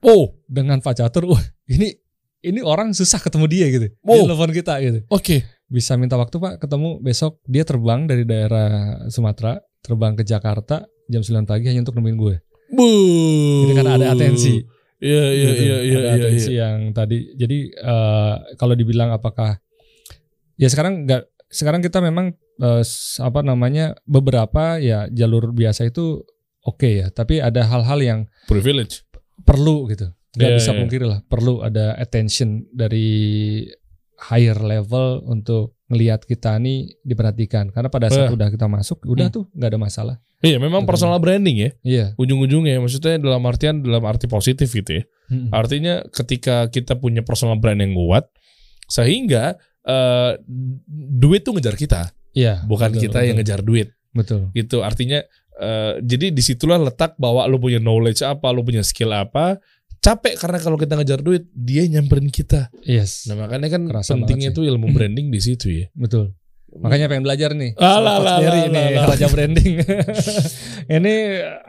oh, 0.04 0.36
dengan 0.46 0.84
Pak 0.84 1.00
Catur. 1.00 1.32
Wah, 1.32 1.44
ini 1.72 1.96
ini 2.44 2.60
orang 2.60 2.92
susah 2.92 3.24
ketemu 3.24 3.46
dia 3.48 3.66
gitu. 3.72 3.88
Dia 3.88 4.04
Oh. 4.04 4.28
telepon 4.28 4.52
kita 4.52 4.74
gitu. 4.84 5.00
oke. 5.08 5.38
Bisa 5.72 5.98
minta 5.98 6.20
waktu 6.20 6.38
Pak 6.38 6.62
ketemu 6.62 7.02
besok. 7.02 7.42
Dia 7.50 7.66
terbang 7.66 8.06
dari 8.06 8.28
daerah 8.28 9.00
Sumatera, 9.10 9.58
terbang 9.82 10.14
ke 10.14 10.22
Jakarta 10.22 10.86
jam 11.10 11.24
9 11.24 11.50
pagi 11.50 11.72
hanya 11.72 11.82
untuk 11.82 11.98
nemuin 11.98 12.18
gue. 12.20 12.36
Bu. 12.74 12.90
Jadi 13.66 13.74
kan 13.74 13.88
ada 13.90 14.06
atensi. 14.14 14.62
Iya, 15.04 15.26
iya, 15.30 15.50
gitu. 15.50 15.62
iya, 15.62 15.78
iya, 15.82 15.98
Ada 16.00 16.08
iya, 16.08 16.16
atensi 16.24 16.50
iya. 16.50 16.60
yang 16.64 16.78
tadi. 16.92 17.18
Jadi 17.36 17.58
eh, 17.70 18.34
kalau 18.56 18.74
dibilang 18.74 19.12
apakah 19.12 19.60
ya 20.56 20.68
sekarang 20.68 21.04
nggak 21.04 21.24
sekarang 21.50 21.82
kita 21.82 22.00
memang 22.00 22.32
s- 22.80 23.20
apa 23.20 23.42
namanya 23.42 24.00
beberapa 24.06 24.80
ya 24.80 25.06
jalur 25.10 25.52
biasa 25.52 25.86
itu 25.86 26.24
oke 26.62 26.88
ya, 26.88 27.08
tapi 27.10 27.38
ada 27.38 27.62
hal-hal 27.62 28.00
yang 28.00 28.20
Privilege. 28.48 29.04
perlu 29.44 29.92
gitu. 29.92 30.08
Nggak 30.34 30.50
Iya, 30.50 30.58
bisa 30.58 30.72
iya. 30.72 30.80
pungkiri 30.80 31.06
lah, 31.06 31.20
perlu 31.24 31.62
ada 31.62 31.94
attention 31.96 32.66
dari 32.72 33.62
higher 34.24 34.58
level 34.58 35.22
untuk 35.28 35.76
ngelihat 35.94 36.26
kita 36.26 36.58
nih 36.58 36.98
diperhatikan. 37.06 37.70
Karena 37.70 37.88
pada 37.88 38.10
saat 38.10 38.28
Eh. 38.28 38.36
udah 38.36 38.50
kita 38.50 38.66
masuk, 38.66 39.06
udah 39.06 39.30
Hmm. 39.30 39.36
tuh 39.38 39.44
nggak 39.54 39.70
ada 39.70 39.80
masalah. 39.80 40.16
Iya, 40.42 40.58
memang 40.58 40.84
Betul. 40.84 40.92
personal 40.98 41.22
branding 41.22 41.56
ya. 41.56 41.70
Iya. 41.86 42.06
Ujung-ujungnya 42.18 42.82
maksudnya 42.82 43.16
dalam 43.16 43.40
artian 43.46 43.80
dalam 43.80 44.02
arti 44.04 44.26
positif 44.28 44.68
gitu 44.68 45.00
ya. 45.00 45.04
Mm-mm. 45.32 45.54
Artinya 45.54 46.04
ketika 46.10 46.68
kita 46.68 46.98
punya 46.98 47.22
personal 47.22 47.56
brand 47.56 47.78
yang 47.78 47.94
kuat 47.94 48.28
sehingga 48.90 49.56
eh, 49.84 50.32
duit 51.12 51.44
tuh 51.44 51.56
ngejar 51.56 51.76
kita, 51.76 52.16
Iya. 52.32 52.64
bukan 52.64 52.96
betul, 52.96 53.04
kita 53.04 53.20
betul, 53.20 53.28
yang 53.28 53.38
ngejar 53.40 53.60
duit 53.62 53.88
Betul. 54.12 54.48
gitu. 54.56 54.80
Artinya 54.80 55.20
eh, 55.54 55.94
jadi 56.02 56.34
di 56.34 56.42
situlah 56.42 56.82
letak 56.82 57.14
bahwa 57.16 57.46
lu 57.46 57.60
punya 57.60 57.78
knowledge 57.78 58.26
apa, 58.26 58.50
lu 58.50 58.66
punya 58.66 58.82
skill 58.82 59.14
apa. 59.14 59.60
Capek 60.04 60.36
karena 60.36 60.60
kalau 60.60 60.76
kita 60.76 61.00
ngejar 61.00 61.24
duit, 61.24 61.48
dia 61.56 61.88
nyamperin 61.88 62.28
kita. 62.28 62.68
Yes. 62.84 63.24
Nah 63.32 63.40
makanya 63.40 63.72
kan 63.72 63.88
Kerasa 63.88 64.20
pentingnya 64.20 64.52
tuh 64.52 64.68
ilmu 64.68 64.92
branding 64.92 65.32
di 65.32 65.40
situ 65.40 65.72
ya. 65.72 65.88
Betul. 66.04 66.36
Makanya 66.74 67.06
pengen 67.06 67.22
belajar 67.24 67.54
nih. 67.54 67.78
Alah, 67.78 68.18
Coach 68.18 68.26
lah, 68.26 68.38
Derry 68.42 68.50
lah, 68.58 68.66
nih, 68.66 68.74
lah, 68.74 68.90
lah. 68.98 69.06
raja 69.14 69.28
branding. 69.30 69.74
ini 70.98 71.14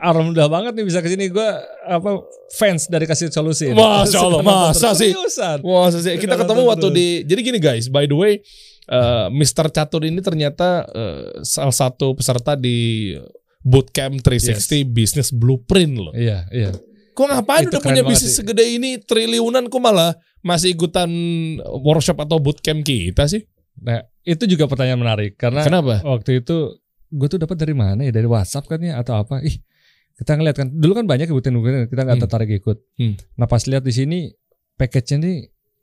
alhamdulillah 0.01 0.49
banget 0.49 0.73
nih 0.75 0.85
bisa 0.85 0.99
ke 0.99 1.13
sini. 1.13 1.29
Gue 1.29 1.45
apa 1.85 2.25
fans 2.57 2.89
dari 2.89 3.05
kasih 3.05 3.29
solusi. 3.29 3.69
ini. 3.69 3.77
Masya 3.77 4.17
Allah, 4.19 4.41
masa 4.41 4.97
sih? 4.97 5.13
Wah, 5.61 5.93
saya- 5.93 6.17
kita 6.17 6.33
ketemu 6.35 6.61
waktu 6.65 6.87
di. 6.89 7.07
Jadi 7.21 7.39
gini 7.45 7.59
guys, 7.61 7.85
by 7.85 8.09
the 8.09 8.17
way, 8.17 8.41
eh, 8.89 9.27
Mr. 9.29 9.69
Catur 9.69 10.09
ini 10.09 10.25
ternyata 10.25 10.89
eh, 10.89 11.45
salah 11.45 11.71
satu 11.71 12.17
peserta 12.17 12.57
di 12.57 13.13
Bootcamp 13.61 14.25
360 14.25 14.89
Business 14.89 15.29
Blueprint 15.29 16.01
loh. 16.01 16.13
Iya, 16.17 16.49
iya. 16.49 16.73
Kok 17.15 17.25
ngapain 17.25 17.63
Itu 17.63 17.71
udah 17.71 17.81
punya 17.81 18.03
bisnis 18.03 18.29
sih. 18.29 18.37
segede 18.37 18.65
ini 18.67 18.99
triliunan 18.99 19.65
kok 19.65 19.79
malah 19.79 20.13
masih 20.41 20.75
ikutan 20.75 21.07
workshop 21.79 22.19
atau 22.19 22.37
bootcamp 22.37 22.83
kita 22.83 23.25
sih? 23.25 23.47
Nah, 23.77 24.03
itu 24.21 24.43
juga 24.45 24.67
pertanyaan 24.67 24.99
menarik 24.99 25.35
karena 25.35 25.63
Kenapa? 25.63 25.99
waktu 26.01 26.39
itu 26.39 26.75
gue 27.07 27.27
tuh 27.27 27.37
dapat 27.37 27.55
dari 27.55 27.71
mana 27.71 28.01
ya 28.01 28.11
dari 28.11 28.25
WhatsApp 28.25 28.67
kan 28.67 28.79
ya 28.79 28.99
atau 28.99 29.15
apa? 29.17 29.39
Ih, 29.41 29.55
kita 30.15 30.31
ngeliat 30.33 30.55
kan 30.55 30.67
dulu 30.69 30.91
kan 30.93 31.05
banyak 31.05 31.25
kebutuhan 31.25 31.55
kebutuhan 31.55 31.87
kita 31.87 32.01
nggak 32.01 32.13
Hmm. 32.13 32.23
tertarik 32.23 32.49
ikut. 32.53 32.77
Hmm. 32.95 33.15
Nah 33.33 33.47
pas 33.47 33.63
lihat 33.63 33.81
di 33.81 33.91
sini 33.91 34.19
package-nya 34.73 35.17
ini 35.17 35.33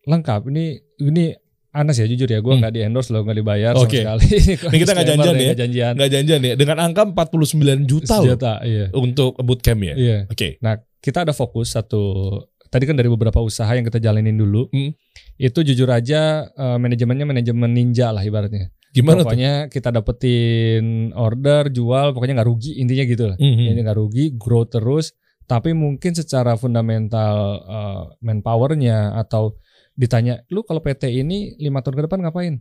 lengkap. 0.05 0.41
Ini 0.47 0.65
ini 1.03 1.25
Anas 1.73 1.97
ya 1.97 2.05
jujur 2.05 2.29
ya 2.29 2.39
gue 2.39 2.53
Hmm. 2.53 2.61
nggak 2.61 2.73
di 2.73 2.81
endorse 2.85 3.09
loh 3.11 3.25
nggak 3.25 3.39
dibayar 3.41 3.73
Oke. 3.81 4.05
sama 4.05 4.21
sekali. 4.21 4.29
Ini 4.73 4.79
kita 4.79 4.93
nggak 4.93 5.09
janjian 5.09 5.33
ya? 5.35 5.41
nggak 5.49 5.61
janjian. 5.65 5.93
Nggak 5.97 6.11
janjian 6.13 6.41
ya 6.45 6.55
dengan 6.55 6.77
angka 6.79 7.03
49 7.09 7.89
juta 7.89 8.15
loh 8.21 8.37
Sejuta, 8.37 8.53
iya. 8.63 8.87
untuk 8.93 9.41
bootcamp 9.41 9.81
ya. 9.81 9.95
Iya. 9.97 10.19
Oke. 10.29 10.61
Nah, 10.61 10.77
kita 11.01 11.25
ada 11.25 11.33
fokus 11.33 11.73
satu 11.73 12.29
tadi 12.69 12.85
kan 12.85 12.93
dari 12.93 13.09
beberapa 13.09 13.41
usaha 13.41 13.69
yang 13.73 13.85
kita 13.85 13.97
jalanin 13.99 14.37
dulu. 14.37 14.69
Hmm. 14.69 14.93
Itu 15.35 15.65
jujur 15.65 15.89
aja 15.89 16.45
eh, 16.47 16.77
manajemennya 16.77 17.25
manajemen 17.25 17.73
ninja 17.73 18.13
lah 18.13 18.21
ibaratnya. 18.21 18.69
Gimana 18.93 19.25
tuh? 19.25 19.33
pokoknya 19.33 19.53
kita 19.73 19.89
dapetin 19.89 21.17
order, 21.17 21.73
jual, 21.73 22.13
pokoknya 22.13 22.37
nggak 22.37 22.49
rugi 22.49 22.77
intinya 22.77 23.05
gitu 23.09 23.25
lah. 23.33 23.37
Mhm. 23.41 23.65
Ini 23.73 23.81
nggak 23.81 23.97
rugi, 23.97 24.25
grow 24.37 24.69
terus. 24.69 25.17
Tapi 25.43 25.73
mungkin 25.73 26.13
secara 26.13 26.61
fundamental 26.61 27.37
eh, 27.65 28.03
manpowernya 28.21 29.17
atau 29.17 29.57
ditanya, 29.93 30.41
lu 30.49 30.65
kalau 30.65 30.81
PT 30.81 31.13
ini 31.13 31.57
lima 31.61 31.85
tahun 31.85 32.01
ke 32.01 32.03
depan 32.09 32.19
ngapain? 32.25 32.55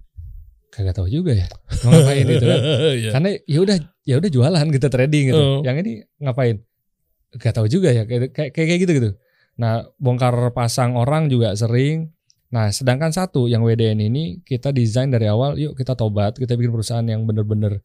Kagak 0.71 0.95
tahu 0.95 1.07
juga 1.11 1.36
ya. 1.36 1.47
Mau 1.84 1.91
ngapain 1.91 2.23
gitu 2.23 2.45
kan? 2.47 2.59
Iya. 3.01 3.11
Karena 3.11 3.29
ya 3.43 3.59
udah 3.59 3.77
ya 4.07 4.15
udah 4.19 4.29
jualan 4.32 4.67
kita 4.71 4.88
trading 4.88 5.23
gitu. 5.36 5.41
Oh. 5.41 5.59
Yang 5.63 5.75
ini 5.84 5.91
ngapain? 6.23 6.55
Gak 7.32 7.53
tahu 7.55 7.67
juga 7.71 7.95
ya 7.95 8.03
kayak 8.03 8.36
kayak 8.36 8.51
kayak 8.51 8.79
gitu 8.84 8.91
gitu. 8.99 9.09
Nah, 9.59 9.88
bongkar 9.99 10.36
pasang 10.55 10.95
orang 10.95 11.27
juga 11.27 11.55
sering. 11.55 12.11
Nah, 12.51 12.67
sedangkan 12.67 13.15
satu 13.15 13.47
yang 13.47 13.63
WDN 13.63 14.03
ini 14.11 14.43
kita 14.43 14.75
desain 14.75 15.07
dari 15.07 15.32
awal, 15.32 15.55
yuk 15.55 15.79
kita 15.79 15.95
tobat, 15.95 16.36
kita 16.36 16.59
bikin 16.59 16.71
perusahaan 16.75 17.07
yang 17.07 17.23
bener-bener 17.23 17.79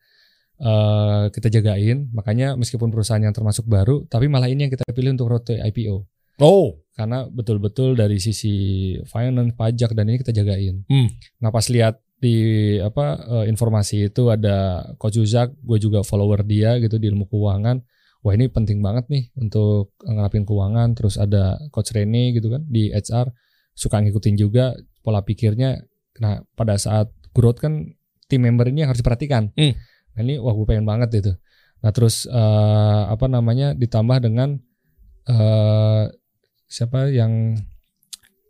eh, 0.59 1.25
kita 1.31 1.47
jagain. 1.47 2.11
Makanya 2.11 2.59
meskipun 2.59 2.91
perusahaan 2.91 3.23
yang 3.23 3.31
termasuk 3.31 3.63
baru, 3.71 4.03
tapi 4.11 4.27
malah 4.27 4.51
ini 4.51 4.67
yang 4.67 4.73
kita 4.75 4.83
pilih 4.91 5.15
untuk 5.15 5.31
road 5.31 5.47
to 5.47 5.55
IPO. 5.55 6.16
Oh, 6.41 6.81
Karena 6.97 7.29
betul-betul 7.29 7.93
dari 7.93 8.17
sisi 8.17 8.97
finance, 9.05 9.53
pajak 9.53 9.93
dan 9.93 10.09
ini 10.09 10.17
kita 10.17 10.33
jagain. 10.33 10.81
Hmm. 10.89 11.13
Nah 11.45 11.53
pas 11.53 11.69
lihat 11.69 12.01
di 12.17 12.37
apa 12.81 13.21
eh, 13.21 13.45
informasi 13.53 14.09
itu 14.09 14.33
ada 14.33 14.89
Coach 14.97 15.21
Uzak, 15.21 15.53
gue 15.61 15.77
juga 15.77 16.01
follower 16.01 16.41
dia 16.49 16.81
gitu 16.81 16.97
di 16.97 17.13
ilmu 17.13 17.29
keuangan. 17.29 17.85
Wah 18.25 18.33
ini 18.33 18.49
penting 18.49 18.81
banget 18.81 19.13
nih 19.13 19.29
untuk 19.37 19.93
ngelapin 20.09 20.49
keuangan. 20.49 20.97
Terus 20.97 21.21
ada 21.21 21.61
Coach 21.69 21.93
Rene 21.93 22.33
gitu 22.33 22.49
kan 22.49 22.65
di 22.65 22.89
HR 22.89 23.29
suka 23.77 24.01
ngikutin 24.01 24.35
juga 24.41 24.73
pola 25.05 25.21
pikirnya. 25.21 25.77
Nah 26.25 26.41
pada 26.57 26.81
saat 26.81 27.13
growth 27.37 27.61
kan 27.61 27.93
tim 28.25 28.41
member 28.41 28.73
ini 28.73 28.89
yang 28.89 28.91
harus 28.97 29.05
diperhatikan. 29.05 29.53
Hmm. 29.53 29.77
Nah 30.17 30.21
ini 30.25 30.41
wah 30.41 30.57
gue 30.57 30.65
pengen 30.65 30.89
banget 30.89 31.21
itu. 31.21 31.33
Nah 31.85 31.93
terus 31.93 32.25
eh, 32.25 33.03
apa 33.05 33.29
namanya 33.29 33.77
ditambah 33.77 34.25
dengan 34.25 34.57
eh 35.29 36.09
siapa 36.67 37.11
yang 37.11 37.57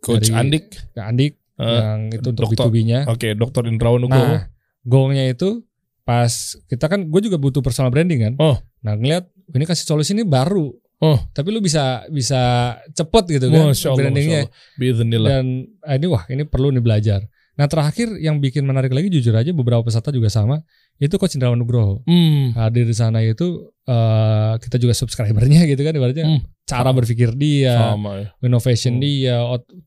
Coach 0.01 0.29
Dari- 0.29 0.37
Andik. 0.37 0.65
Andik 0.97 1.33
Eh, 1.57 1.65
yang 1.65 2.13
itu 2.13 2.29
untuk 2.29 2.53
dokter. 2.53 2.69
B2B-nya. 2.69 3.09
Oke, 3.09 3.33
Dokter 3.33 3.65
Indrawan 3.65 3.97
Nugroho. 4.05 4.29
Nah, 4.29 4.45
gongnya 4.85 5.25
itu 5.25 5.65
pas 6.05 6.29
kita 6.69 6.85
kan 6.85 7.09
gue 7.09 7.21
juga 7.25 7.41
butuh 7.41 7.65
personal 7.65 7.89
branding 7.89 8.29
kan. 8.29 8.33
Oh. 8.37 8.61
Nah, 8.85 8.93
ngeliat 8.93 9.25
ini 9.57 9.65
kasih 9.65 9.89
solusi 9.89 10.13
ini 10.13 10.21
baru. 10.21 10.69
Oh. 11.01 11.17
Tapi 11.33 11.49
lu 11.49 11.57
bisa 11.61 12.05
bisa 12.13 12.73
cepet 12.93 13.41
gitu 13.41 13.53
kan 13.53 13.73
Masya 13.73 13.89
Allah, 13.89 13.99
brandingnya. 14.05 14.41
Masya 14.77 15.17
Allah. 15.17 15.29
Dan 15.29 15.45
ah, 15.81 15.93
ini 15.97 16.07
wah 16.09 16.23
ini 16.29 16.43
perlu 16.45 16.73
nih 16.73 16.81
belajar. 16.81 17.21
Nah 17.57 17.65
terakhir 17.65 18.17
yang 18.21 18.37
bikin 18.37 18.65
menarik 18.65 18.93
lagi 18.93 19.09
jujur 19.09 19.33
aja 19.33 19.49
beberapa 19.49 19.81
peserta 19.81 20.13
juga 20.13 20.29
sama 20.29 20.61
itu 20.97 21.15
Coach 21.15 21.37
Indrawan 21.37 21.57
Nugroho 21.57 22.01
Hmm. 22.03 22.53
hadir 22.53 22.83
di 22.83 22.93
sana 22.93 23.21
itu 23.21 23.69
eh, 23.83 24.53
kita 24.59 24.75
juga 24.75 24.91
subscribernya 24.91 25.63
gitu 25.63 25.79
kan 25.79 25.93
ibaratnya 25.93 26.27
Hmm. 26.27 26.41
cara 26.63 26.91
berpikir 26.91 27.31
dia 27.33 27.95
Sama 27.95 28.11
ya. 28.19 28.27
innovation 28.43 28.99
Hmm. 28.99 29.03
dia, 29.03 29.35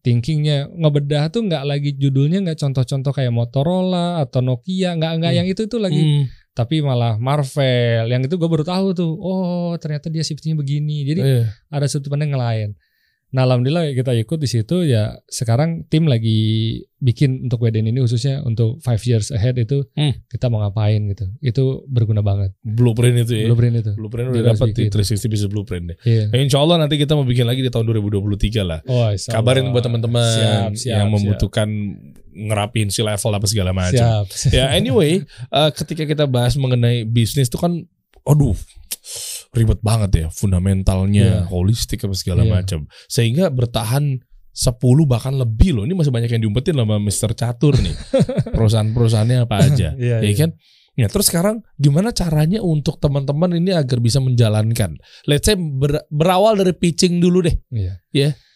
thinkingnya 0.00 0.72
ngebedah 0.72 1.28
tuh 1.28 1.44
nggak 1.44 1.64
lagi 1.64 1.90
judulnya 1.92 2.40
nggak 2.40 2.56
contoh-contoh 2.56 3.12
kayak 3.12 3.28
Motorola 3.28 4.24
atau 4.24 4.40
Nokia, 4.40 4.96
nggak 4.96 5.12
nggak 5.20 5.32
Hmm. 5.34 5.38
yang 5.44 5.46
itu 5.46 5.68
tuh 5.68 5.76
lagi, 5.76 6.00
Hmm. 6.00 6.24
tapi 6.56 6.80
malah 6.80 7.20
Marvel. 7.20 8.08
Yang 8.08 8.32
itu 8.32 8.34
gue 8.36 8.48
baru 8.48 8.64
tahu 8.64 8.86
tuh, 8.96 9.12
oh 9.12 9.76
ternyata 9.76 10.08
dia 10.08 10.24
shiftnya 10.24 10.56
begini. 10.56 11.04
Jadi 11.04 11.20
Iya. 11.20 11.42
ada 11.68 11.84
sudut 11.84 12.08
pandang 12.08 12.32
yang 12.32 12.40
lain. 12.40 12.68
Nah 13.30 13.46
alhamdulillah 13.46 13.94
kita 13.94 14.10
ikut 14.16 14.36
di 14.36 14.46
situ 14.46 14.82
ya 14.82 15.14
sekarang 15.24 15.86
tim 15.86 16.04
lagi 16.04 16.38
bikin 16.98 17.46
untuk 17.46 17.62
WDN 17.62 17.88
ini 17.88 18.02
khususnya 18.02 18.42
untuk 18.42 18.82
five 18.82 18.98
years 19.06 19.30
ahead 19.30 19.54
itu 19.54 19.86
Hmm. 19.94 20.18
kita 20.26 20.50
mau 20.50 20.60
ngapain 20.60 20.98
gitu. 21.08 21.30
Itu 21.38 21.64
berguna 21.86 22.20
banget. 22.20 22.52
Blueprint 22.60 23.22
itu 23.22 23.32
ya. 23.38 23.46
Blueprint 23.46 23.74
itu. 23.78 23.92
Blueprint 23.94 24.26
udah 24.30 24.42
dapat 24.52 24.66
di 24.70 24.90
bikin. 24.90 24.98
360 24.98 25.30
Business 25.30 25.50
Blueprint 25.50 25.84
deh. 25.88 25.96
Iya. 26.02 26.24
Nah, 26.28 26.38
insya 26.38 26.58
Allah 26.58 26.76
nanti 26.76 26.98
kita 26.98 27.14
mau 27.14 27.22
bikin 27.22 27.46
lagi 27.46 27.62
di 27.62 27.70
tahun 27.70 27.86
2023 27.86 28.66
lah. 28.66 28.82
Oh, 28.84 29.06
Kabarin 29.14 29.70
buat 29.70 29.82
teman-teman 29.82 30.26
Siap, 30.26 30.70
siap, 30.76 30.90
yang 30.92 31.06
siap. 31.06 31.14
membutuhkan 31.14 31.68
ngerapin 32.30 32.90
si 32.90 33.00
level 33.00 33.30
apa 33.32 33.46
segala 33.46 33.70
macam. 33.70 34.26
Siap. 34.26 34.50
Ya 34.50 34.70
anyway, 34.70 35.22
eh, 35.48 35.70
ketika 35.72 36.02
kita 36.02 36.24
bahas 36.26 36.54
mengenai 36.54 37.06
bisnis 37.06 37.46
itu 37.46 37.56
kan, 37.56 37.86
aduh 38.22 38.58
ribet 39.50 39.80
banget 39.82 40.10
ya, 40.14 40.26
fundamentalnya, 40.30 41.26
Iya. 41.42 41.50
holistik 41.50 42.06
apa 42.06 42.14
segala 42.14 42.46
Iya. 42.46 42.52
macam. 42.54 42.80
Sehingga 43.10 43.50
bertahan 43.50 44.22
10 44.50 45.06
bahkan 45.06 45.34
lebih 45.34 45.74
loh. 45.78 45.82
Ini 45.86 45.94
masih 45.94 46.10
banyak 46.10 46.30
yang 46.30 46.42
diumpetin 46.42 46.74
loh 46.74 46.86
sama 46.86 46.98
Mr. 46.98 47.34
Catur 47.34 47.74
nih. 47.78 47.94
Perusahaan-perusahaannya 48.54 49.38
apa 49.46 49.56
aja. 49.62 49.94
Iya, 49.98 50.22
ya 50.22 50.30
iya. 50.30 50.34
kan? 50.38 50.50
Ya, 50.98 51.06
terus 51.06 51.30
sekarang 51.30 51.62
gimana 51.78 52.10
caranya 52.10 52.60
untuk 52.60 52.98
teman-teman 53.00 53.56
ini 53.56 53.72
agar 53.72 54.02
bisa 54.02 54.18
menjalankan? 54.20 54.98
Let's 55.24 55.46
say 55.46 55.54
ber- 55.56 56.04
berawal 56.10 56.58
dari 56.60 56.74
pitching 56.74 57.22
dulu 57.22 57.46
deh. 57.46 57.54
Iya. 57.70 58.02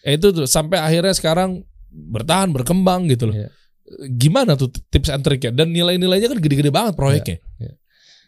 Eh, 0.04 0.18
itu 0.18 0.34
tuh 0.34 0.44
sampai 0.44 0.82
akhirnya 0.82 1.14
sekarang 1.14 1.62
bertahan 1.88 2.50
berkembang 2.50 3.06
gitu 3.08 3.30
loh. 3.30 3.38
Iya. 3.38 3.48
Gimana 4.10 4.58
tuh 4.58 4.68
tips 4.68 5.14
and 5.14 5.22
triknya 5.22 5.54
dan 5.54 5.70
nilai-nilainya 5.70 6.26
kan 6.26 6.38
gede-gede 6.42 6.74
banget 6.74 6.98
proyeknya. 6.98 7.38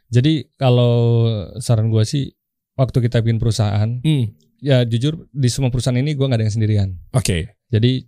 Jadi 0.06 0.54
kalau 0.54 1.26
saran 1.58 1.90
gue 1.90 2.06
sih 2.06 2.30
waktu 2.76 2.98
kita 3.08 3.24
bikin 3.24 3.40
perusahaan, 3.40 3.88
Hmm, 4.04 4.36
ya 4.60 4.84
jujur 4.84 5.28
di 5.32 5.48
semua 5.48 5.72
perusahaan 5.72 5.96
ini 5.96 6.12
gue 6.12 6.24
nggak 6.24 6.38
ada 6.38 6.46
yang 6.46 6.54
sendirian. 6.54 6.88
Oke. 7.16 7.56
Jadi 7.72 8.06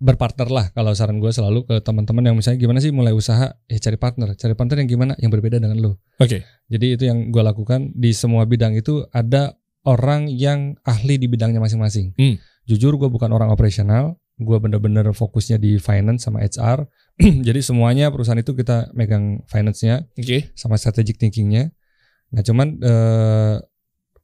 berpartner 0.00 0.50
lah 0.50 0.66
kalau 0.74 0.90
saran 0.92 1.22
gue 1.22 1.30
selalu 1.30 1.70
ke 1.70 1.78
teman-teman 1.80 2.32
yang 2.32 2.36
misalnya 2.36 2.58
gimana 2.58 2.78
sih 2.82 2.90
mulai 2.90 3.14
usaha, 3.14 3.54
ya 3.70 3.78
cari 3.78 3.98
partner, 3.98 4.34
cari 4.34 4.54
partner 4.58 4.82
yang 4.82 4.90
gimana, 4.90 5.12
yang 5.22 5.30
berbeda 5.30 5.62
dengan 5.62 5.78
lo. 5.78 6.02
Oke. 6.18 6.42
Jadi 6.70 6.86
itu 6.98 7.04
yang 7.06 7.30
gue 7.30 7.42
lakukan 7.42 7.94
di 7.94 8.10
semua 8.10 8.46
bidang 8.46 8.74
itu 8.74 9.06
ada 9.14 9.54
orang 9.84 10.26
yang 10.32 10.74
ahli 10.82 11.20
di 11.20 11.28
bidangnya 11.28 11.60
masing-masing. 11.60 12.16
Hmm. 12.16 12.36
Jujur 12.64 12.96
gue 12.96 13.12
bukan 13.12 13.28
orang 13.30 13.52
operasional, 13.52 14.16
gue 14.40 14.56
bener-bener 14.58 15.06
fokusnya 15.14 15.60
di 15.60 15.76
finance 15.78 16.26
sama 16.26 16.42
HR. 16.42 16.88
Jadi 17.46 17.60
semuanya 17.62 18.10
perusahaan 18.10 18.40
itu 18.40 18.56
kita 18.56 18.90
megang 18.96 19.46
finance-nya 19.46 20.08
Oke. 20.18 20.50
sama 20.58 20.74
strategic 20.74 21.20
thinkingnya. 21.20 21.70
Nah 22.34 22.42
cuman 22.42 22.68
eh, 22.82 23.56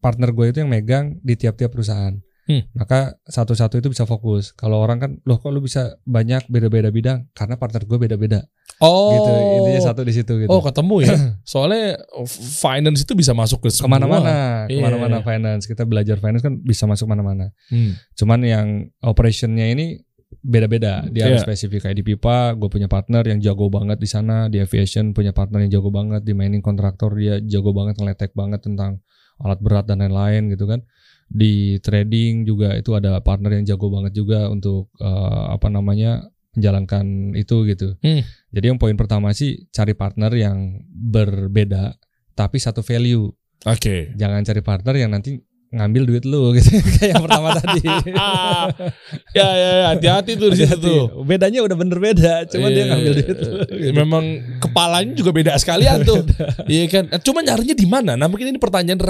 partner 0.00 0.32
gue 0.32 0.46
itu 0.50 0.58
yang 0.64 0.70
megang 0.72 1.20
di 1.20 1.36
tiap-tiap 1.36 1.70
perusahaan. 1.70 2.16
Hmm. 2.50 2.66
Maka 2.74 3.14
satu-satu 3.30 3.78
itu 3.78 3.88
bisa 3.94 4.02
fokus. 4.10 4.50
Kalau 4.50 4.82
orang 4.82 4.98
kan, 4.98 5.10
loh 5.22 5.38
kok 5.38 5.54
lu 5.54 5.62
bisa 5.62 5.94
banyak 6.02 6.50
beda-beda 6.50 6.90
bidang? 6.90 7.30
Karena 7.30 7.54
partner 7.54 7.86
gue 7.86 7.94
beda-beda. 8.00 8.42
Oh. 8.82 9.14
Gitu. 9.14 9.30
Intinya 9.62 9.82
satu 9.86 10.02
di 10.02 10.10
situ 10.10 10.32
gitu. 10.34 10.50
Oh, 10.50 10.58
ketemu 10.58 11.06
ya. 11.06 11.14
Soalnya 11.46 12.00
f- 12.02 12.42
finance 12.58 13.06
itu 13.06 13.14
bisa 13.14 13.36
masuk 13.38 13.62
ke 13.62 13.68
semua. 13.70 13.86
ke 13.86 14.02
mana-mana, 14.02 14.66
Iya. 14.66 14.82
ke 14.82 14.82
mana-mana 14.82 15.16
finance. 15.22 15.68
Kita 15.70 15.86
belajar 15.86 16.18
finance 16.18 16.42
kan 16.42 16.58
bisa 16.58 16.90
masuk 16.90 17.06
mana-mana. 17.06 17.54
Hmm. 17.70 17.94
Cuman 18.18 18.42
yang 18.42 18.66
operationnya 18.98 19.70
ini 19.70 20.02
beda-beda. 20.42 21.06
Dia 21.06 21.30
Iya. 21.30 21.38
harus 21.38 21.42
spesifik 21.46 21.86
kayak 21.86 22.02
di 22.02 22.04
pipa, 22.06 22.58
gue 22.58 22.66
punya 22.66 22.90
partner 22.90 23.22
yang 23.30 23.38
jago 23.38 23.70
banget 23.70 24.00
di 24.00 24.08
sana. 24.10 24.50
Di 24.50 24.58
aviation 24.58 25.14
punya 25.14 25.30
partner 25.30 25.62
yang 25.66 25.78
jago 25.78 25.94
banget. 25.94 26.26
Di 26.26 26.34
mining 26.34 26.64
kontraktor 26.64 27.14
dia 27.14 27.38
jago 27.42 27.70
banget 27.70 27.94
ngeletek 27.94 28.34
banget 28.34 28.64
tentang 28.64 28.98
alat 29.40 29.58
berat 29.58 29.84
dan 29.84 30.00
lain-lain 30.00 30.52
gitu 30.52 30.64
kan. 30.64 30.80
Di 31.26 31.78
trading 31.78 32.42
juga 32.42 32.74
itu 32.74 32.90
ada 32.92 33.18
partner 33.20 33.54
yang 33.56 33.64
jago 33.64 33.86
banget 33.88 34.12
juga 34.14 34.50
untuk 34.50 34.90
eh, 34.98 35.44
apa 35.50 35.70
namanya 35.70 36.26
menjalankan 36.50 37.32
itu 37.34 37.62
gitu. 37.64 37.94
Hmm. 38.02 38.26
Jadi 38.50 38.64
yang 38.66 38.78
poin 38.78 38.98
pertama 38.98 39.30
sih 39.30 39.70
cari 39.70 39.94
partner 39.94 40.34
yang 40.34 40.82
berbeda 40.90 41.94
tapi 42.34 42.58
satu 42.58 42.80
value 42.80 43.30
Oke. 43.62 44.16
jangan 44.16 44.40
cari 44.42 44.58
partner 44.58 44.94
yang 44.96 45.12
nanti 45.12 45.38
ngambil 45.70 46.02
duit 46.02 46.24
lu 46.26 46.50
gitu 46.58 46.82
kayak 46.98 47.14
yang 47.14 47.22
pertama 47.22 47.54
tadi. 47.62 47.86
ya 49.38 49.46
ya 49.54 49.70
ya, 49.70 49.86
hati-hati 49.94 50.34
tuh 50.34 50.50
di 50.50 50.66
situ 50.66 50.76
tuh. 50.76 51.22
Bedanya 51.22 51.62
udah 51.62 51.76
bener 51.78 51.98
beda, 52.00 52.42
cuma 52.50 52.66
dia 52.68 52.82
Iya, 52.82 52.90
ngambil 52.90 53.12
duit 53.14 53.38
lu. 53.38 53.52
iya. 53.78 53.90
Memang 53.94 54.24
kepalanya 54.70 55.12
juga 55.12 55.30
beda 55.30 55.52
sekalian 55.54 56.00
tuh. 56.08 56.22
Iya 56.64 56.86
kan? 56.86 57.04
Cuma 57.20 57.42
nyarinya 57.42 57.74
di 57.74 57.84
mana? 57.84 58.14
Nah, 58.14 58.30
mungkin 58.30 58.48
ini 58.48 58.58
pertanyaan 58.58 59.02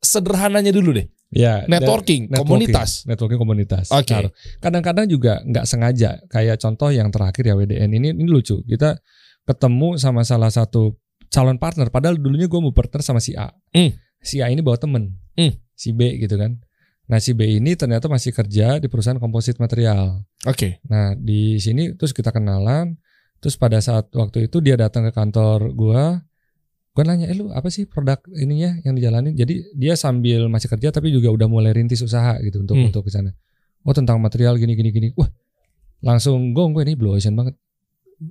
sederhananya 0.00 0.70
dulu 0.70 0.94
deh. 0.94 1.06
Ya, 1.32 1.64
Networking, 1.64 2.28
dan- 2.28 2.44
komunitas. 2.44 3.08
networking 3.08 3.40
komunitas. 3.40 3.88
Oke. 3.88 4.12
Nah, 4.12 4.28
kadang-kadang 4.60 5.08
juga 5.08 5.40
nggak 5.42 5.64
sengaja. 5.64 6.20
Kayak 6.28 6.60
contoh 6.60 6.92
yang 6.92 7.08
terakhir 7.08 7.42
ya 7.42 7.56
WDN 7.56 7.88
ini 7.90 8.12
ini 8.12 8.28
lucu. 8.28 8.60
Kita 8.62 9.00
ketemu 9.42 9.96
sama 9.96 10.22
salah 10.22 10.52
satu 10.52 10.92
calon 11.32 11.56
partner. 11.56 11.88
Padahal 11.88 12.20
dulunya 12.20 12.44
gue 12.46 12.60
mau 12.60 12.70
partner 12.70 13.00
sama 13.00 13.18
si 13.18 13.32
A. 13.32 13.48
Hmm. 13.72 13.96
Si 14.20 14.38
A 14.38 14.52
ini 14.52 14.60
bawa 14.60 14.76
temen, 14.76 15.16
Hmm. 15.34 15.56
si 15.72 15.90
B 15.90 16.20
gitu 16.20 16.36
kan. 16.36 16.60
Nah 17.08 17.18
si 17.18 17.32
B 17.32 17.58
ini 17.58 17.74
ternyata 17.74 18.06
masih 18.06 18.30
kerja 18.30 18.76
di 18.76 18.86
perusahaan 18.86 19.18
komposit 19.18 19.56
material. 19.56 20.22
Oke. 20.44 20.84
Nah 20.86 21.16
di 21.16 21.56
sini 21.58 21.96
terus 21.96 22.12
kita 22.12 22.28
kenalan. 22.28 23.00
Terus 23.42 23.58
pada 23.58 23.82
saat 23.82 24.06
waktu 24.14 24.46
itu 24.46 24.62
dia 24.62 24.78
datang 24.78 25.02
ke 25.02 25.10
kantor 25.10 25.74
gua, 25.74 26.22
gua 26.94 27.02
nanya, 27.02 27.26
eh 27.26 27.34
lu 27.34 27.50
apa 27.50 27.66
sih 27.74 27.90
produk 27.90 28.22
ininya 28.38 28.78
yang 28.86 28.94
dijalanin? 28.94 29.34
Jadi 29.34 29.74
dia 29.74 29.98
sambil 29.98 30.46
masih 30.46 30.70
kerja 30.70 30.94
tapi 30.94 31.10
juga 31.10 31.26
udah 31.34 31.50
mulai 31.50 31.74
rintis 31.74 31.98
usaha 32.06 32.38
gitu 32.38 32.62
untuk 32.62 32.78
Hmm. 32.78 32.86
untuk 32.94 33.02
ke 33.02 33.10
sana. 33.10 33.34
Oh 33.82 33.90
tentang 33.90 34.22
material 34.22 34.54
gini 34.62 34.78
gini 34.78 34.94
gini. 34.94 35.08
Wah 35.18 35.26
langsung 36.06 36.54
gong 36.54 36.70
gue 36.78 36.86
ini 36.86 36.94
blue 36.94 37.18
ocean 37.18 37.34
banget. 37.34 37.58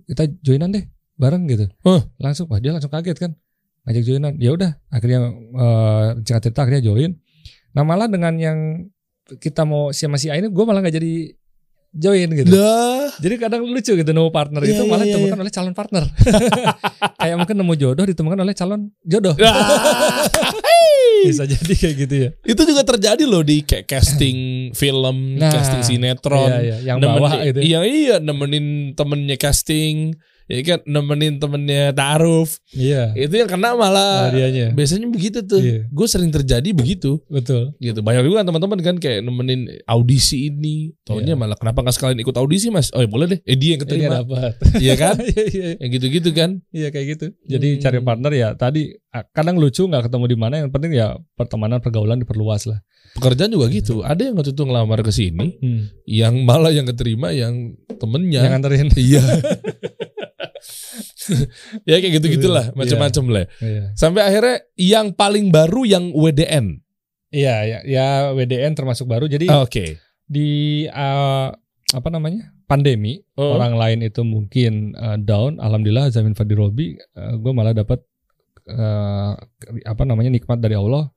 Kita 0.07 0.23
joinan 0.39 0.71
deh 0.71 0.87
bareng 1.19 1.43
gitu. 1.51 1.67
Huh. 1.83 2.07
Langsung 2.15 2.47
wah 2.47 2.63
dia 2.63 2.71
langsung 2.71 2.87
kaget 2.87 3.19
kan 3.19 3.31
ngajak 3.83 4.03
joinan. 4.07 4.33
Ya 4.39 4.55
udah 4.55 4.79
akhirnya 4.87 5.27
eh 5.35 6.07
singkat 6.23 6.41
cerita 6.47 6.63
akhirnya 6.63 6.79
join. 6.87 7.19
Nah 7.75 7.83
malah 7.83 8.07
dengan 8.07 8.39
yang 8.39 8.57
kita 9.43 9.67
mau 9.67 9.91
sama 9.91 10.15
si 10.15 10.31
A 10.31 10.39
ini 10.39 10.47
gue 10.47 10.63
malah 10.63 10.79
nggak 10.79 10.95
jadi 10.95 11.35
join 11.91 12.27
gitu. 12.31 12.47
Lah. 12.49 13.11
Jadi 13.17 13.35
kadang 13.37 13.61
lucu 13.63 13.91
gitu 13.91 14.07
nemu 14.07 14.29
partner 14.29 14.61
Iya, 14.61 14.71
itu 14.73 14.83
malah 14.85 15.03
iya, 15.03 15.13
ditemukan 15.13 15.37
oleh 15.37 15.51
calon 15.51 15.73
partner. 15.73 16.03
Kayak 17.19 17.35
mungkin 17.37 17.55
nemu 17.57 17.73
jodoh 17.75 18.05
ditemukan 18.05 18.39
oleh 18.39 18.53
calon 18.53 18.81
jodoh. 19.01 19.35
Bisa 21.21 21.45
jadi 21.45 21.73
kayak 21.77 21.95
gitu 21.99 22.15
ya. 22.17 22.29
itu 22.41 22.61
juga 22.65 22.81
terjadi 22.83 23.23
loh 23.23 23.45
di 23.45 23.61
kayak 23.61 23.85
casting 23.85 24.37
film, 24.79 25.37
Nah, 25.37 25.53
casting 25.53 25.85
sinetron. 25.85 26.49
Iya, 26.49 26.59
iya, 26.59 26.77
yang 26.83 26.97
Nemenin- 26.97 27.19
bawah 27.19 27.31
gitu. 27.45 27.59
ya. 27.59 27.63
Iya 27.63 27.79
iya 27.85 28.15
nemenin 28.17 28.65
temennya 28.95 29.37
casting, 29.37 30.17
ya 30.45 30.59
kan 30.63 30.79
nemenin 30.83 31.37
temennya 31.37 31.91
taaruf. 31.91 32.57
Iya. 32.71 33.13
Itu 33.13 33.33
yang 33.35 33.49
kena 33.49 33.73
malah 33.73 34.29
Hadiahnya. 34.29 34.71
biasanya 34.71 35.07
begitu 35.07 35.41
tuh. 35.41 35.59
Iya. 35.59 35.85
Gue 35.89 36.07
sering 36.07 36.29
terjadi 36.29 36.69
begitu. 36.71 37.19
Betul. 37.27 37.73
Gitu. 37.77 37.99
Banyak 37.99 38.23
juga 38.23 38.41
teman-teman 38.43 38.79
kan 38.79 38.95
kayak 38.97 39.21
nemenin 39.21 39.69
audisi 39.85 40.49
ini. 40.49 40.91
Taunya 41.03 41.33
Iya. 41.33 41.39
malah 41.39 41.55
kenapa 41.55 41.81
nggak 41.81 41.95
sekalian 41.95 42.19
ikut 42.19 42.35
audisi 42.35 42.67
mas? 42.69 42.89
Oh 42.91 42.99
ya 42.99 43.09
boleh 43.09 43.27
deh. 43.31 43.39
Eh 43.43 43.55
dia 43.55 43.75
yang 43.75 43.81
keterima. 43.83 44.23
dapat. 44.23 44.53
Iya 44.77 44.93
kan? 44.95 45.15
Iya, 45.31 45.43
iya. 45.47 45.67
Yang 45.79 45.89
gitu-gitu 45.97 46.29
kan. 46.31 46.49
Iya 46.69 46.87
kayak 46.89 47.07
gitu. 47.15 47.25
Jadi 47.47 47.67
Hmm. 47.75 47.81
cari 47.81 47.99
partner 47.99 48.31
ya 48.31 48.49
tadi 48.53 48.81
kadang 49.31 49.59
lucu 49.59 49.83
nggak 49.83 50.07
ketemu 50.07 50.25
di 50.25 50.37
mana 50.37 50.55
yang 50.63 50.69
penting 50.69 50.91
ya 50.93 51.15
pertemanan 51.35 51.79
pergaulan 51.79 52.19
diperluas 52.19 52.67
lah. 52.67 52.79
Pekerjaan 53.11 53.51
juga 53.51 53.67
gitu. 53.67 53.99
Ada 54.01 54.31
yang 54.31 54.39
waktu 54.39 54.55
itu 54.55 54.63
ngelamar 54.63 55.03
ke 55.03 55.11
sini, 55.11 55.59
Hmm. 55.59 55.83
yang 56.07 56.47
malah 56.47 56.71
yang 56.71 56.87
keterima 56.87 57.35
yang 57.35 57.75
temennya. 57.99 58.39
Yang 58.47 58.51
nganterin. 58.55 58.87
Iya. 58.95 59.23
ya 61.89 61.97
kayak 61.97 62.13
gitu-gitulah, 62.21 62.71
Iya. 62.71 62.75
macam-macam 62.77 63.25
lah. 63.29 63.45
Iya. 63.59 63.83
Sampai 63.93 64.21
akhirnya 64.23 64.57
yang 64.77 65.11
paling 65.11 65.49
baru 65.49 65.81
yang 65.83 66.11
WDN. 66.11 66.81
Iya, 67.31 67.55
ya, 67.63 67.77
ya 67.87 68.07
WDN 68.35 68.75
termasuk 68.75 69.07
baru. 69.07 69.25
Jadi 69.25 69.47
Oke. 69.47 69.97
di 70.27 70.83
uh, 70.87 71.49
apa 71.91 72.07
namanya 72.07 72.51
pandemi 72.67 73.19
Oh. 73.35 73.55
orang 73.55 73.75
lain 73.75 73.99
itu 74.03 74.23
mungkin 74.23 74.95
uh, 74.95 75.15
down. 75.15 75.59
Alhamdulillah 75.59 76.11
Zamin 76.11 76.35
Fadirobi, 76.35 76.95
uh, 77.15 77.35
gue 77.35 77.51
malah 77.51 77.71
dapat 77.71 77.99
uh, 78.67 79.33
apa 79.83 80.03
namanya 80.03 80.29
nikmat 80.29 80.59
dari 80.59 80.75
Allah. 80.75 81.09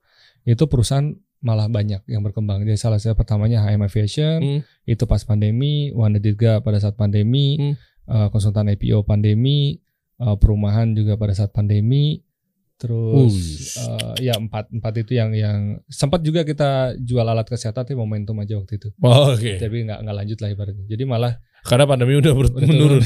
Itu 0.43 0.67
perusahaan 0.67 1.09
malah 1.41 1.69
banyak 1.69 2.09
yang 2.09 2.25
berkembang. 2.25 2.65
Jadi 2.65 2.73
salah 2.75 2.97
satu 2.97 3.13
pertamanya 3.13 3.61
HM 3.61 3.81
Aviation 3.81 4.37
Hmm. 4.41 4.61
itu 4.83 5.03
pas 5.05 5.21
pandemi, 5.21 5.93
Wanda 5.93 6.17
Dirga 6.17 6.57
pada 6.59 6.79
saat 6.79 6.95
pandemi, 6.95 7.59
Hmm. 7.59 7.73
Uh, 8.07 8.27
konsultan 8.29 8.69
IPO 8.69 9.03
pandemi, 9.03 9.77
uh, 10.17 10.35
perumahan 10.35 10.91
juga 10.91 11.15
pada 11.15 11.31
saat 11.31 11.51
pandemi. 11.51 12.21
Terus 12.75 13.71
uh, 13.79 14.19
ya 14.19 14.35
empat 14.35 14.67
empat 14.67 14.93
itu 14.99 15.15
yang 15.15 15.31
yang 15.31 15.79
sempat 15.87 16.19
juga 16.19 16.43
kita 16.43 16.99
jual 16.99 17.23
alat 17.23 17.47
kesehatan 17.47 17.87
tapi 17.87 17.95
momentum 17.95 18.35
aja 18.35 18.59
waktu 18.59 18.75
itu 18.75 18.91
Oh, 18.99 19.31
Oke. 19.31 19.55
tapi 19.55 19.87
nggak 19.87 20.03
nggak 20.03 20.11
lanjut 20.11 20.37
lah 20.43 20.49
ibaratnya 20.51 20.83
jadi 20.83 21.07
malah 21.07 21.39
Karena 21.63 21.87
pandemi 21.87 22.19
udah 22.19 22.35
ber- 22.35 22.51
menurun. 22.51 22.99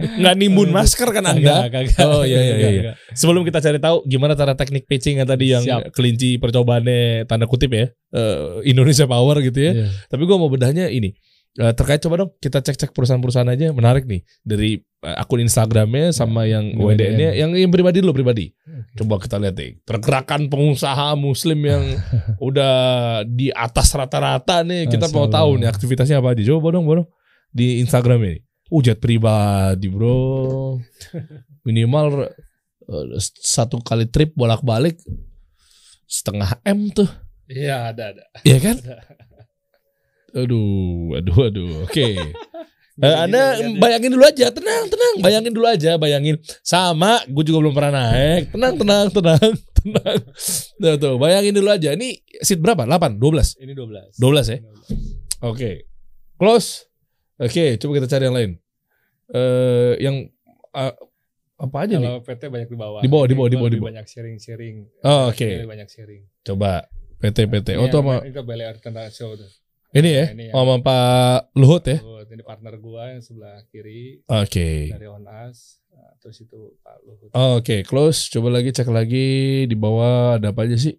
Nggak 0.00 0.34
nimbun 0.36 0.72
masker 0.72 1.08
kan 1.12 1.24
Anda? 1.28 1.68
Kagak, 1.68 1.92
kagak. 1.92 2.08
Oh, 2.08 2.24
iya, 2.24 2.40
iya, 2.40 2.54
iya. 2.56 2.68
Kagak. 2.72 2.94
Sebelum 3.14 3.42
kita 3.44 3.60
cari 3.60 3.78
tahu 3.78 3.96
gimana 4.08 4.32
cara 4.32 4.56
teknik 4.56 4.88
pitching 4.88 5.20
yang 5.20 5.28
tadi 5.28 5.52
yang 5.52 5.62
Siap. 5.62 5.92
kelinci 5.92 6.40
percobaannya 6.40 7.28
tanda 7.28 7.44
kutip 7.44 7.70
ya 7.70 7.92
Indonesia 8.64 9.04
Power 9.04 9.44
gitu 9.44 9.60
ya. 9.60 9.72
Iya. 9.76 9.86
Tapi 10.08 10.22
gua 10.24 10.40
mau 10.40 10.48
bedahnya 10.48 10.88
ini 10.88 11.12
Eh, 11.58 11.74
terkait 11.74 11.98
coba 11.98 12.22
dong 12.22 12.30
kita 12.38 12.62
cek-cek 12.62 12.94
perusahaan-perusahaan 12.94 13.50
aja 13.50 13.74
menarik 13.74 14.06
nih 14.06 14.22
dari 14.46 14.78
eh, 14.78 15.16
akun 15.18 15.42
Instagramnya 15.42 16.14
sama 16.14 16.46
yang 16.46 16.78
WDN. 16.78 16.86
WDN-nya 17.18 17.30
yang 17.34 17.50
yang 17.58 17.70
pribadi 17.74 17.98
dulu 17.98 18.14
pribadi. 18.14 18.54
Coba 18.94 19.18
kita 19.18 19.34
lihat 19.42 19.58
deh 19.58 19.74
pergerakan 19.82 20.46
pengusaha 20.46 21.18
Muslim 21.18 21.58
yang 21.66 21.82
udah 22.48 22.74
di 23.26 23.50
atas 23.50 23.90
rata-rata 23.90 24.62
nih. 24.62 24.86
Kita 24.86 25.10
mau 25.10 25.26
tahu 25.26 25.58
nih 25.58 25.66
aktivitasnya 25.66 26.22
apa 26.22 26.38
aja. 26.38 26.54
Coba 26.54 26.70
dong, 26.70 26.86
dong 26.86 27.10
di 27.50 27.82
Instagram 27.82 28.30
ini. 28.30 28.38
Uh, 28.70 28.78
jet 28.78 29.02
pribadi 29.02 29.90
bro. 29.90 30.78
Minimal 31.66 32.30
eh, 32.86 33.18
satu 33.42 33.82
kali 33.82 34.06
trip 34.06 34.38
bolak-balik 34.38 35.02
setengah 36.06 36.62
m 36.62 36.94
tuh. 36.94 37.10
Iya, 37.50 37.90
ada 37.90 38.14
ada. 38.14 38.22
Iya 38.46 38.58
kan? 38.62 38.76
Aduh, 40.34 41.16
aduh, 41.18 41.38
aduh. 41.48 41.70
Oke. 41.86 42.06
Eh, 43.00 43.16
anda 43.16 43.56
bayangin 43.80 44.12
dulu 44.12 44.28
aja, 44.28 44.52
tenang, 44.52 44.84
tenang. 44.92 45.24
Bayangin 45.24 45.56
dulu 45.56 45.64
aja, 45.64 45.96
bayangin. 45.96 46.36
Sama, 46.60 47.24
gue 47.24 47.48
juga 47.48 47.64
belum 47.64 47.72
pernah 47.72 47.96
naik. 47.96 48.52
Tenang, 48.52 48.76
tenang, 48.76 49.06
tenang, 49.08 49.50
tenang. 49.80 50.18
Tuh, 50.76 50.96
tuh, 51.00 51.14
bayangin 51.16 51.56
dulu 51.56 51.72
aja. 51.72 51.96
Ini 51.96 52.20
seat 52.44 52.60
berapa? 52.60 52.84
8, 52.84 53.16
12? 53.16 53.56
Ini 53.56 53.72
12. 53.72 54.20
12 54.20 54.52
ya? 54.52 54.58
Oke. 55.40 55.88
Close. 56.36 56.92
Oke, 57.40 57.80
coba 57.80 58.04
kita 58.04 58.08
cari 58.12 58.24
yang 58.28 58.36
lain. 58.36 58.50
Eh, 59.32 59.92
yang 60.04 60.16
eh, 60.76 60.92
apa 61.56 61.76
aja 61.80 61.96
nih? 61.96 62.04
Kalau 62.04 62.20
PT 62.20 62.42
banyak 62.52 62.68
di 62.68 62.76
bawah. 62.76 63.00
Di 63.00 63.08
bawah, 63.08 63.24
di 63.24 63.32
bawah, 63.32 63.48
di 63.48 63.56
bawah, 63.56 63.70
di 63.72 63.78
bawah. 63.80 63.88
Banyak 63.96 64.06
sharing-sharing. 64.12 64.76
Oh, 65.08 65.32
oke. 65.32 65.40
Ini 65.40 65.64
Banyak 65.64 65.88
sharing. 65.88 66.22
Coba 66.44 66.84
PT 67.16 67.48
PT. 67.48 67.80
Oh, 67.80 67.88
tuh 67.88 68.04
yang- 68.04 68.20
sama 68.20 68.28
Itu 68.28 68.44
BLR 68.44 68.76
Tenda 68.76 69.08
Show 69.08 69.40
tuh. 69.40 69.48
Ini 69.94 70.10
ya? 70.12 70.24
Ini 70.30 70.42
yang- 70.50 70.54
Oh, 70.54 70.62
sama 70.62 70.76
Pak 70.80 71.38
Luhut 71.58 71.84
ya? 71.84 71.98
Luhut. 71.98 72.26
Ini 72.30 72.42
partner 72.46 72.74
gua 72.78 73.02
yang 73.10 73.22
sebelah 73.22 73.58
kiri 73.68 74.22
Oke. 74.24 74.94
dari 74.94 75.06
On 75.10 75.26
Us. 75.26 75.82
Nah, 75.90 76.14
terus 76.22 76.38
itu 76.38 76.78
Pak 76.78 76.96
Luhut. 77.02 77.30
Oh, 77.34 77.58
Oke, 77.58 77.82
close. 77.82 78.30
Coba 78.30 78.54
lagi 78.54 78.70
cek 78.70 78.86
lagi 78.86 79.26
di 79.66 79.74
bawah 79.74 80.38
ada 80.38 80.54
apa 80.54 80.62
aja 80.62 80.78
sih? 80.78 80.94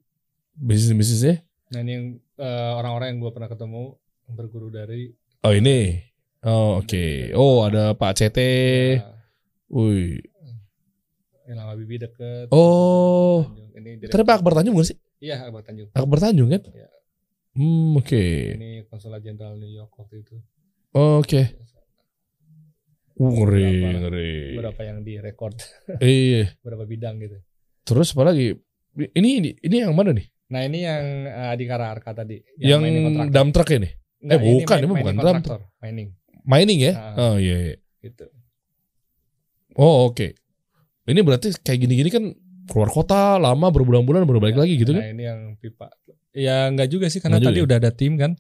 Bisnis-bisnisnya? 0.54 1.40
Nah 1.72 1.80
ini 1.80 1.92
yang 1.96 2.06
eh, 2.36 2.72
orang-orang 2.76 3.16
yang 3.16 3.20
gua 3.24 3.32
pernah 3.32 3.48
ketemu 3.48 3.96
yang 4.28 4.36
berguru 4.36 4.68
dari. 4.68 5.16
Oh 5.42 5.56
ini. 5.56 6.04
Oh 6.44 6.84
oke. 6.84 7.32
Oh 7.32 7.64
ada 7.64 7.96
Pak 7.96 8.20
CT. 8.20 8.40
Nah, 9.00 9.16
Wih. 9.72 10.20
yang 11.48 11.80
Bibi 11.80 11.96
deket. 12.04 12.48
Oh. 12.52 13.48
Ini 13.72 14.04
Tadi 14.08 14.24
Pak 14.24 14.44
Akbar 14.44 14.60
Tanjung 14.60 14.76
bukan 14.76 14.88
sih? 14.92 14.98
Iya 15.24 15.48
Akbar 15.48 15.64
Tanjung. 15.64 15.90
Akbar 15.96 16.18
Tanjung 16.20 16.50
kan? 16.52 16.62
Iya. 16.76 16.88
Hmm 17.52 17.96
oke. 17.96 18.24
Ini 18.56 18.88
konsulat 18.88 19.20
jenderal 19.20 19.56
New 19.56 19.68
York 19.68 19.92
waktu 19.92 20.24
itu. 20.24 20.36
Oh, 20.92 21.20
Oke. 21.20 21.52
Uh, 23.16 23.32
ngeri, 23.32 23.64
Berapa? 23.78 24.00
ngeri. 24.02 24.34
Berapa 24.58 24.82
yang 24.82 24.98
direkord, 25.04 25.56
Iya. 26.02 26.58
berapa 26.60 26.84
bidang 26.84 27.22
gitu. 27.22 27.38
Terus 27.84 28.12
apa 28.12 28.28
lagi? 28.28 28.56
Ini 28.98 29.30
ini 29.38 29.50
ini 29.58 29.76
yang 29.78 29.94
mana 29.94 30.12
nih? 30.12 30.26
Nah 30.50 30.62
ini 30.64 30.80
yang 30.82 31.04
eh, 31.28 31.54
Adhikara 31.54 31.92
Arka 31.92 32.12
tadi. 32.14 32.42
Yang, 32.58 32.82
kontraktor. 32.82 33.32
dump 33.32 33.52
truck 33.54 33.70
ini? 33.72 33.90
Nggak, 34.22 34.36
eh, 34.36 34.44
bukan, 34.44 34.76
main- 34.76 34.82
ini 34.82 34.90
bukan 34.90 35.16
dump 35.16 35.22
kontraktor, 35.22 35.60
Mining 35.80 36.10
Mining 36.42 36.80
ya? 36.82 36.94
Ah. 36.98 37.16
Oh 37.16 37.36
iya. 37.38 37.58
iya. 37.62 37.76
gitu. 38.02 38.26
Oh 39.78 40.10
oke. 40.10 40.28
Ini 41.06 41.20
berarti 41.22 41.54
kayak 41.56 41.80
gini-gini 41.80 42.10
kan 42.10 42.24
keluar 42.66 42.90
kota 42.90 43.38
lama 43.38 43.68
berbulan-bulan 43.70 44.26
baru 44.26 44.40
balik 44.40 44.58
lagi 44.58 44.76
gitu 44.76 44.92
Nah 44.92 45.04
kan? 45.04 45.14
ini 45.14 45.24
yang 45.24 45.40
pipa. 45.56 45.88
Ya 46.32 46.68
enggak 46.72 46.88
juga 46.88 47.12
sih 47.12 47.20
karena 47.20 47.38
Nggak 47.40 47.48
tadi 47.52 47.58
juga 47.60 47.68
udah 47.68 47.78
ada 47.84 47.92
tim 47.92 48.14
kan. 48.16 48.32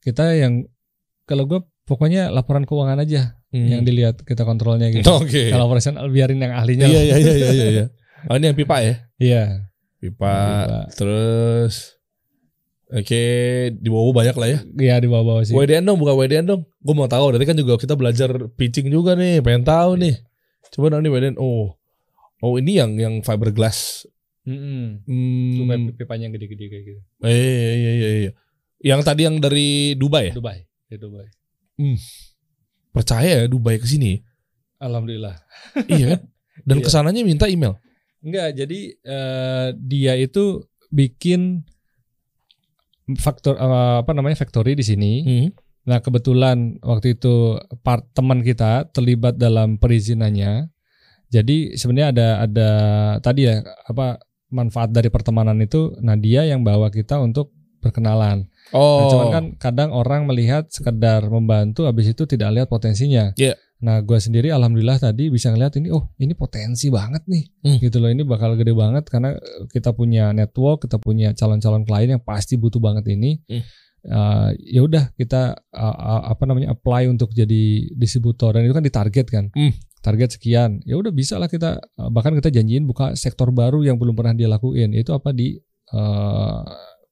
Kita 0.00 0.32
yang 0.36 0.64
kalau 1.24 1.44
gue 1.48 1.60
pokoknya 1.84 2.28
laporan 2.30 2.64
keuangan 2.64 3.00
aja 3.00 3.36
Hmm. 3.50 3.66
yang 3.66 3.82
dilihat 3.82 4.22
kita 4.22 4.46
kontrolnya 4.46 4.94
gitu. 4.94 5.02
Oke. 5.20 5.50
Kalau 5.50 5.66
operasional 5.66 6.06
biarin 6.06 6.38
yang 6.38 6.54
ahlinya. 6.54 6.86
Iya 6.86 7.00
iya 7.02 7.16
iya 7.18 7.34
iya 7.50 7.66
iya. 7.66 7.84
Oh 8.30 8.38
ini 8.38 8.46
yang 8.46 8.54
pipa 8.54 8.78
ya? 8.78 8.94
Iya. 9.18 9.42
Pipa, 9.98 10.32
Pipa. 10.32 10.78
terus 10.96 11.98
Oke, 12.90 13.22
di 13.70 13.86
bawah 13.86 14.10
banyak 14.10 14.34
lah 14.34 14.48
ya. 14.50 14.58
Iya 14.66 14.94
di 14.98 15.06
bawah-bawah 15.06 15.46
sih. 15.46 15.54
WDN 15.54 15.86
dong, 15.86 16.02
buka 16.02 16.10
WDN 16.10 16.42
dong. 16.42 16.66
Gue 16.82 16.94
mau 16.98 17.06
tahu. 17.06 17.30
Nanti 17.30 17.46
kan 17.46 17.54
juga 17.54 17.78
kita 17.78 17.94
belajar 17.94 18.34
pitching 18.58 18.90
juga 18.90 19.14
nih. 19.14 19.38
Pengen 19.46 19.62
tahu 19.62 19.94
nih. 19.94 20.18
Coba 20.74 20.98
nih 20.98 21.06
WDN. 21.06 21.36
Oh, 21.38 21.78
oh 22.42 22.52
ini 22.58 22.82
yang 22.82 22.98
yang 22.98 23.14
fiberglass. 23.22 24.10
Mm-mm. 24.40 25.04
Hmm, 25.04 25.52
Cuma 25.54 25.74
pipanya 25.92 26.26
yang 26.26 26.34
gede-gede 26.34 26.66
kayak 26.66 26.84
gitu. 26.86 27.00
eh, 27.22 27.30
iya 27.30 27.72
iya 27.76 27.92
iya 27.92 28.10
iya. 28.24 28.32
Yang 28.80 29.00
tadi 29.04 29.20
yang 29.28 29.36
dari 29.36 29.92
Dubai 29.94 30.32
ya? 30.32 30.34
Dubai. 30.34 30.64
Di 30.88 30.96
Dubai. 30.96 31.28
Percaya 32.90 33.44
ya 33.44 33.46
Dubai 33.46 33.76
ke 33.76 33.86
sini? 33.86 34.18
Alhamdulillah. 34.80 35.36
iya 35.92 36.16
kan? 36.16 36.20
Dan 36.64 36.76
Iya. 36.80 36.84
ke 36.84 36.90
sananya 36.90 37.20
minta 37.22 37.46
email. 37.46 37.76
Enggak, 38.20 38.52
jadi 38.54 38.80
eh, 38.96 39.68
dia 39.76 40.12
itu 40.16 40.64
bikin 40.88 41.64
faktor 43.16 43.56
eh, 43.56 43.96
apa 44.00 44.12
namanya 44.12 44.36
factory 44.36 44.72
di 44.72 44.84
sini. 44.84 45.12
Hmm. 45.22 45.48
Nah, 45.80 45.98
kebetulan 46.00 46.76
waktu 46.80 47.16
itu 47.16 47.56
part 47.80 48.04
teman 48.12 48.40
kita 48.40 48.88
terlibat 48.90 49.36
dalam 49.36 49.76
perizinannya. 49.76 50.68
Jadi 51.30 51.78
sebenarnya 51.78 52.08
ada 52.10 52.28
ada 52.42 52.70
tadi 53.22 53.46
ya 53.46 53.62
apa 53.86 54.18
manfaat 54.50 54.90
dari 54.90 55.08
pertemanan 55.08 55.56
itu 55.58 55.94
nah 56.02 56.14
dia 56.14 56.42
yang 56.44 56.62
bawa 56.62 56.90
kita 56.90 57.18
untuk 57.18 57.50
berkenalan. 57.80 58.44
Oh, 58.76 59.00
Nah, 59.00 59.04
cuman 59.08 59.26
kan 59.32 59.44
kadang 59.56 59.90
orang 59.90 60.28
melihat 60.28 60.68
sekedar 60.68 61.24
membantu 61.32 61.88
habis 61.88 62.12
itu 62.12 62.28
tidak 62.28 62.52
lihat 62.52 62.68
potensinya. 62.68 63.32
Iya. 63.34 63.56
Nah, 63.80 64.04
gue 64.04 64.20
sendiri 64.20 64.52
alhamdulillah 64.52 65.00
tadi 65.00 65.32
bisa 65.32 65.48
ngeliat 65.48 65.72
ini, 65.80 65.88
oh 65.88 66.12
ini 66.20 66.36
potensi 66.36 66.92
banget 66.92 67.24
nih, 67.24 67.44
Hmm. 67.64 67.78
gitu 67.80 67.96
loh. 67.96 68.12
Ini 68.12 68.20
bakal 68.28 68.60
gede 68.60 68.76
banget 68.76 69.08
karena 69.08 69.32
eh, 69.32 69.64
kita 69.72 69.96
punya 69.96 70.36
network, 70.36 70.84
kita 70.84 71.00
punya 71.00 71.32
calon-calon 71.32 71.88
klien 71.88 72.20
yang 72.20 72.22
pasti 72.22 72.60
butuh 72.60 72.76
banget 72.78 73.08
ini. 73.16 73.40
Hmm. 73.48 73.64
Eh, 74.00 74.48
ya 74.76 74.80
udah 74.84 75.16
kita 75.16 75.56
eh, 75.72 75.80
eh, 75.96 76.22
apa 76.28 76.42
namanya 76.44 76.76
apply 76.76 77.08
untuk 77.08 77.32
jadi 77.32 77.88
distributor 77.96 78.52
dan 78.52 78.68
itu 78.68 78.76
kan 78.76 78.84
ditarget 78.84 79.26
kan, 79.32 79.48
Hmm. 79.56 79.72
Target 80.00 80.36
sekian. 80.36 80.80
Ya 80.84 80.96
udah 80.96 81.12
bisa 81.12 81.36
lah 81.36 81.48
kita 81.48 81.78
eh, 81.80 82.08
bahkan 82.10 82.32
kita 82.36 82.48
janjiin 82.48 82.84
buka 82.84 83.12
sektor 83.16 83.52
baru 83.52 83.84
yang 83.84 83.96
belum 84.00 84.16
pernah 84.16 84.32
dia 84.32 84.48
lakuin. 84.48 84.92
Itu 84.92 85.12
apa 85.12 85.30
di 85.30 85.56
eh, 85.92 86.60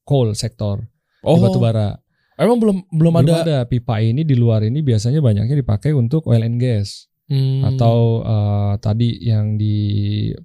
coal 0.03 0.33
sektor 0.33 0.81
oh, 1.23 1.35
di 1.37 1.41
batu 1.41 1.57
bara. 1.57 1.93
Emang 2.39 2.55
belum 2.55 2.77
belum, 2.87 3.13
Belum 3.19 3.35
ada. 3.35 3.43
ada 3.43 3.57
pipa 3.67 3.99
ini 3.99 4.23
di 4.23 4.31
luar 4.33 4.63
ini 4.63 4.79
biasanya 4.79 5.19
banyaknya 5.19 5.59
dipakai 5.59 5.91
untuk 5.91 6.27
oil 6.27 6.43
and 6.43 6.57
gas 6.57 7.05
Hmm. 7.29 7.61
atau 7.61 8.25
eh, 8.25 8.73
tadi 8.81 9.21
yang 9.21 9.53
di 9.53 9.77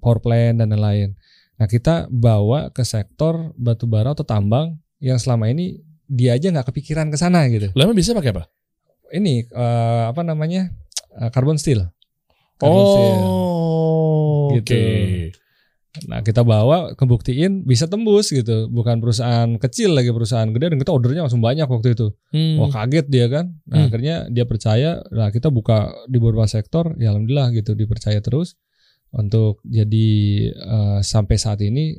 power 0.05 0.21
plant 0.21 0.61
dan 0.61 0.69
lain-lain. 0.69 1.17
Nah 1.57 1.65
kita 1.65 2.13
bawa 2.13 2.69
ke 2.77 2.85
sektor 2.85 3.57
batu 3.57 3.89
bara 3.89 4.13
atau 4.13 4.21
tambang 4.21 4.77
yang 5.01 5.17
selama 5.17 5.49
ini 5.49 5.81
dia 6.05 6.37
aja 6.37 6.53
nggak 6.53 6.69
kepikiran 6.69 7.09
ke 7.09 7.17
sana 7.17 7.49
gitu. 7.49 7.73
Lah 7.73 7.89
emang 7.89 7.97
bisa 7.97 8.13
pakai 8.13 8.37
apa? 8.37 8.53
Ini 9.17 9.49
eh, 9.49 10.05
apa 10.13 10.21
namanya 10.21 10.69
Eh, 11.15 11.31
carbon 11.31 11.55
steel. 11.55 11.79
Steel. 12.57 13.19
Oh, 13.21 14.49
Gitu. 14.55 14.75
oke. 14.75 14.85
Nah 16.05 16.21
kita 16.21 16.43
bawa 16.43 16.91
kebuktiin 16.95 17.63
bisa 17.63 17.87
tembus 17.87 18.29
gitu. 18.29 18.67
Bukan 18.67 18.99
perusahaan 18.99 19.47
kecil 19.57 19.95
lagi 19.95 20.11
perusahaan 20.11 20.47
gede 20.47 20.75
dan 20.75 20.79
kita 20.79 20.91
ordernya 20.91 21.23
langsung 21.23 21.39
banyak 21.39 21.65
waktu 21.65 21.95
itu. 21.95 22.11
Hmm. 22.31 22.59
Wah 22.59 22.71
kaget 22.73 23.07
dia 23.07 23.27
kan. 23.29 23.55
Nah, 23.65 23.79
Hmm. 23.79 23.87
akhirnya 23.89 24.15
dia 24.27 24.43
percaya. 24.43 24.99
Nah 25.09 25.31
kita 25.31 25.49
buka 25.49 25.95
di 26.07 26.19
beberapa 26.19 26.47
sektor. 26.47 26.99
Ya 26.99 27.15
alhamdulillah 27.15 27.55
gitu 27.55 27.73
dipercaya 27.73 28.19
terus 28.19 28.59
untuk 29.11 29.63
jadi 29.63 30.09
eh, 30.51 30.99
sampai 31.01 31.39
saat 31.39 31.63
ini 31.63 31.95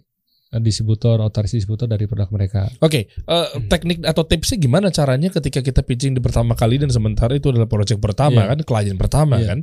eh, 0.51 0.59
distributor 0.59 1.15
otoritas 1.17 1.55
distributor 1.55 1.87
dari 1.87 2.03
produk 2.03 2.27
mereka. 2.29 2.67
Oke, 2.79 3.07
eh, 3.07 3.47
teknik 3.65 4.03
atau 4.03 4.27
tipsnya 4.27 4.59
gimana 4.59 4.91
caranya 4.91 5.31
ketika 5.31 5.63
kita 5.63 5.79
pitching 5.81 6.11
di 6.11 6.19
pertama 6.19 6.51
kali 6.51 6.75
dan 6.75 6.91
sementara 6.91 7.31
itu 7.31 7.47
adalah 7.47 7.65
project 7.65 8.03
pertama 8.03 8.43
Iya. 8.43 8.51
kan, 8.51 8.59
klien 8.61 8.97
pertama 8.99 9.39
Iya. 9.39 9.55
kan? 9.55 9.59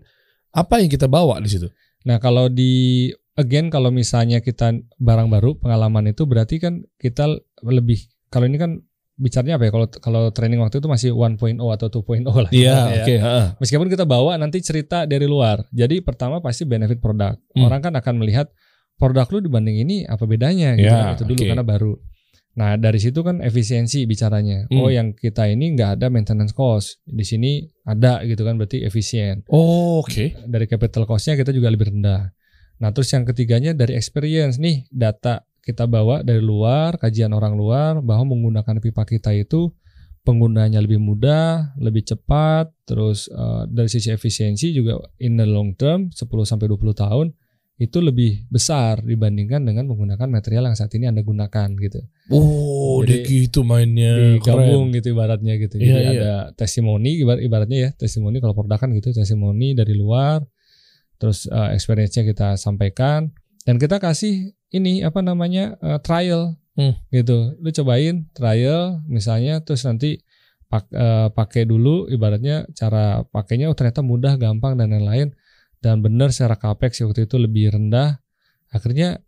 Apa 0.52 0.80
yang 0.80 0.88
kita 0.88 1.08
bawa 1.08 1.40
di 1.40 1.48
situ? 1.48 1.68
Nah 2.04 2.20
kalau 2.20 2.52
di 2.52 3.08
again 3.34 3.72
kalau 3.72 3.88
misalnya 3.88 4.44
kita 4.44 4.72
barang 5.00 5.28
baru 5.32 5.56
pengalaman 5.56 6.12
itu 6.12 6.28
berarti 6.28 6.60
kan 6.60 6.84
kita 7.00 7.28
lebih 7.64 7.96
kalau 8.28 8.44
ini 8.44 8.60
kan 8.60 8.76
bicaranya 9.12 9.60
apa 9.60 9.68
ya 9.68 9.72
kalau 9.72 9.86
kalau 10.00 10.22
training 10.32 10.58
waktu 10.58 10.80
itu 10.80 10.88
masih 10.88 11.10
1.0 11.14 11.38
atau 11.60 11.88
2.0 11.88 12.26
lah. 12.26 12.50
Iya, 12.50 12.72
Ya. 12.72 12.76
oke, 13.00 13.14
heeh. 13.20 13.46
Meskipun 13.60 13.88
kita 13.88 14.04
bawa 14.08 14.34
nanti 14.36 14.58
cerita 14.64 15.04
dari 15.04 15.28
luar. 15.28 15.68
Jadi 15.70 16.00
pertama 16.00 16.40
pasti 16.40 16.64
benefit 16.64 16.98
produk. 16.98 17.36
Hmm. 17.54 17.68
Orang 17.68 17.80
kan 17.84 17.92
akan 17.94 18.14
melihat 18.18 18.50
produk 18.96 19.28
lu 19.30 19.44
dibanding 19.44 19.78
ini 19.84 19.96
apa 20.08 20.24
bedanya 20.24 20.74
gitu. 20.74 20.90
Ya, 20.90 21.12
itu 21.14 21.24
dulu 21.28 21.40
oke. 21.44 21.48
karena 21.48 21.64
baru. 21.64 21.92
Nah 22.52 22.76
dari 22.76 23.00
situ 23.00 23.24
kan 23.24 23.40
efisiensi 23.40 24.04
bicaranya. 24.04 24.68
Hmm. 24.68 24.84
Oh 24.84 24.90
yang 24.92 25.16
kita 25.16 25.48
ini 25.48 25.72
nggak 25.72 26.00
ada 26.00 26.06
maintenance 26.12 26.52
cost. 26.52 27.00
Di 27.08 27.24
sini 27.24 27.64
ada 27.88 28.20
gitu 28.28 28.44
kan 28.44 28.60
berarti 28.60 28.84
efisien. 28.84 29.40
Oh, 29.48 30.04
oke. 30.04 30.36
Dari 30.44 30.66
capital 30.68 31.08
costnya 31.08 31.38
kita 31.38 31.50
juga 31.50 31.72
lebih 31.72 31.88
rendah. 31.88 32.28
Nah 32.82 32.90
terus 32.92 33.08
yang 33.14 33.24
ketiganya 33.24 33.72
dari 33.72 33.96
experience 33.96 34.60
nih 34.60 34.84
data 34.92 35.46
kita 35.62 35.86
bawa 35.86 36.26
dari 36.26 36.42
luar, 36.42 36.98
kajian 36.98 37.30
orang 37.30 37.54
luar 37.54 38.02
bahwa 38.02 38.34
menggunakan 38.34 38.82
pipa 38.82 39.06
kita 39.06 39.30
itu 39.30 39.70
penggunanya 40.26 40.82
lebih 40.82 40.98
mudah, 40.98 41.74
lebih 41.78 42.02
cepat, 42.02 42.70
terus 42.86 43.30
eh, 43.30 43.62
dari 43.70 43.86
sisi 43.86 44.10
efisiensi 44.10 44.74
juga 44.74 44.98
in 45.22 45.38
the 45.38 45.46
long 45.46 45.74
term 45.78 46.10
10 46.10 46.26
sampai 46.42 46.66
20 46.66 46.94
tahun 46.94 47.26
itu 47.82 47.98
lebih 47.98 48.46
besar 48.46 49.02
dibandingkan 49.02 49.66
dengan 49.66 49.90
menggunakan 49.90 50.30
material 50.30 50.70
yang 50.70 50.78
saat 50.78 50.94
ini 50.94 51.10
Anda 51.10 51.26
gunakan 51.26 51.74
gitu. 51.74 51.98
Oh, 52.30 53.02
Jadi, 53.02 53.26
gitu 53.26 53.66
mainnya. 53.66 54.38
Digabung 54.38 54.94
gitu 54.94 55.10
ibaratnya 55.10 55.58
gitu. 55.58 55.82
Iya, 55.82 55.90
Jadi 55.90 55.98
iya. 55.98 56.10
ada 56.14 56.32
testimoni 56.54 57.18
ibarat 57.18 57.42
ibaratnya 57.42 57.78
ya, 57.78 57.90
testimoni 57.98 58.38
kalau 58.38 58.54
produk 58.54 58.78
kan 58.78 58.94
gitu, 58.94 59.10
testimoni 59.10 59.74
dari 59.74 59.98
luar. 59.98 60.46
Terus 61.18 61.50
eh, 61.50 61.74
experience-nya 61.74 62.22
kita 62.22 62.54
sampaikan 62.54 63.34
dan 63.66 63.82
kita 63.82 63.98
kasih 63.98 64.54
ini 64.70 65.02
apa 65.02 65.18
namanya 65.18 65.74
eh, 65.82 65.98
trial 65.98 66.54
Hmm. 66.72 66.96
gitu. 67.12 67.52
Lu 67.60 67.68
cobain 67.68 68.24
trial 68.32 69.04
misalnya 69.04 69.60
terus 69.60 69.84
nanti 69.84 70.24
pak, 70.72 70.88
eh, 70.88 71.28
pakai 71.28 71.68
dulu 71.68 72.08
ibaratnya 72.08 72.64
cara 72.72 73.28
pakainya 73.28 73.68
oh, 73.68 73.76
ternyata 73.76 74.00
mudah, 74.00 74.40
gampang 74.40 74.80
dan 74.80 74.88
lain-lain 74.88 75.36
dan 75.82 75.98
benar 76.00 76.30
secara 76.30 76.54
capex 76.54 77.02
waktu 77.02 77.26
itu 77.26 77.36
lebih 77.36 77.74
rendah. 77.74 78.22
Akhirnya 78.70 79.18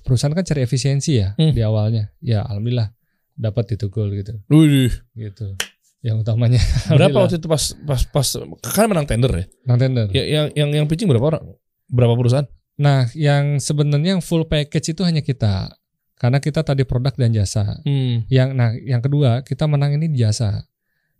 perusahaan 0.00 0.32
kan 0.32 0.46
cari 0.46 0.62
efisiensi 0.62 1.18
ya 1.18 1.34
Hmm. 1.36 1.52
di 1.52 1.60
awalnya. 1.60 2.14
Ya 2.22 2.46
alhamdulillah 2.46 2.94
dapat 3.34 3.74
itu 3.74 3.90
goal 3.90 4.14
gitu. 4.14 4.38
Wih, 4.48 4.92
Gitu. 5.12 5.58
Yang 6.02 6.26
utamanya 6.26 6.58
berapa 6.98 7.14
waktu 7.14 7.38
itu 7.38 7.46
pas 7.46 7.74
pas 7.82 8.02
pas 8.06 8.26
kan 8.74 8.86
menang 8.90 9.06
tender 9.06 9.30
ya? 9.30 9.44
Nang 9.66 9.78
tender. 9.78 10.06
Ya, 10.10 10.24
yang 10.24 10.46
yang 10.54 10.68
yang 10.82 10.86
pitching 10.86 11.06
berapa 11.06 11.26
orang? 11.36 11.42
Berapa 11.86 12.14
perusahaan? 12.14 12.46
Nah, 12.78 13.06
yang 13.12 13.58
sebenarnya 13.62 14.18
yang 14.18 14.22
full 14.24 14.48
package 14.48 14.96
itu 14.96 15.02
hanya 15.04 15.20
kita. 15.22 15.70
Karena 16.18 16.38
kita 16.38 16.62
tadi 16.62 16.82
produk 16.86 17.14
dan 17.18 17.34
jasa. 17.34 17.82
Hmm. 17.82 18.22
Yang 18.30 18.48
nah, 18.54 18.70
yang 18.78 19.02
kedua, 19.02 19.42
kita 19.42 19.66
menang 19.66 19.98
ini 19.98 20.06
di 20.06 20.22
jasa. 20.22 20.62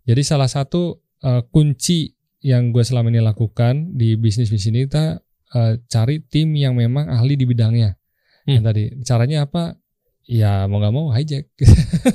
Jadi 0.03 0.23
salah 0.23 0.47
satu 0.47 0.99
eh, 1.23 1.43
kunci 1.47 2.12
yang 2.43 2.75
gue 2.75 2.83
selama 2.83 3.07
ini 3.07 3.23
lakukan 3.23 3.95
di 3.95 4.19
bisnis 4.19 4.51
bisnis 4.51 4.69
ini 4.75 4.85
kita 4.85 5.23
eh, 5.55 5.73
cari 5.87 6.19
tim 6.27 6.51
yang 6.53 6.75
memang 6.75 7.07
ahli 7.07 7.39
di 7.39 7.47
bidangnya. 7.47 7.95
Hmm. 8.43 8.59
Yang 8.59 8.63
tadi 8.67 8.83
caranya 9.07 9.47
apa? 9.47 9.79
Ya 10.27 10.67
mau 10.67 10.79
nggak 10.79 10.93
mau 10.93 11.07
hijack. 11.15 11.51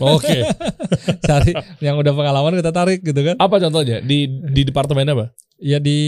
Oke. 0.01 0.45
cari 1.29 1.53
yang 1.81 1.97
udah 1.97 2.13
pengalaman 2.13 2.61
kita 2.61 2.73
tarik 2.73 3.01
gitu 3.01 3.21
kan. 3.25 3.37
Apa 3.41 3.57
contohnya 3.57 4.05
di 4.05 4.29
di 4.29 4.63
departemen 4.69 5.09
apa? 5.09 5.33
Ya 5.59 5.83
di 5.83 5.99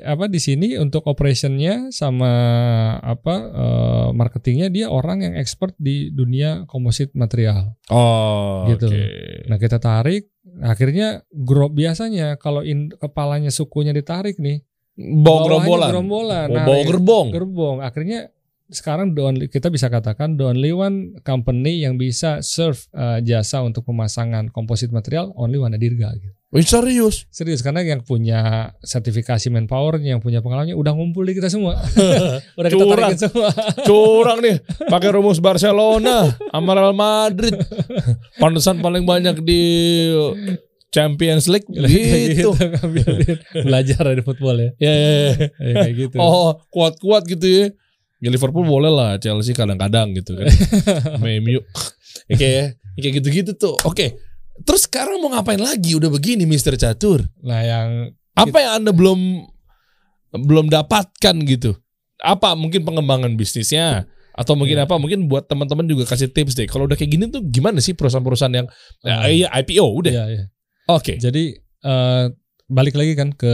apa 0.00 0.32
di 0.32 0.40
sini 0.40 0.80
untuk 0.80 1.04
operationnya 1.04 1.92
sama 1.92 2.32
apa 3.04 3.34
eh, 3.52 4.08
marketingnya 4.16 4.72
dia 4.72 4.88
orang 4.88 5.20
yang 5.20 5.34
expert 5.36 5.76
di 5.76 6.08
dunia 6.08 6.64
komposit 6.64 7.12
material. 7.12 7.76
Oh, 7.92 8.64
Gitu. 8.64 8.88
oke. 8.88 9.04
Nah 9.44 9.60
kita 9.60 9.76
tarik, 9.76 10.32
akhirnya 10.58 11.20
grup 11.28 11.76
biasanya 11.76 12.40
kalau 12.40 12.64
in, 12.64 12.88
kepalanya 12.90 13.52
sukunya 13.52 13.92
ditarik 13.92 14.40
nih, 14.40 14.64
Bawa 14.96 15.52
gerombolan. 15.52 15.88
gerombolan. 15.92 16.46
Oh, 16.48 16.54
Nah, 16.56 16.64
bawa 16.64 16.82
gerbong. 16.88 17.26
gerbong. 17.28 17.76
Akhirnya 17.84 18.32
sekarang 18.72 19.12
only- 19.12 19.52
kita 19.52 19.68
bisa 19.68 19.92
katakan 19.92 20.40
the 20.40 20.48
only 20.48 20.72
one 20.72 21.20
company 21.20 21.84
yang 21.84 22.00
bisa 22.00 22.40
serve 22.40 22.80
eh, 22.96 23.20
jasa 23.20 23.60
untuk 23.60 23.84
pemasangan 23.84 24.48
komposit 24.48 24.88
material 24.88 25.28
only 25.36 25.60
Wanda 25.60 25.76
Dirga. 25.76 26.16
Gitu. 26.16 26.32
Wih, 26.54 26.62
serius. 26.62 27.26
Serius 27.34 27.66
karena 27.66 27.82
yang 27.82 28.06
punya 28.06 28.70
sertifikasi 28.78 29.50
manpower, 29.50 29.98
yang 29.98 30.22
punya 30.22 30.38
pengalamannya 30.38 30.78
udah 30.78 30.94
ngumpul 30.94 31.26
di 31.26 31.34
kita 31.34 31.50
semua. 31.50 31.82
udah 32.58 32.70
kita 32.70 32.78
Curang. 32.78 33.10
tarikin 33.10 33.18
semua. 33.26 33.50
Curang 33.82 34.38
nih, 34.38 34.56
pakai 34.94 35.10
rumus 35.10 35.42
Barcelona, 35.42 36.30
sama 36.30 36.78
Real 36.78 36.94
Madrid. 36.94 37.58
Pantesan 38.38 38.78
paling 38.78 39.02
banyak 39.02 39.42
di 39.42 39.62
Champions 40.94 41.50
League 41.50 41.66
gitu. 42.38 42.54
ngambilin. 42.54 43.34
Belajar 43.66 44.14
dari 44.14 44.22
football 44.22 44.54
ya. 44.62 44.70
Ya, 44.78 44.94
ya, 44.94 45.10
ya. 45.10 45.34
Ya, 45.58 45.74
kayak 45.82 45.94
gitu. 46.06 46.16
Oh, 46.22 46.54
kuat-kuat 46.70 47.26
gitu 47.26 47.46
ya. 47.50 47.64
Ya 48.22 48.30
Liverpool 48.30 48.62
boleh 48.62 48.94
lah, 48.94 49.18
Chelsea 49.18 49.58
kadang-kadang 49.58 50.14
gitu 50.14 50.38
kan. 50.38 50.46
MU. 51.18 51.58
Ya, 52.30 52.34
kayak 52.38 52.66
kayak 52.94 53.12
gitu-gitu 53.18 53.58
tuh. 53.58 53.74
Oke. 53.82 54.33
Terus 54.62 54.86
sekarang 54.86 55.18
mau 55.18 55.30
ngapain 55.30 55.58
lagi? 55.58 55.98
Udah 55.98 56.06
begini 56.06 56.44
Mr. 56.44 56.78
Catur. 56.78 57.26
Nah, 57.42 57.60
yang 57.60 57.88
Apa 58.32 58.58
yang 58.58 58.72
Anda 58.78 58.90
belum 58.90 59.46
belum 60.32 60.66
dapatkan 60.66 61.34
gitu? 61.44 61.74
Apa 62.18 62.54
mungkin 62.54 62.82
pengembangan 62.82 63.34
bisnisnya 63.34 64.06
atau 64.32 64.54
mungkin 64.54 64.78
Iya. 64.78 64.86
apa? 64.86 64.98
Mungkin 64.98 65.26
buat 65.26 65.46
teman-teman 65.46 65.86
juga 65.86 66.02
kasih 66.04 66.30
tips 66.30 66.54
deh. 66.54 66.66
Kalau 66.66 66.86
udah 66.86 66.94
kayak 66.94 67.10
gini 67.10 67.24
tuh 67.28 67.42
gimana 67.42 67.78
sih 67.78 67.94
perusahaan-perusahaan 67.94 68.54
yang 68.54 68.66
Ah. 69.02 69.26
eh, 69.26 69.42
iya 69.42 69.48
IPO 69.52 69.86
udah. 69.94 70.12
Iya, 70.12 70.24
iya. 70.28 70.44
Oke. 70.86 71.14
Jadi 71.16 71.54
eh, 71.84 72.24
balik 72.64 72.96
lagi 72.96 73.12
kan 73.12 73.28
ke 73.30 73.52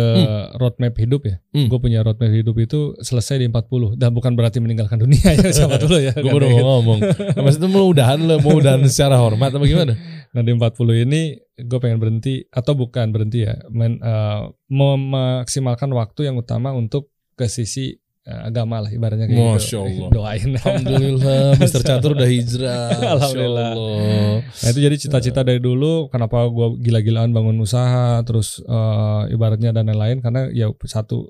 roadmap 0.55 0.94
hidup 0.94 1.26
ya. 1.26 1.36
Hmm. 1.51 1.66
Gue 1.66 1.76
punya 1.78 2.01
roadmap 2.01 2.30
hidup 2.30 2.55
itu 2.57 2.94
selesai 2.96 3.36
di 3.36 3.46
40 3.46 3.98
dan 3.98 4.14
bukan 4.14 4.32
berarti 4.32 4.57
meninggalkan 4.57 4.96
dunia 4.96 5.34
ya 5.34 5.51
sama 5.51 5.76
dulu 5.82 5.98
ya. 5.98 6.14
Gue 6.14 6.30
baru 6.30 6.46
ngomong. 6.48 6.98
Maksudnya 7.44 7.68
mau 7.68 7.84
udahan 7.84 8.16
lo, 8.22 8.38
mau 8.38 8.57
udahan 8.57 8.80
secara 8.86 9.18
hormat 9.18 9.51
apa 9.51 9.64
gimana? 9.66 9.98
Nah 10.31 10.43
di 10.47 10.51
40 10.55 11.05
ini 11.11 11.22
gue 11.59 11.78
pengen 11.83 11.99
berhenti 11.99 12.47
atau 12.49 12.78
bukan 12.78 13.11
berhenti 13.11 13.43
ya, 13.43 13.59
men, 13.68 13.99
eh, 13.99 14.43
memaksimalkan 14.70 15.91
waktu 15.91 16.31
yang 16.31 16.39
utama 16.39 16.70
untuk 16.70 17.11
ke 17.35 17.51
sisi 17.51 17.99
eh, 18.22 18.41
agama 18.47 18.78
lah 18.78 18.91
ibaratnya 18.95 19.26
kayak 19.26 19.59
Masya 19.59 19.81
gitu. 19.91 20.07
Allah. 20.07 20.09
Doain. 20.14 20.51
Alhamdulillah, 20.55 21.45
Mr. 21.62 21.83
Catur 21.83 22.14
udah 22.14 22.31
hijrah. 22.31 22.91
Alhamdulillah. 23.18 23.70
Allah. 23.74 24.35
Nah 24.47 24.68
itu 24.70 24.81
jadi 24.81 24.97
cita-cita 24.97 25.41
dari 25.43 25.59
dulu 25.59 26.07
kenapa 26.14 26.47
gue 26.47 26.78
gila-gilaan 26.78 27.35
bangun 27.35 27.59
usaha 27.59 28.22
terus 28.22 28.62
eh, 28.62 29.35
ibaratnya 29.35 29.74
dan 29.74 29.91
lain-lain 29.91 30.22
karena 30.22 30.47
ya 30.55 30.70
satu 30.87 31.26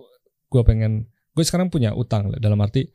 gue 0.50 0.62
pengen 0.66 1.08
gue 1.32 1.44
sekarang 1.46 1.72
punya 1.72 1.96
utang 1.96 2.34
dalam 2.36 2.58
arti 2.60 2.90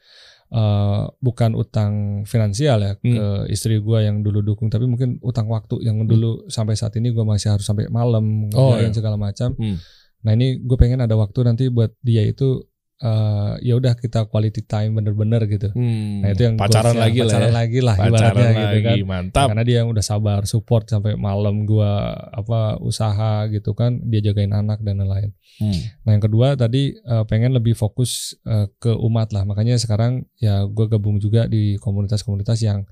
eh, 0.47 1.03
bukan 1.19 1.51
utang 1.53 1.93
finansial 2.23 2.77
ya 2.79 2.93
Hmm. 2.95 3.13
ke 3.13 3.25
istri 3.49 3.77
gue 3.77 3.99
yang 3.99 4.21
dulu 4.21 4.41
dukung 4.41 4.67
tapi 4.67 4.85
mungkin 4.85 5.17
utang 5.21 5.47
waktu 5.47 5.81
yang 5.81 6.05
dulu 6.05 6.45
sampai 6.47 6.73
saat 6.73 6.93
ini 6.95 7.09
gue 7.09 7.23
masih 7.23 7.51
harus 7.51 7.63
sampai 7.63 7.89
malam 7.89 8.49
Oh, 8.51 8.75
iya. 8.75 8.89
segala 8.89 9.15
macam. 9.15 9.53
Hmm. 9.53 9.77
Nah 10.21 10.31
ini 10.31 10.57
gue 10.57 10.73
pengen 10.75 10.99
ada 10.99 11.13
waktu 11.13 11.39
nanti 11.43 11.67
buat 11.67 11.93
dia 11.99 12.21
itu 12.23 12.61
eh, 13.01 13.53
ya 13.65 13.73
udah 13.75 13.97
kita 13.99 14.27
quality 14.31 14.63
time 14.63 14.99
bener-bener 14.99 15.43
gitu. 15.51 15.71
Hmm. 15.75 16.23
Nah 16.23 16.31
itu 16.31 16.47
yang 16.47 16.55
pacaran 16.55 16.95
lagi 16.95 17.19
lah 17.23 17.35
pacaran 17.35 17.51
ya. 17.51 17.55
lagi 17.55 17.79
lah 17.83 17.95
Pacaran 17.95 18.35
gitu 18.55 18.77
lagi, 18.79 18.83
kan. 18.83 18.95
mantap. 19.03 19.47
Karena 19.51 19.63
dia 19.67 19.75
yang 19.83 19.89
udah 19.91 20.05
sabar 20.05 20.41
support 20.47 20.87
sampai 20.87 21.19
malam 21.19 21.67
gua 21.67 22.15
apa 22.31 22.79
usaha 22.79 23.47
gitu 23.51 23.75
kan, 23.75 23.99
dia 24.07 24.23
jagain 24.23 24.55
anak 24.55 24.79
dan 24.85 25.03
lain-lain. 25.03 25.35
Hmm. 25.59 25.79
Nah 26.07 26.11
yang 26.15 26.23
kedua 26.23 26.55
tadi 26.55 26.95
eh, 26.95 27.23
pengen 27.27 27.51
lebih 27.51 27.75
fokus 27.75 28.35
eh, 28.47 28.71
ke 28.79 28.91
umat 28.91 29.35
lah, 29.35 29.43
makanya 29.43 29.75
sekarang 29.75 30.23
ya 30.39 30.63
gua 30.67 30.87
gabung 30.87 31.19
juga 31.19 31.47
di 31.51 31.75
komunitas-komunitas 31.81 32.59
yang 32.63 32.87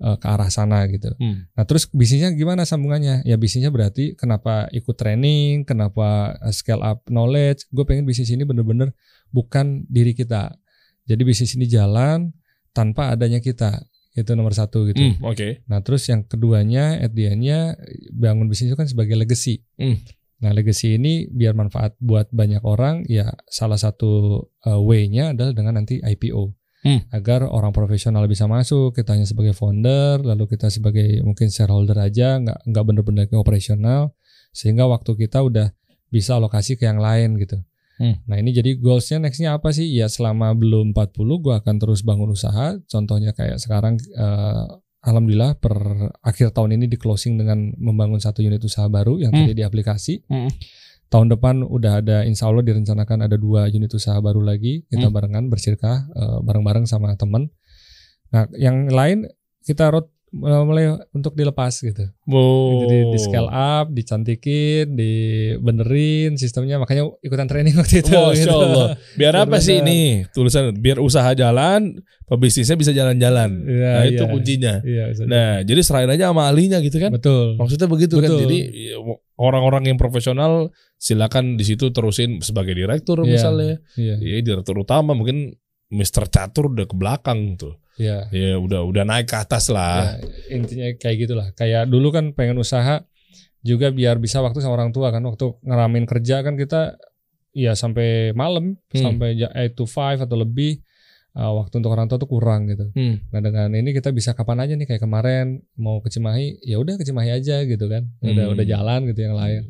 ke 0.00 0.24
arah 0.32 0.48
sana 0.48 0.88
gitu. 0.88 1.12
Hmm. 1.20 1.44
Nah 1.52 1.68
terus 1.68 1.84
bisnisnya 1.92 2.32
gimana 2.32 2.64
sambungannya? 2.64 3.20
Ya 3.28 3.36
bisnisnya 3.36 3.68
berarti 3.68 4.16
kenapa 4.16 4.64
ikut 4.72 4.96
training, 4.96 5.68
kenapa 5.68 6.40
scale 6.56 6.80
up 6.80 7.04
knowledge? 7.12 7.68
Gue 7.68 7.84
pengen 7.84 8.08
bisnis 8.08 8.32
ini 8.32 8.48
bener-bener 8.48 8.96
bukan 9.30 9.86
diri 9.86 10.14
kita. 10.14 10.54
Jadi 11.06 11.22
bisnis 11.26 11.54
ini 11.58 11.66
jalan 11.66 12.30
tanpa 12.70 13.14
adanya 13.14 13.42
kita. 13.42 13.82
Itu 14.14 14.34
nomor 14.34 14.54
satu 14.54 14.90
gitu. 14.90 14.98
Hmm, 14.98 15.22
Oke. 15.22 15.62
Nah 15.70 15.80
terus 15.86 16.06
yang 16.10 16.26
keduanya 16.26 16.98
at 16.98 17.14
the 17.14 17.30
end-nya 17.30 17.78
bangun 18.10 18.50
bisnis 18.50 18.74
itu 18.74 18.78
kan 18.78 18.90
sebagai 18.90 19.14
legacy. 19.14 19.62
Hmm. 19.78 19.98
Nah 20.42 20.50
legacy 20.50 20.98
ini 20.98 21.30
biar 21.30 21.54
manfaat 21.54 21.94
buat 22.02 22.26
banyak 22.34 22.62
orang 22.66 23.06
ya 23.06 23.30
salah 23.46 23.78
satu 23.78 24.42
uh, 24.66 24.80
way-nya 24.82 25.34
adalah 25.34 25.54
dengan 25.54 25.78
nanti 25.78 26.02
IPO. 26.02 26.56
Hmm. 26.80 27.04
Agar 27.12 27.44
orang 27.44 27.76
profesional 27.76 28.24
bisa 28.24 28.48
masuk, 28.48 28.96
kita 28.96 29.12
hanya 29.12 29.28
sebagai 29.28 29.52
founder, 29.52 30.24
lalu 30.24 30.48
kita 30.48 30.72
sebagai 30.72 31.20
mungkin 31.20 31.52
shareholder 31.52 31.92
aja, 32.00 32.40
nggak 32.40 32.72
nggak 32.72 32.84
bener-bener 32.88 33.24
ke 33.28 33.36
operasional, 33.36 34.16
sehingga 34.56 34.88
waktu 34.88 35.12
kita 35.12 35.44
udah 35.44 35.76
bisa 36.08 36.40
alokasi 36.40 36.80
ke 36.80 36.88
yang 36.88 36.96
lain 36.96 37.36
gitu. 37.36 37.60
Hmm. 38.00 38.16
Nah 38.24 38.40
ini 38.40 38.56
jadi 38.56 38.80
goalsnya 38.80 39.20
nextnya 39.20 39.52
apa 39.52 39.76
sih? 39.76 39.84
Ya 39.92 40.08
selama 40.08 40.56
belum 40.56 40.96
40 40.96 41.44
gue 41.44 41.52
akan 41.52 41.74
terus 41.76 42.00
bangun 42.00 42.32
usaha. 42.32 42.80
Contohnya 42.88 43.36
kayak 43.36 43.60
sekarang 43.60 44.00
eh, 44.00 44.64
Alhamdulillah 45.00 45.56
per 45.60 45.76
akhir 46.20 46.52
tahun 46.56 46.80
ini 46.80 46.88
di 46.88 46.96
closing 46.96 47.36
dengan 47.36 47.72
membangun 47.76 48.20
satu 48.20 48.40
unit 48.40 48.60
usaha 48.64 48.88
baru 48.88 49.20
yang 49.20 49.32
Hmm. 49.36 49.44
tadi 49.44 49.52
di 49.52 49.64
aplikasi. 49.64 50.24
Hmm. 50.28 50.48
Tahun 51.12 51.28
depan 51.28 51.60
udah 51.60 52.00
ada 52.00 52.16
insya 52.24 52.48
Allah 52.48 52.64
direncanakan 52.64 53.28
ada 53.28 53.36
dua 53.36 53.68
unit 53.68 53.92
usaha 53.92 54.16
baru 54.20 54.40
lagi. 54.44 54.88
Kita 54.88 55.08
Hmm. 55.08 55.14
barengan 55.14 55.44
bersirkah 55.52 56.08
eh, 56.08 56.38
bareng-bareng 56.40 56.88
sama 56.88 57.12
temen. 57.20 57.52
Nah 58.32 58.48
yang 58.56 58.88
lain 58.88 59.28
kita 59.60 59.92
road 59.92 60.08
uh, 60.08 60.19
mulai 60.30 60.94
untuk 61.10 61.34
dilepas 61.34 61.74
gitu. 61.82 62.06
Oh. 62.30 62.86
Jadi 62.86 63.10
di 63.10 63.18
scale 63.18 63.50
up, 63.50 63.90
dicantikin, 63.90 64.94
dibenerin 64.94 66.38
sistemnya. 66.38 66.78
Makanya 66.78 67.10
ikutan 67.20 67.50
training 67.50 67.74
waktu 67.80 68.02
itu. 68.06 68.14
Masya 68.14 68.46
gitu. 68.46 68.54
Allah. 68.54 68.88
Biar 69.18 69.34
apa 69.34 69.58
sih 69.58 69.82
ini 69.82 70.24
tulisan? 70.30 70.70
Biar 70.78 71.02
usaha 71.02 71.34
jalan, 71.34 71.98
pebisnisnya 72.30 72.78
bisa 72.78 72.94
jalan-jalan. 72.94 73.50
Iya, 73.66 73.90
nah 73.90 74.04
itu 74.06 74.22
iya. 74.22 74.30
kuncinya. 74.30 74.74
Iya, 74.86 75.04
bisa. 75.10 75.22
Nah 75.26 75.50
jadi 75.66 75.80
serahin 75.82 76.10
aja 76.14 76.30
sama 76.30 76.46
ahlinya 76.46 76.78
gitu 76.78 77.02
kan? 77.02 77.10
betul. 77.10 77.58
Maksudnya 77.58 77.88
begitu 77.90 78.14
kan? 78.22 78.30
Betul. 78.30 78.40
Jadi 78.46 78.58
ya, 78.94 78.96
orang-orang 79.34 79.90
yang 79.90 79.98
profesional 79.98 80.70
silakan 80.94 81.58
di 81.58 81.64
situ 81.66 81.90
terusin 81.90 82.38
sebagai 82.38 82.78
direktur 82.78 83.26
Iya. 83.26 83.30
misalnya. 83.34 83.74
Iya, 83.98 84.14
Ya 84.22 84.38
direktur 84.46 84.78
utama 84.78 85.10
mungkin 85.18 85.58
Mr. 85.90 86.30
Catur 86.30 86.70
udah 86.70 86.86
ke 86.86 86.94
belakang 86.94 87.58
tuh. 87.58 87.76
iya. 87.98 88.30
Ya 88.32 88.56
udah 88.56 88.86
udah 88.86 89.04
naik 89.04 89.28
ke 89.28 89.36
atas 89.36 89.68
lah. 89.68 90.16
Ya, 90.16 90.56
intinya 90.56 90.88
kayak 90.96 91.16
gitulah. 91.20 91.48
Kayak 91.52 91.90
dulu 91.90 92.08
kan 92.10 92.32
pengen 92.32 92.56
usaha 92.56 93.04
juga 93.60 93.92
biar 93.92 94.16
bisa 94.16 94.40
waktu 94.40 94.62
sama 94.62 94.78
orang 94.78 94.94
tua 94.94 95.10
kan. 95.10 95.20
Waktu 95.20 95.60
ngeramin 95.60 96.08
kerja 96.08 96.40
kan 96.40 96.56
kita 96.56 96.96
ya 97.52 97.74
sampai 97.74 98.30
malam, 98.32 98.78
Hmm. 98.94 99.02
sampai 99.18 99.34
8 99.36 99.74
to 99.74 99.84
5 99.84 100.22
atau 100.22 100.38
lebih. 100.38 100.80
Uh, 101.30 101.54
waktu 101.62 101.78
untuk 101.78 101.94
orang 101.94 102.10
tua 102.10 102.18
tuh 102.18 102.26
kurang 102.26 102.66
gitu. 102.66 102.90
Hmm. 102.90 103.22
Nah 103.30 103.38
dengan 103.38 103.70
ini 103.70 103.94
kita 103.94 104.10
bisa 104.10 104.34
kapan 104.34 104.66
aja 104.66 104.74
nih 104.74 104.82
kayak 104.82 104.98
kemarin 104.98 105.62
mau 105.78 106.02
ke 106.02 106.10
Cimahi, 106.10 106.58
ya 106.66 106.74
udah 106.74 106.98
ke 106.98 107.06
Cimahi 107.06 107.30
aja 107.30 107.62
gitu 107.62 107.86
kan. 107.86 108.02
Udah 108.18 108.50
Hmm. 108.50 108.54
udah 108.58 108.66
jalan 108.66 109.06
gitu 109.06 109.30
yang 109.30 109.38
lain. 109.38 109.62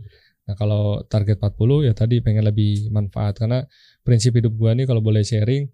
Nah 0.49 0.57
kalau 0.57 1.05
target 1.05 1.37
40 1.37 1.85
ya 1.85 1.93
tadi 1.93 2.25
pengen 2.25 2.49
lebih 2.49 2.89
manfaat 2.89 3.37
karena 3.37 3.68
prinsip 4.01 4.33
hidup 4.33 4.57
gua 4.57 4.73
nih 4.73 4.89
kalau 4.89 5.05
boleh 5.05 5.21
sharing 5.21 5.68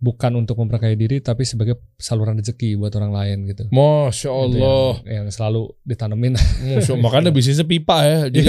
bukan 0.00 0.32
untuk 0.34 0.56
memperkaya 0.56 0.96
diri 0.96 1.20
tapi 1.20 1.44
sebagai 1.44 1.76
saluran 1.94 2.40
rezeki 2.40 2.72
buat 2.74 2.88
orang 2.94 3.12
lain 3.12 3.38
gitu. 3.46 3.68
Masya 3.68 4.26
Itu 4.26 4.40
Allah. 4.56 4.92
yang, 5.04 5.22
yang 5.22 5.26
selalu 5.28 5.76
ditanemin. 5.84 6.32
Masya 6.34 6.96
Allah. 6.96 7.04
Makanya 7.04 7.30
bisnisnya 7.30 7.64
pipa 7.64 8.00
ya. 8.00 8.18
Jadi 8.32 8.48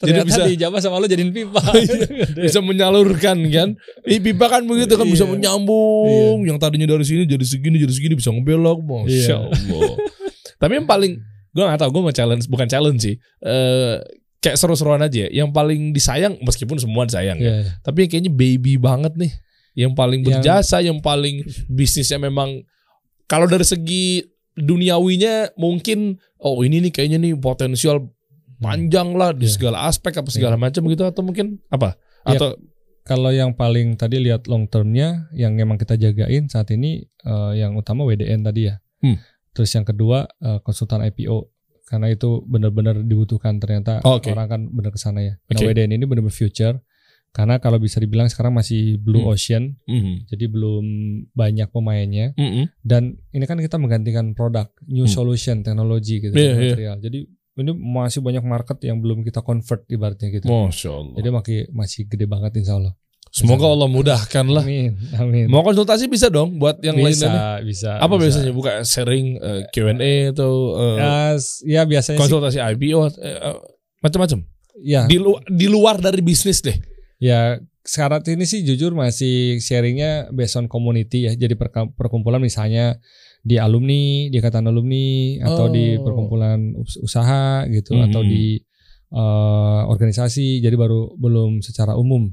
Ternyata 0.00 0.24
bisa- 0.24 0.46
dijabah 0.46 0.78
sama 0.78 0.98
lo 0.98 1.06
jadiin 1.06 1.30
pipa. 1.30 1.58
bisa 2.46 2.58
menyalurkan 2.60 3.38
kan. 3.50 3.68
Ih, 4.04 4.20
pipa 4.20 4.46
kan 4.48 4.62
begitu 4.62 4.94
kan 4.94 5.04
bisa 5.04 5.26
Iya. 5.26 5.32
menyambung. 5.34 6.46
Yang 6.46 6.58
tadinya 6.58 6.86
dari 6.86 7.02
sini 7.02 7.22
jadi 7.24 7.42
segini 7.42 7.76
jadi 7.76 7.92
segini 7.92 8.14
bisa 8.14 8.30
ngebelok. 8.30 8.78
Masya 8.80 9.10
Iya. 9.10 9.36
Allah. 9.42 9.94
Tapi 10.56 10.72
yang 10.74 10.86
paling 10.86 11.12
gue 11.48 11.64
gak 11.64 11.80
tahu 11.80 11.90
gue 11.90 12.02
mau 12.04 12.14
challenge 12.14 12.46
bukan 12.46 12.66
challenge 12.66 13.00
sih. 13.02 13.14
Eh 13.40 13.96
kayak 14.38 14.54
seru-seruan 14.54 15.02
aja. 15.02 15.26
Yang 15.26 15.50
paling 15.50 15.90
disayang 15.90 16.38
meskipun 16.38 16.78
semua 16.78 17.02
disayang 17.04 17.38
ya. 17.38 17.58
Iya. 17.58 17.82
Tapi 17.82 18.06
yang 18.06 18.10
kayaknya 18.10 18.32
baby 18.32 18.78
banget 18.78 19.18
nih. 19.18 19.32
Yang 19.78 19.92
paling 19.94 20.20
Yang- 20.20 20.42
berjasa, 20.42 20.76
yang 20.82 20.98
paling 20.98 21.46
bisnisnya 21.70 22.18
memang 22.18 22.66
kalau 23.24 23.46
dari 23.46 23.62
segi 23.62 24.26
duniawinya 24.58 25.54
mungkin 25.54 26.18
oh 26.36 26.60
ini 26.60 26.82
nih 26.82 26.92
kayaknya 26.92 27.18
nih 27.20 27.34
potensial 27.38 28.10
panjang 28.58 29.14
lah 29.14 29.30
di 29.30 29.46
Iya. 29.46 29.54
segala 29.54 29.86
aspek 29.86 30.18
apa 30.18 30.28
segala 30.28 30.58
macam 30.58 30.82
gitu 30.84 31.06
atau 31.06 31.22
mungkin 31.22 31.62
apa? 31.68 31.94
Iya. 32.26 32.36
Atau 32.36 32.48
Kalau 33.02 33.32
yang 33.32 33.56
paling 33.56 33.96
tadi 33.96 34.20
lihat 34.20 34.44
long 34.44 34.68
termnya 34.68 35.32
yang 35.32 35.56
memang 35.56 35.80
kita 35.80 35.96
jagain 35.96 36.44
saat 36.44 36.68
ini 36.68 37.00
eh, 37.24 37.52
yang 37.56 37.72
utama 37.72 38.04
WDN 38.04 38.44
tadi 38.44 38.68
ya. 38.68 38.84
Hmm. 39.00 39.16
Terus 39.56 39.72
yang 39.72 39.88
kedua 39.88 40.28
eh, 40.28 40.60
konsultan 40.60 41.00
IPO 41.00 41.48
karena 41.88 42.12
itu 42.12 42.44
benar-benar 42.44 43.00
dibutuhkan 43.00 43.56
ternyata 43.56 44.04
Oh, 44.04 44.20
oke. 44.20 44.28
orang 44.28 44.46
kan 44.46 44.60
benar 44.68 44.92
ke 44.92 45.00
sana 45.00 45.24
ya. 45.24 45.40
Nah, 45.40 45.56
Oke. 45.56 45.64
WDN 45.64 45.96
ini 45.96 46.04
benar-benar 46.04 46.36
future 46.36 46.76
karena 47.30 47.56
kalau 47.56 47.76
bisa 47.76 47.96
dibilang 47.96 48.26
sekarang 48.26 48.50
masih 48.50 48.96
blue 48.96 49.22
Hmm. 49.22 49.30
ocean 49.30 49.62
Mhm. 49.84 50.26
jadi 50.26 50.44
belum 50.46 50.84
banyak 51.30 51.68
pemainnya 51.68 52.32
Mhm. 52.34 52.64
dan 52.80 53.02
ini 53.30 53.44
kan 53.44 53.56
kita 53.56 53.76
menggantikan 53.76 54.32
produk 54.32 54.66
new 54.84 55.04
Hmm. 55.04 55.12
solution 55.12 55.60
teknologi 55.60 56.18
gitu 56.20 56.32
Iya, 56.32 56.52
iya. 56.52 56.72
material. 56.72 56.96
Jadi 56.98 57.18
ini 57.58 57.70
masih 57.74 58.20
banyak 58.20 58.40
market 58.40 58.78
yang 58.82 58.98
belum 58.98 59.22
kita 59.22 59.40
convert 59.40 59.82
ibaratnya 59.86 60.30
gitu. 60.32 60.46
Masya 60.46 60.90
Allah. 60.90 61.14
Jadi 61.14 61.28
masih 61.28 61.58
masih 61.70 62.00
gede 62.06 62.24
banget 62.24 62.54
insya 62.56 62.74
Allah. 62.76 62.94
Semoga 63.28 63.68
Allah 63.68 63.86
mudahkan 63.86 64.46
lah. 64.48 64.64
Amin, 64.64 64.96
amin. 65.12 65.46
Mau 65.46 65.60
konsultasi 65.60 66.08
bisa 66.08 66.26
dong 66.28 66.56
buat 66.56 66.80
yang 66.80 66.96
bisa, 66.96 67.28
lainnya. 67.28 67.60
bisa. 67.60 67.90
Apa 67.98 68.16
bisa. 68.16 68.40
biasanya 68.40 68.52
buka 68.52 68.72
sharing 68.82 69.36
eh, 69.36 69.60
Q&A 69.68 70.32
atau 70.32 70.52
eh, 70.74 70.96
Ya, 70.96 71.12
ya 71.62 71.82
biasanya 71.84 72.16
sih, 72.16 72.22
konsultasi 72.24 72.56
IPO 72.56 72.98
eh, 73.04 73.36
eh, 73.42 73.56
macam-macam. 74.00 74.38
ya, 74.80 75.04
Di, 75.04 75.18
lu- 75.18 75.42
di 75.44 75.66
luar 75.66 75.98
dari 75.98 76.18
bisnis 76.18 76.62
deh. 76.62 76.72
Ya 77.18 77.58
sekarang 77.82 78.20
ini 78.26 78.44
sih 78.44 78.60
jujur 78.62 78.92
masih 78.92 79.58
sharingnya 79.58 80.28
based 80.30 80.56
on 80.56 80.68
community 80.68 81.24
ya. 81.24 81.32
Jadi 81.32 81.56
perkumpulan 81.96 82.38
misalnya 82.38 83.00
di 83.40 83.56
alumni, 83.56 84.28
di 84.28 84.36
ikatan 84.36 84.68
alumni 84.68 85.40
atau 85.40 85.72
di 85.72 85.96
Oh. 85.96 86.04
perkumpulan 86.04 86.76
us- 86.76 87.00
usaha 87.00 87.64
gitu 87.70 87.96
atau 87.96 88.20
Mhm. 88.22 88.28
di 88.28 88.44
eh, 89.08 89.82
organisasi. 89.88 90.60
Jadi 90.60 90.76
baru 90.76 91.16
belum 91.16 91.64
secara 91.64 91.96
umum. 91.96 92.28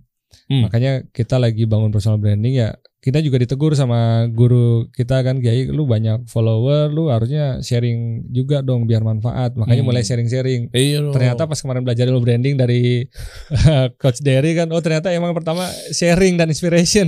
Hmm. 0.46 0.68
Makanya 0.68 1.08
kita 1.10 1.36
lagi 1.38 1.64
bangun 1.66 1.90
personal 1.90 2.18
branding 2.18 2.56
ya. 2.56 2.76
Kita 3.00 3.22
juga 3.22 3.38
ditegur 3.38 3.78
sama 3.78 4.26
guru 4.34 4.90
kita 4.90 5.22
kan 5.22 5.38
Kiai, 5.38 5.70
lu 5.70 5.86
banyak 5.86 6.26
follower, 6.26 6.90
lu 6.90 7.14
harusnya 7.14 7.62
sharing 7.62 8.26
juga 8.34 8.66
dong 8.66 8.90
biar 8.90 9.06
manfaat. 9.06 9.54
Makanya 9.54 9.86
Hmm. 9.86 9.90
mulai 9.94 10.02
sharing-sharing. 10.02 10.74
Iya. 10.74 11.14
Ternyata 11.14 11.46
pas 11.46 11.62
kemarin 11.62 11.86
belajar 11.86 12.10
ilmu 12.10 12.26
branding 12.26 12.58
dari 12.58 13.06
Coach 14.02 14.26
Derry 14.26 14.58
kan, 14.58 14.74
oh 14.74 14.82
ternyata 14.82 15.14
emang 15.14 15.38
pertama 15.38 15.70
sharing 15.94 16.34
dan 16.34 16.50
inspiration. 16.50 17.06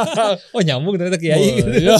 oh 0.54 0.62
nyambung 0.66 0.98
ternyata 0.98 1.14
Kiai. 1.14 1.38
Wah, 1.38 1.54
gitu. 1.62 1.70
iya. 1.78 1.94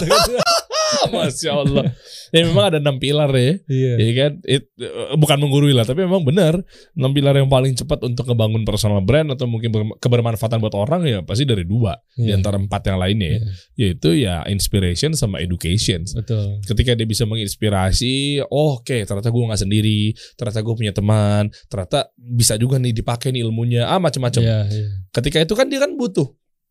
Masya 1.13 1.51
Allah. 1.53 1.83
Ya 2.29 2.43
memang 2.43 2.65
ada 2.69 2.77
enam 2.77 2.95
pilar 2.97 3.31
ya. 3.31 3.55
Iya. 3.65 3.93
Ya 3.97 4.11
kan, 4.15 4.31
It- 4.43 4.71
eh, 4.77 5.15
bukan 5.15 5.37
menggurui 5.39 5.71
lah, 5.71 5.83
tapi 5.83 6.03
memang 6.03 6.23
benar 6.23 6.59
enam 6.93 7.11
pilar 7.11 7.35
yang 7.35 7.47
paling 7.47 7.73
cepat 7.73 8.03
untuk 8.03 8.27
ngebangun 8.27 8.63
personal 8.63 8.99
brand 8.99 9.31
atau 9.31 9.45
mungkin 9.45 9.69
ber- 9.69 9.97
kebermanfaatan 9.97 10.59
buat 10.59 10.73
orang 10.73 11.01
ya 11.03 11.19
pasti 11.21 11.43
dari 11.43 11.63
dua 11.63 11.95
di 12.13 12.29
Iya. 12.29 12.39
antara 12.39 12.55
empat 12.55 12.81
yang 12.85 12.97
lainnya, 12.97 13.29
ya. 13.29 13.39
Iya. 13.39 13.51
yaitu 13.77 14.09
ya 14.15 14.35
inspiration 14.47 15.11
sama 15.13 15.39
education. 15.39 16.03
Betul. 16.03 16.59
Ketika 16.63 16.93
dia 16.93 17.05
bisa 17.05 17.23
menginspirasi, 17.23 18.45
oh, 18.47 18.79
oke 18.79 18.97
ternyata 19.03 19.27
gue 19.27 19.43
nggak 19.43 19.61
sendiri, 19.61 20.01
ternyata 20.35 20.59
gue 20.61 20.75
punya 20.75 20.93
teman, 20.93 21.43
ternyata 21.67 22.07
bisa 22.15 22.55
juga 22.55 22.77
nih 22.77 22.93
dipakai 22.93 23.31
nih 23.31 23.43
ilmunya, 23.43 23.87
ah 23.87 23.97
macam-macam. 23.97 24.41
Iya, 24.41 24.59
iya. 24.69 24.87
Ketika 25.09 25.41
itu 25.41 25.53
kan 25.53 25.67
dia 25.67 25.79
kan 25.79 25.97
butuh, 25.97 26.27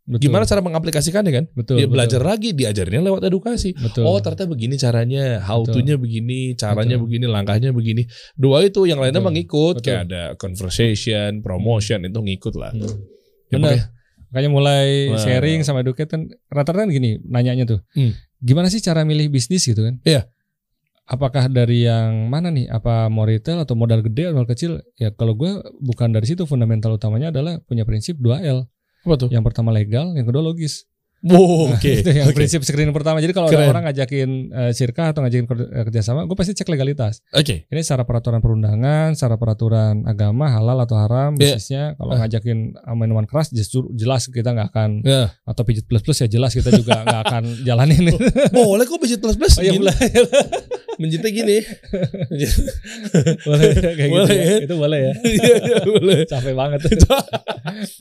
Betul. 0.07 0.23
gimana 0.31 0.47
cara 0.47 0.63
mengaplikasikannya 0.63 1.33
kan? 1.35 1.45
Betul. 1.51 1.83
dia 1.83 1.91
betul. 1.91 1.95
belajar 1.99 2.21
lagi, 2.23 2.55
diajarinnya 2.55 3.03
lewat 3.11 3.27
edukasi. 3.27 3.75
Betul. 3.75 4.07
Oh 4.07 4.23
ternyata 4.23 4.47
begini 4.47 4.79
caranya, 4.79 5.43
how 5.43 5.67
Betul. 5.67 5.83
to-nya 5.83 5.99
begini, 5.99 6.55
caranya 6.55 6.95
Betul. 6.95 7.05
begini, 7.11 7.25
langkahnya 7.27 7.71
begini. 7.75 8.03
Dua 8.39 8.63
itu 8.63 8.87
yang 8.87 9.03
lainnya 9.03 9.19
Betul. 9.19 9.31
mengikut, 9.35 9.75
Betul. 9.83 9.87
kayak 9.91 10.01
ada 10.07 10.23
conversation, 10.39 11.43
promotion 11.43 12.07
itu 12.07 12.19
ngikut 12.23 12.55
lah. 12.55 12.71
Hmm. 12.71 12.87
Ya, 13.51 13.59
Benar. 13.59 13.63
makanya- 13.67 13.89
Makanya 14.27 14.51
mulai 14.51 14.89
Wah. 15.15 15.23
sharing 15.23 15.63
sama 15.63 15.81
educate 15.87 16.11
kan 16.11 16.29
rata-rata 16.51 16.85
kan 16.85 16.91
gini 16.91 17.23
nanyanya 17.25 17.65
tuh. 17.65 17.81
Hmm. 17.95 18.13
Gimana 18.43 18.69
sih 18.69 18.83
cara 18.83 19.07
milih 19.07 19.31
bisnis 19.31 19.65
gitu 19.65 19.81
kan? 19.87 20.03
Iya. 20.03 20.29
Apakah 21.07 21.47
dari 21.47 21.87
yang 21.87 22.27
mana 22.27 22.51
nih? 22.51 22.67
Apa 22.67 23.07
mau 23.07 23.23
retail 23.23 23.63
atau 23.63 23.79
modal 23.79 24.03
gede 24.03 24.27
atau 24.29 24.43
modal 24.43 24.51
kecil? 24.51 24.83
Ya 24.99 25.15
kalau 25.15 25.39
gue 25.39 25.55
bukan 25.79 26.11
dari 26.11 26.27
situ 26.27 26.43
fundamental 26.45 26.99
utamanya 26.99 27.31
adalah 27.31 27.63
punya 27.63 27.87
prinsip 27.87 28.19
2L. 28.19 28.67
Apa 29.07 29.15
tuh? 29.15 29.31
Yang 29.31 29.45
pertama 29.47 29.71
legal, 29.71 30.19
yang 30.19 30.27
kedua 30.27 30.43
logis. 30.43 30.83
Wow, 31.27 31.67
Nah, 31.75 31.77
oke. 31.77 31.91
itu 31.91 32.07
yang 32.09 32.31
oke. 32.31 32.35
prinsip 32.35 32.63
screening 32.63 32.95
pertama. 32.95 33.19
Jadi 33.19 33.35
kalau 33.35 33.51
ada 33.51 33.67
orang 33.67 33.85
ngajakin 33.85 34.31
uh, 34.49 34.71
sirka 34.71 35.11
atau 35.11 35.21
ngajakin 35.21 35.43
eh, 35.45 35.85
kerjasama, 35.85 36.23
gue 36.23 36.33
pasti 36.33 36.55
cek 36.55 36.69
legalitas. 36.69 37.19
Oke. 37.31 37.67
Ini 37.67 37.81
secara 37.81 38.03
peraturan 38.03 38.39
perundangan, 38.39 39.13
secara 39.13 39.35
peraturan 39.35 40.05
agama, 40.05 40.47
halal 40.49 40.79
atau 40.81 40.95
haram, 40.95 41.35
Iya. 41.35 41.59
bisnisnya. 41.59 41.85
Kalau 41.95 42.15
Ah. 42.15 42.23
ngajakin 42.23 42.59
uh, 42.79 42.95
minuman 42.95 43.25
keras, 43.25 43.51
justru 43.51 43.91
jelas 43.93 44.25
kita 44.27 44.51
nggak 44.51 44.69
akan 44.71 44.91
Ya. 45.03 45.35
atau 45.43 45.63
pijit 45.63 45.83
plus 45.85 46.01
plus 46.01 46.17
ya 46.17 46.29
jelas 46.29 46.51
kita 46.51 46.71
juga 46.71 47.03
nggak 47.03 47.21
akan 47.25 47.43
jalanin. 47.69 48.07
Boleh 48.51 48.85
kok 48.85 48.97
budget 48.97 49.19
plus 49.19 49.35
plus 49.35 49.59
oh 49.59 49.63
iya 49.63 49.73
gini. 49.73 49.83
boleh, 49.83 49.97
Mencintai 50.97 51.29
gini. 51.29 51.59
boleh 53.45 53.67
kayak 53.75 54.09
Boleh, 54.09 54.29
gitu. 54.29 54.35
ya. 54.37 54.57
Itu 54.65 54.75
boleh 54.77 54.99
ya. 55.01 55.13
Iya, 55.19 55.55
iya, 55.57 55.77
boleh. 55.85 56.19
Capek 56.25 56.55
banget. 56.55 56.81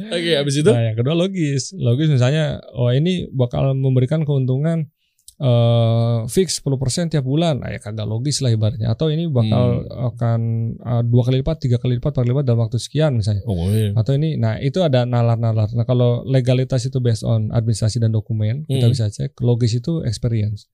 Oke, 0.07 0.31
habis 0.33 0.55
itu? 0.55 0.69
Nah, 0.69 0.83
yang 0.83 0.95
kedua 0.95 1.13
logis. 1.13 1.75
Logis 1.75 2.07
misalnya, 2.07 2.59
oh 2.71 2.91
ini 2.91 3.14
bakal 3.31 3.71
memberikan 3.73 4.21
keuntungan 4.21 4.91
eh 5.35 6.19
fix 6.31 6.63
10% 6.63 7.11
tiap 7.11 7.27
bulan. 7.27 7.59
Nah, 7.59 7.67
ya 7.67 7.79
kagak 7.79 8.07
logis 8.07 8.39
lah 8.39 8.49
ibaratnya. 8.49 8.87
Atau 8.87 9.11
ini 9.11 9.27
bakal 9.27 9.83
Hmm. 9.83 10.07
akan 10.15 10.39
eh, 10.79 11.03
dua 11.03 11.23
kali 11.27 11.43
lipat, 11.43 11.57
tiga 11.59 11.75
kali 11.75 11.99
lipat, 11.99 12.15
empat 12.15 12.23
kali 12.23 12.31
lipat 12.31 12.45
dalam 12.47 12.59
waktu 12.63 12.77
sekian 12.79 13.19
misalnya. 13.19 13.43
Oh, 13.43 13.67
iya. 13.67 13.91
Atau 13.93 14.15
ini, 14.15 14.39
nah 14.39 14.55
itu 14.57 14.79
ada 14.79 15.03
nalar-nalar. 15.03 15.75
Nah 15.75 15.83
kalau 15.83 16.23
legalitas 16.23 16.87
itu 16.87 17.03
based 17.03 17.27
on 17.27 17.51
administrasi 17.51 17.99
dan 17.99 18.15
dokumen, 18.15 18.63
kita 18.63 18.87
Hmm. 18.87 18.93
bisa 18.95 19.11
cek. 19.11 19.35
Logis 19.43 19.75
itu 19.75 19.99
experience. 20.01 20.71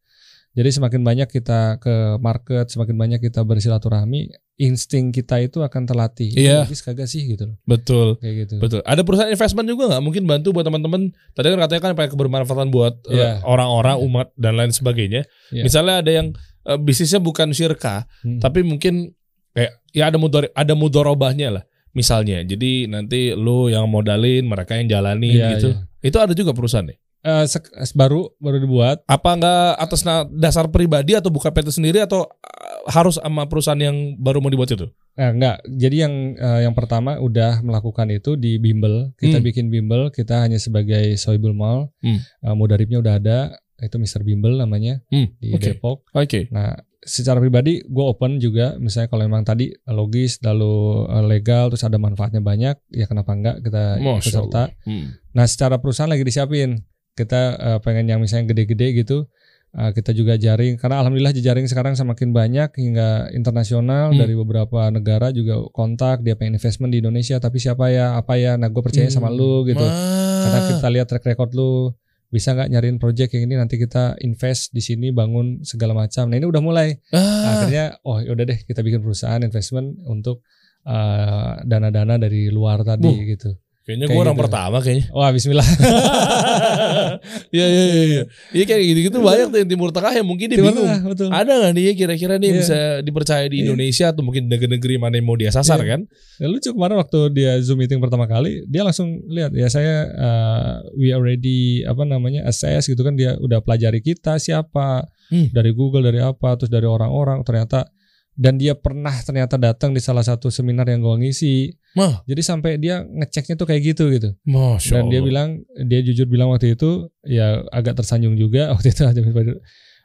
Jadi 0.52 0.70
semakin 0.70 1.02
banyak 1.02 1.30
kita 1.32 1.80
ke 1.80 2.20
market, 2.20 2.68
semakin 2.68 3.00
banyak 3.00 3.20
kita 3.24 3.40
bersilaturahmi, 3.48 4.28
insting 4.60 5.16
kita 5.16 5.40
itu 5.40 5.64
akan 5.64 5.88
terlatih. 5.88 6.28
Iya. 6.36 6.68
Logis 6.68 6.84
kagak 6.84 7.08
sih 7.08 7.24
gitu 7.24 7.48
loh. 7.50 7.58
Betul. 7.64 8.20
Kayak 8.20 8.36
gitu. 8.46 8.56
Betul. 8.60 8.80
Ada 8.84 9.02
perusahaan 9.08 9.32
investment 9.32 9.68
juga 9.72 9.88
nggak 9.96 10.04
mungkin 10.04 10.24
bantu 10.28 10.52
buat 10.52 10.68
teman-teman. 10.68 11.16
Tadi 11.32 11.46
kan 11.56 11.60
katanya 11.64 11.82
kan 11.82 11.92
pengen 11.96 12.12
kebermanfaatan 12.14 12.68
buat 12.68 13.00
eh, 13.08 13.16
Iya. 13.16 13.32
orang-orang, 13.48 13.96
umat 14.04 14.28
dan 14.36 14.60
lain 14.60 14.76
sebagainya. 14.76 15.24
Iya. 15.56 15.64
Misalnya 15.64 16.04
ada 16.04 16.12
yang 16.12 16.28
eh, 16.68 16.78
bisnisnya 16.78 17.24
bukan 17.24 17.56
syirka, 17.56 18.06
Hmm. 18.22 18.38
tapi 18.38 18.62
mungkin 18.62 19.16
kayak 19.56 19.72
ya 19.96 20.12
ada 20.12 20.20
mudor 20.20 20.52
ada 20.52 20.74
mudorobahnya 20.76 21.48
lah. 21.50 21.64
Misalnya, 21.92 22.40
jadi 22.48 22.88
nanti 22.88 23.36
lu 23.36 23.68
yang 23.68 23.84
modalin, 23.92 24.48
mereka 24.48 24.80
yang 24.80 24.88
jalanin 24.88 25.36
Iya, 25.36 25.48
gitu. 25.60 25.70
iya. 25.76 25.84
Itu 26.00 26.18
ada 26.24 26.32
juga 26.32 26.56
perusahaan 26.56 26.88
nih. 26.88 26.96
Sek- 27.22 27.70
baru 27.94 28.34
baru 28.36 28.58
dibuat. 28.58 29.06
Apa 29.06 29.36
nggak 29.36 29.78
atas 29.78 30.02
dasar 30.32 30.66
pribadi 30.68 31.14
atau 31.14 31.30
buka 31.30 31.50
PT 31.50 31.70
sendiri 31.72 32.02
atau 32.02 32.26
eh, 32.26 32.82
harus 32.88 33.16
sama 33.16 33.46
perusahaan 33.46 33.78
yang 33.78 34.18
baru 34.18 34.40
mau 34.40 34.50
dibuat 34.50 34.70
itu? 34.70 34.90
Eh, 35.14 35.30
enggak. 35.30 35.62
Jadi 35.68 35.96
yang 35.98 36.14
eh, 36.34 36.60
yang 36.64 36.74
pertama 36.74 37.18
udah 37.18 37.62
melakukan 37.62 38.10
itu 38.10 38.34
di 38.34 38.58
bimbel. 38.58 39.14
Kita 39.16 39.38
Hmm. 39.38 39.46
bikin 39.46 39.66
bimbel. 39.68 40.10
Kita 40.10 40.42
hanya 40.42 40.58
sebagai 40.58 41.14
Soibul 41.16 41.54
Mall. 41.54 41.94
Hmm. 42.00 42.18
Eh, 42.18 42.54
Mudaribnya 42.54 42.98
udah 42.98 43.16
ada. 43.16 43.40
Itu 43.78 43.98
Mr. 43.98 44.22
Bimbel 44.22 44.56
namanya 44.56 45.02
Hmm, 45.10 45.34
di 45.38 45.54
oke. 45.54 45.74
Depok. 45.74 46.06
Oke. 46.12 46.46
Nah, 46.50 46.78
secara 47.02 47.38
pribadi 47.38 47.82
gue 47.82 48.06
open 48.06 48.38
juga. 48.38 48.78
Misalnya 48.78 49.10
kalau 49.10 49.26
memang 49.26 49.42
tadi 49.42 49.74
logis, 49.88 50.38
lalu 50.40 51.02
legal, 51.26 51.70
terus 51.70 51.82
ada 51.82 51.98
manfaatnya 51.98 52.42
banyak, 52.42 52.78
ya 52.88 53.06
kenapa 53.06 53.34
enggak 53.34 53.66
kita 53.66 53.98
ikut 53.98 54.22
serta. 54.24 54.70
Hmm. 54.86 55.18
Nah, 55.34 55.46
secara 55.46 55.78
perusahaan 55.78 56.06
lagi 56.08 56.22
disiapin. 56.22 56.78
Kita 57.14 57.40
eh, 57.54 57.80
pengen 57.80 58.08
yang 58.08 58.20
misalnya 58.20 58.50
gede-gede 58.50 58.88
gitu. 58.98 59.28
Eh, 59.72 59.92
kita 59.92 60.12
juga 60.12 60.36
jaring 60.36 60.76
karena 60.76 61.00
alhamdulillah 61.00 61.32
jejaring 61.32 61.64
sekarang 61.64 61.96
semakin 61.96 62.32
banyak 62.32 62.76
hingga 62.76 63.32
internasional 63.32 64.12
Hmm. 64.12 64.20
dari 64.20 64.36
beberapa 64.36 64.92
negara 64.92 65.32
juga 65.32 65.64
kontak 65.72 66.22
dia 66.22 66.36
pengen 66.36 66.60
investment 66.60 66.92
di 66.92 67.00
Indonesia 67.00 67.40
tapi 67.40 67.56
siapa 67.56 67.88
ya 67.88 68.20
apa 68.20 68.36
ya 68.36 68.60
nah 68.60 68.68
gue 68.68 68.84
percaya 68.84 69.08
sama 69.08 69.32
Hmm. 69.32 69.40
lu 69.40 69.64
gitu 69.64 69.80
Wah. 69.80 70.44
karena 70.44 70.60
kita 70.68 70.88
lihat 70.92 71.08
track 71.08 71.24
record 71.24 71.56
lu 71.56 71.96
bisa 72.28 72.52
nggak 72.52 72.68
nyariin 72.68 72.96
project 72.96 73.32
yang 73.32 73.44
ini 73.44 73.56
nanti 73.56 73.76
kita 73.76 74.20
invest 74.20 74.72
di 74.72 74.80
sini 74.80 75.08
bangun 75.12 75.64
segala 75.64 75.96
macam 75.96 76.28
nah 76.28 76.36
ini 76.36 76.44
udah 76.44 76.60
mulai 76.60 77.00
Ah. 77.16 77.64
akhirnya 77.64 77.96
oh 78.04 78.20
yaudah 78.20 78.44
deh 78.46 78.60
kita 78.62 78.84
bikin 78.84 79.00
perusahaan 79.00 79.40
investment 79.40 80.04
untuk 80.04 80.44
eh, 80.84 81.52
dana-dana 81.64 82.18
dari 82.18 82.52
luar 82.52 82.84
tadi 82.84 83.08
Buh. 83.08 83.16
gitu 83.24 83.56
Kayaknya 83.92 84.08
Kayak 84.08 84.16
gue 84.16 84.24
orang 84.24 84.36
gitu. 84.36 84.44
pertama 84.48 84.78
kayaknya. 84.80 85.06
wah 85.12 85.30
Bismillah 85.30 85.68
Iya 87.52 87.66
iya 87.66 87.84
iya. 87.84 88.04
iya. 88.06 88.22
Iya 88.52 88.64
kayak 88.66 88.82
gitu-gitu 88.86 89.18
banyak 89.20 89.48
tuh 89.48 89.58
yang 89.60 89.70
Timur 89.70 89.90
Tengah 89.92 90.14
yang 90.14 90.24
mungkin 90.24 90.48
dia 90.48 90.58
Timur 90.58 90.72
bingung. 90.72 90.88
Tengah, 90.88 91.00
betul 91.06 91.28
Ada 91.30 91.52
nggak 91.52 91.72
nih 91.74 91.94
kira-kira 91.94 92.34
nih 92.38 92.50
Iya. 92.50 92.58
bisa 92.58 92.78
dipercaya 93.02 93.46
di 93.46 93.58
Iya. 93.58 93.64
Indonesia 93.68 94.06
atau 94.08 94.22
mungkin 94.22 94.44
negeri-negeri 94.48 94.94
mana 94.96 95.14
yang 95.14 95.28
mau 95.28 95.36
dia 95.36 95.52
sasar 95.52 95.80
Iya. 95.80 95.88
kan? 95.90 96.02
Ya, 96.38 96.48
lucu 96.48 96.70
kemarin 96.70 96.98
waktu 96.98 97.20
dia 97.32 97.52
zoom 97.60 97.78
meeting 97.78 98.00
pertama 98.00 98.26
kali, 98.26 98.64
dia 98.66 98.82
langsung 98.82 99.22
lihat 99.28 99.52
ya 99.52 99.68
saya 99.68 100.08
uh, 100.10 100.72
we 100.94 101.12
already 101.12 101.60
apa 101.84 102.02
namanya 102.02 102.46
assess 102.46 102.86
gitu 102.86 103.02
kan 103.02 103.14
dia 103.14 103.36
udah 103.38 103.60
pelajari 103.60 104.00
kita 104.00 104.38
siapa 104.38 105.06
Hmm. 105.28 105.48
dari 105.48 105.72
Google 105.72 106.04
dari 106.04 106.20
apa 106.20 106.56
terus 106.56 106.68
dari 106.68 106.84
orang-orang 106.84 107.40
ternyata 107.42 107.88
dan 108.32 108.56
dia 108.56 108.76
pernah 108.76 109.16
ternyata 109.16 109.56
datang 109.56 109.92
di 109.92 110.00
salah 110.00 110.22
satu 110.22 110.48
seminar 110.48 110.84
yang 110.86 111.00
gua 111.00 111.16
ngisi. 111.16 111.72
Mah. 111.92 112.24
Jadi 112.24 112.42
sampai 112.42 112.72
dia 112.76 113.04
ngeceknya 113.04 113.56
tuh 113.56 113.66
kayak 113.66 113.82
gitu 113.84 114.08
gitu. 114.10 114.32
Masya 114.44 115.00
Dan 115.00 115.10
dia 115.10 115.20
Allah. 115.20 115.28
bilang 115.28 115.50
dia 115.84 116.00
jujur 116.02 116.26
bilang 116.26 116.48
waktu 116.50 116.74
itu 116.74 116.90
ya 117.22 117.68
agak 117.68 117.96
tersanjung 117.96 118.36
juga 118.36 118.70
waktu 118.74 118.90
itu 118.90 119.04
ada 119.04 119.20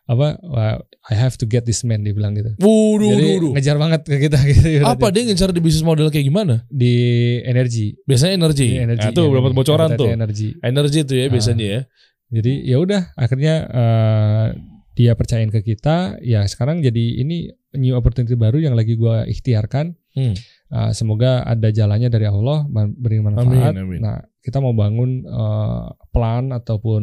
apa 0.06 0.38
wah, 0.40 0.78
I 1.10 1.14
have 1.14 1.34
to 1.34 1.44
get 1.44 1.66
this 1.66 1.82
man 1.82 2.06
dia 2.06 2.14
bilang 2.14 2.30
gitu. 2.32 2.54
Wuduh, 2.58 3.10
Jadi 3.10 3.26
wuduh, 3.28 3.50
ngejar 3.54 3.74
banget 3.74 4.00
ke 4.02 4.16
kita 4.22 4.38
gitu. 4.50 4.68
Apa 4.80 5.10
dia 5.10 5.26
ngejar 5.26 5.50
di 5.50 5.58
bisnis 5.58 5.82
model 5.82 6.10
kayak 6.10 6.26
gimana? 6.26 6.62
di 6.66 6.94
energi. 7.42 7.98
Biasanya 8.02 8.34
energi. 8.36 8.66
Di 8.68 8.78
energi. 8.80 9.02
Nah, 9.02 9.10
tuh 9.12 9.26
dapat 9.28 9.52
bocoran 9.52 9.90
Habitatnya 9.90 9.98
tuh. 9.98 10.08
Energi. 10.14 10.48
Energi 10.62 10.98
tuh 11.02 11.16
ya 11.16 11.24
Ah. 11.26 11.30
biasanya 11.30 11.66
ya. 11.66 11.80
Jadi 12.28 12.52
ya 12.64 12.76
udah 12.78 13.02
akhirnya 13.14 13.54
eh, 13.66 14.46
dia 14.94 15.12
percayain 15.14 15.50
ke 15.50 15.62
kita. 15.64 16.22
Ya 16.22 16.46
sekarang 16.46 16.82
jadi 16.82 17.20
ini 17.20 17.50
new 17.74 17.94
opportunity 17.94 18.34
baru 18.34 18.58
yang 18.58 18.78
lagi 18.78 18.94
gua 18.94 19.26
ikhtiarkan. 19.26 19.94
Hmm. 20.14 20.38
Eh, 20.66 20.90
semoga 20.92 21.46
ada 21.46 21.70
jalannya 21.70 22.10
dari 22.10 22.26
Allah 22.26 22.66
beri 22.90 23.22
manfaat. 23.22 23.70
Amin, 23.70 23.78
amin. 23.86 24.00
Nah 24.02 24.18
kita 24.40 24.58
mau 24.58 24.74
bangun 24.74 25.22
eh, 25.22 25.84
plan 26.10 26.50
ataupun 26.50 27.02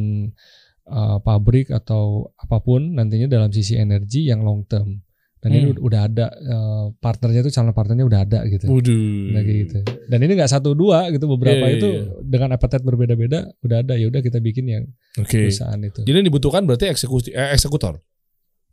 eh, 0.83 1.17
pabrik 1.23 1.71
atau 1.71 2.27
apa 2.35 2.59
pun 2.59 2.91
nantinya 2.91 3.31
dalam 3.31 3.47
sisi 3.49 3.75
energi 3.75 4.27
yang 4.27 4.43
long 4.43 4.67
term. 4.67 4.99
Dan 5.39 5.51
ini 5.51 5.75
Hmm. 5.75 5.79
udah 5.79 6.01
ada 6.07 6.27
eh, 6.31 6.85
partnernya 6.99 7.43
tuh 7.43 7.51
calon 7.51 7.71
partnernya 7.71 8.03
udah 8.03 8.19
ada 8.23 8.39
gitu. 8.47 8.67
Waduh. 8.67 9.31
Nah, 9.31 9.41
kayak 9.43 9.57
gitu. 9.67 9.79
Dan 10.07 10.19
ini 10.23 10.31
nggak 10.35 10.51
satu 10.51 10.71
dua 10.71 11.07
gitu 11.11 11.23
beberapa 11.27 11.63
Iya, 11.63 11.71
iya, 11.71 11.79
itu 11.79 11.87
iya. 11.87 12.03
dengan 12.19 12.49
appetite 12.55 12.83
berbeda-beda 12.83 13.47
udah 13.59 13.77
ada 13.79 13.95
ya 13.95 14.07
udah 14.07 14.19
kita 14.19 14.39
bikin 14.39 14.65
yang 14.67 14.83
Oke. 15.15 15.47
perusahaan 15.47 15.79
itu. 15.79 16.03
Jadi 16.03 16.15
yang 16.19 16.27
dibutuhkan 16.27 16.63
berarti 16.63 16.91
eksekusi 16.91 17.31
eh, 17.31 17.55
eksekutor. 17.55 17.99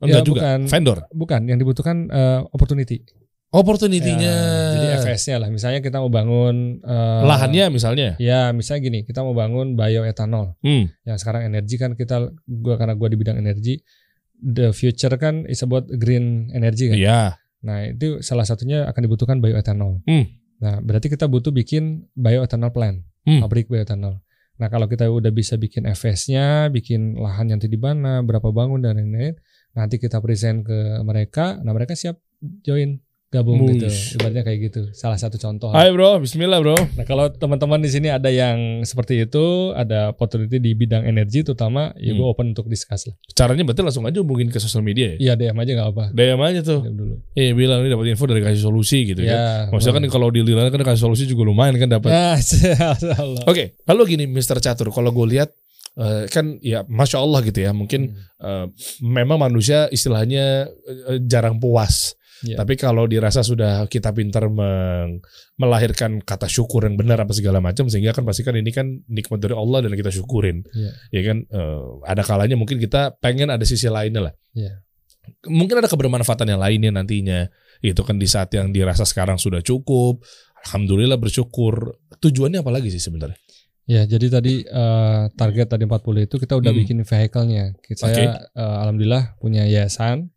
Ya, 0.03 0.07
Enggak 0.07 0.22
juga. 0.26 0.41
bukan. 0.43 0.59
Vendor. 0.66 0.99
Bukan 1.11 1.41
yang 1.47 1.59
dibutuhkan 1.59 1.97
eh, 2.07 2.41
opportunity. 2.51 3.03
Opportunity-nya. 3.51 4.30
Ya, 4.30 4.74
jadi 4.78 4.86
FS-nya 5.03 5.36
lah. 5.42 5.48
Misalnya 5.51 5.82
kita 5.82 5.98
mau 5.98 6.07
bangun 6.07 6.78
eh, 6.86 7.22
Lahannya 7.26 7.66
misalnya. 7.74 8.14
Ya, 8.22 8.55
misalnya 8.55 8.80
gini, 8.86 8.98
kita 9.03 9.26
mau 9.26 9.34
bangun 9.34 9.74
bioetanol. 9.74 10.55
Hmm. 10.62 10.86
Yang 11.03 11.18
sekarang 11.26 11.51
energi 11.51 11.74
kan 11.74 11.98
kita 11.98 12.30
gua 12.46 12.78
karena 12.78 12.94
gua 12.94 13.11
di 13.11 13.18
bidang 13.18 13.42
energi, 13.42 13.82
the 14.38 14.70
future 14.70 15.11
kan 15.18 15.51
is 15.51 15.66
about 15.66 15.90
green 15.98 16.46
energy 16.55 16.94
kan. 16.94 16.96
Iya. 16.96 17.22
Nah, 17.66 17.90
itu 17.90 18.22
salah 18.22 18.46
satunya 18.46 18.86
akan 18.86 19.01
dibutuhkan 19.03 19.42
bioetanol. 19.42 19.98
Hmm. 20.07 20.30
Nah, 20.62 20.78
berarti 20.78 21.11
kita 21.11 21.26
butuh 21.26 21.51
bikin 21.51 22.07
bioetanol 22.14 22.70
plant, 22.70 23.03
Hmm. 23.26 23.42
pabrik 23.42 23.66
bioetanol. 23.66 24.22
Nah, 24.61 24.68
kalau 24.68 24.86
kita 24.86 25.09
udah 25.09 25.32
bisa 25.32 25.57
bikin 25.57 25.88
FS-nya, 25.90 26.70
bikin 26.70 27.16
lahan 27.18 27.48
nanti 27.48 27.66
di 27.66 27.80
mana, 27.80 28.20
berapa 28.20 28.53
bangun 28.53 28.84
dan 28.84 29.01
lain-lain, 29.01 29.34
nanti 29.72 29.96
kita 29.96 30.20
present 30.20 30.68
ke 30.68 31.01
mereka, 31.01 31.57
nah 31.64 31.72
mereka 31.72 31.96
siap 31.96 32.20
join 32.61 33.01
gabung 33.31 33.62
gitu. 33.70 33.87
Wush. 33.87 34.18
Ibaratnya 34.18 34.43
kayak 34.43 34.59
gitu. 34.66 34.81
Salah 34.91 35.14
satu 35.14 35.39
contoh. 35.39 35.70
Hai 35.70 35.95
bro, 35.95 36.18
Bismillah 36.18 36.59
bro. 36.59 36.74
Nah, 36.74 37.07
kalau 37.07 37.31
teman-teman 37.31 37.78
di 37.78 37.87
sini 37.87 38.11
ada 38.11 38.26
yang 38.26 38.83
seperti 38.83 39.22
itu, 39.22 39.70
ada 39.70 40.11
opportunity 40.11 40.59
di 40.59 40.74
bidang 40.74 41.07
energi 41.07 41.47
terutama, 41.47 41.95
ya 41.95 42.11
gue 42.11 42.18
Hmm. 42.18 42.35
open 42.35 42.47
untuk 42.51 42.66
discuss 42.66 43.07
lah. 43.07 43.14
Caranya 43.31 43.62
berarti 43.62 43.87
langsung 43.87 44.03
aja 44.03 44.18
hubungin 44.18 44.51
ke 44.51 44.59
sosial 44.59 44.83
media 44.83 45.14
ya. 45.14 45.31
Iya, 45.31 45.33
DM 45.39 45.57
aja 45.62 45.70
nggak 45.78 45.89
apa. 45.95 46.05
DM 46.11 46.41
aja 46.43 46.61
tuh. 46.66 46.81
DM 46.83 46.97
dulu. 46.99 47.14
Eh 47.33 47.55
bilang 47.55 47.87
ini 47.87 47.89
dapat 47.89 48.07
info 48.11 48.24
dari 48.26 48.43
kasih 48.43 48.62
solusi 48.66 48.99
gitu 49.07 49.22
ya. 49.22 49.31
Ya. 49.31 49.47
Maksudnya 49.70 50.03
kan 50.03 50.05
kalau 50.11 50.28
di 50.28 50.43
Lila 50.43 50.66
kan 50.66 50.83
kasih 50.83 51.03
solusi 51.07 51.31
juga 51.31 51.47
lumayan 51.47 51.78
kan 51.78 51.87
dapat. 51.87 52.11
Ya. 52.20 52.35
Oke, 53.47 53.78
lalu 53.87 54.18
gini 54.18 54.24
Mr. 54.26 54.59
Catur, 54.59 54.91
kalau 54.91 55.14
gue 55.14 55.39
lihat 55.39 55.55
eh, 55.97 56.26
kan 56.26 56.59
ya 56.61 56.83
masya 56.87 57.22
Allah 57.22 57.41
gitu 57.43 57.62
ya, 57.62 57.70
mungkin 57.70 58.11
eh, 58.39 58.66
memang 59.01 59.39
manusia 59.39 59.87
istilahnya 59.89 60.66
eh, 61.07 61.18
jarang 61.22 61.62
puas. 61.62 62.18
Iya. 62.41 62.57
Tapi 62.57 62.74
kalau 62.74 63.05
dirasa 63.05 63.41
sudah 63.41 63.84
kita 63.84 64.11
pintar 64.11 64.49
meng- 64.49 65.20
melahirkan 65.57 66.20
kata 66.20 66.47
syukur 66.47 66.88
yang 66.88 66.97
benar 66.97 67.20
apa 67.20 67.32
segala 67.32 67.61
macam, 67.61 67.86
sehingga 67.86 68.11
kan 68.11 68.24
pasti 68.24 68.41
kan 68.41 68.57
ini 68.57 68.70
kan 68.70 68.86
nikmat 69.07 69.38
dari 69.38 69.53
Allah 69.53 69.84
dan 69.84 69.93
kita 69.93 70.09
syukurin. 70.09 70.64
Iya. 70.72 70.91
Ya 71.12 71.20
kan, 71.26 71.36
eh, 71.45 71.82
ada 72.05 72.22
kalanya 72.22 72.57
mungkin 72.57 72.80
kita 72.80 73.16
pengen 73.18 73.49
ada 73.49 73.62
sisi 73.62 73.86
lainnya 73.86 74.30
lah. 74.30 74.34
Iya. 74.53 74.80
Mungkin 75.47 75.78
ada 75.78 75.86
kebermanfaatan 75.86 76.49
yang 76.49 76.61
lainnya 76.61 76.91
nantinya. 76.91 77.47
Itu 77.80 78.03
kan 78.03 78.16
di 78.16 78.26
saat 78.26 78.49
yang 78.51 78.72
dirasa 78.72 79.05
sekarang 79.05 79.36
sudah 79.36 79.61
cukup. 79.61 80.24
Alhamdulillah 80.66 81.16
bersyukur. 81.16 81.97
Tujuannya 82.18 82.61
apa 82.61 82.68
lagi 82.68 82.88
sih 82.88 83.01
sebenarnya? 83.01 83.36
Ya, 83.84 84.07
jadi 84.07 84.30
tadi 84.30 84.62
eh, 84.62 85.22
target 85.34 85.66
tadi 85.66 85.82
40 85.82 86.22
itu 86.22 86.36
kita 86.36 86.55
udah 86.55 86.70
Hmm. 86.70 86.80
bikin 86.80 86.99
vehicle-nya. 87.03 87.74
Kita 87.80 88.07
Oke. 88.07 88.22
eh, 88.22 88.36
alhamdulillah 88.55 89.34
punya 89.36 89.66
yayasan 89.66 90.30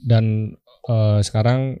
dan 0.00 0.54
eh, 0.86 1.20
sekarang 1.20 1.78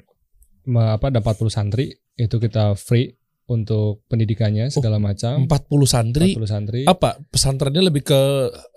apa 0.66 1.06
ada 1.08 1.20
40 1.20 1.48
santri 1.48 1.92
itu 2.14 2.36
kita 2.38 2.72
free 2.74 3.12
untuk 3.44 4.00
pendidikannya 4.08 4.72
segala 4.72 4.96
macam. 4.96 5.44
40 5.44 5.84
santri 5.84 6.32
40 6.32 6.48
santri. 6.48 6.80
apa 6.84 7.20
pesantrennya 7.26 7.82
lebih 7.82 8.02
ke 8.02 8.20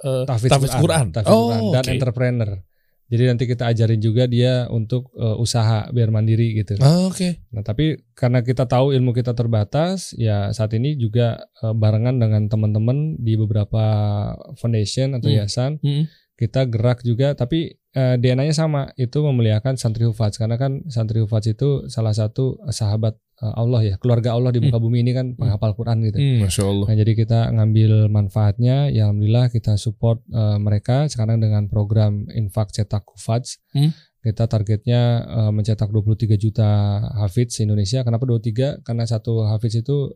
eh, 0.04 0.24
Tahfidz 0.24 0.52
tahfidz 0.52 0.76
Quran. 0.76 1.06
Tahfidz 1.10 1.32
Oh, 1.32 1.48
Quran 1.48 1.62
dan 1.72 1.84
oke. 1.84 1.94
entrepreneur. 1.94 2.52
Jadi 3.08 3.24
nanti 3.24 3.48
kita 3.48 3.72
ajarin 3.72 4.04
juga 4.04 4.28
dia 4.28 4.68
untuk 4.68 5.16
eh, 5.16 5.36
usaha 5.38 5.88
biar 5.88 6.12
mandiri 6.12 6.52
gitu. 6.54 6.76
Ah, 6.78 7.08
Oke. 7.08 7.40
Nah, 7.50 7.64
tapi 7.64 7.96
karena 8.12 8.44
kita 8.44 8.68
tahu 8.68 8.92
ilmu 8.92 9.16
kita 9.16 9.32
terbatas, 9.32 10.12
ya 10.12 10.52
saat 10.52 10.76
ini 10.76 11.00
juga 11.00 11.40
eh, 11.40 11.72
barengan 11.72 12.20
dengan 12.20 12.44
teman-teman 12.46 13.16
di 13.16 13.40
beberapa 13.40 13.84
foundation 14.56 15.16
atau 15.16 15.32
Hmm. 15.32 15.36
yayasan, 15.40 15.72
Hmm. 15.80 16.04
kita 16.36 16.68
gerak 16.68 17.00
juga. 17.02 17.32
Tapi 17.32 17.80
eh, 17.98 18.16
DNA-nya 18.22 18.54
sama, 18.54 18.94
itu 18.94 19.18
memuliakan 19.26 19.74
santri 19.74 20.06
hufaz 20.06 20.38
karena 20.38 20.62
kan 20.62 20.86
santri 20.86 21.18
hufaz 21.18 21.50
itu 21.50 21.90
salah 21.90 22.14
satu 22.14 22.62
sahabat 22.70 23.18
eh, 23.42 23.54
Allah 23.58 23.82
ya, 23.82 23.96
keluarga 23.98 24.38
Allah 24.38 24.54
di 24.54 24.62
muka 24.62 24.78
bumi 24.78 25.02
ini 25.02 25.12
kan 25.18 25.34
penghafal 25.34 25.74
Quran 25.74 26.06
gitu. 26.06 26.22
Hmm, 26.22 26.46
Masya 26.46 26.64
Allah. 26.70 26.88
Nah, 26.94 26.98
jadi 27.02 27.12
kita 27.18 27.40
ngambil 27.58 27.92
manfaatnya, 28.14 28.94
ya 28.94 29.10
alhamdulillah 29.10 29.50
kita 29.50 29.74
support 29.82 30.22
eh, 30.30 30.58
mereka 30.62 31.10
sekarang 31.10 31.42
dengan 31.42 31.66
program 31.66 32.30
infak 32.30 32.70
cetak 32.70 33.02
hufaz. 33.10 33.58
Hmm. 33.74 33.90
Kita 34.22 34.46
targetnya 34.46 35.02
eh, 35.26 35.52
mencetak 35.56 35.90
23 35.90 36.38
juta 36.38 36.70
hafiz 37.18 37.58
Indonesia. 37.58 38.06
Kenapa 38.06 38.30
23? 38.30 38.86
Karena 38.86 39.10
satu 39.10 39.42
hafiz 39.50 39.74
itu 39.82 40.14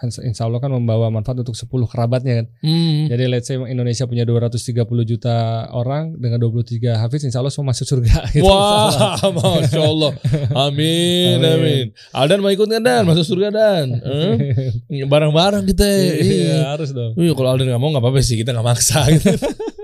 insya 0.00 0.48
Allah 0.48 0.58
kan 0.58 0.72
membawa 0.72 1.08
manfaat 1.08 1.36
untuk 1.38 1.52
10 1.52 1.68
kerabatnya 1.86 2.40
kan. 2.40 2.46
Hmm. 2.60 3.04
Jadi 3.06 3.24
let's 3.28 3.44
say 3.44 3.60
Indonesia 3.60 4.04
punya 4.04 4.24
230 4.24 4.56
juta 5.04 5.36
orang 5.70 6.16
dengan 6.16 6.40
23 6.40 6.96
hafiz 6.96 7.20
insya 7.22 7.38
Allah 7.38 7.52
semua 7.52 7.76
masuk 7.76 7.84
surga 7.84 8.24
gitu. 8.34 8.48
Wah, 8.48 9.20
masya 9.20 9.82
Allah. 9.82 10.12
Amin, 10.56 11.36
Amin. 11.36 11.52
amin. 11.52 11.84
Aldan 12.10 12.40
mau 12.40 12.48
ikut 12.48 12.64
nggak 12.64 12.80
Dan? 12.80 13.02
Masuk 13.04 13.24
surga 13.26 13.48
Dan. 13.50 13.86
Eh? 14.88 15.04
Bareng-bareng 15.04 15.68
kita. 15.68 15.84
Iya, 15.84 16.14
Iya. 16.20 16.58
harus 16.72 16.90
dong. 16.90 17.12
Iya, 17.14 17.32
kalau 17.32 17.48
Aldan 17.52 17.68
nggak 17.68 17.80
mau 17.80 17.92
nggak 17.92 18.02
apa-apa 18.02 18.20
sih, 18.20 18.40
kita 18.40 18.56
nggak 18.56 18.66
maksa. 18.66 19.04
Gitu. 19.08 19.36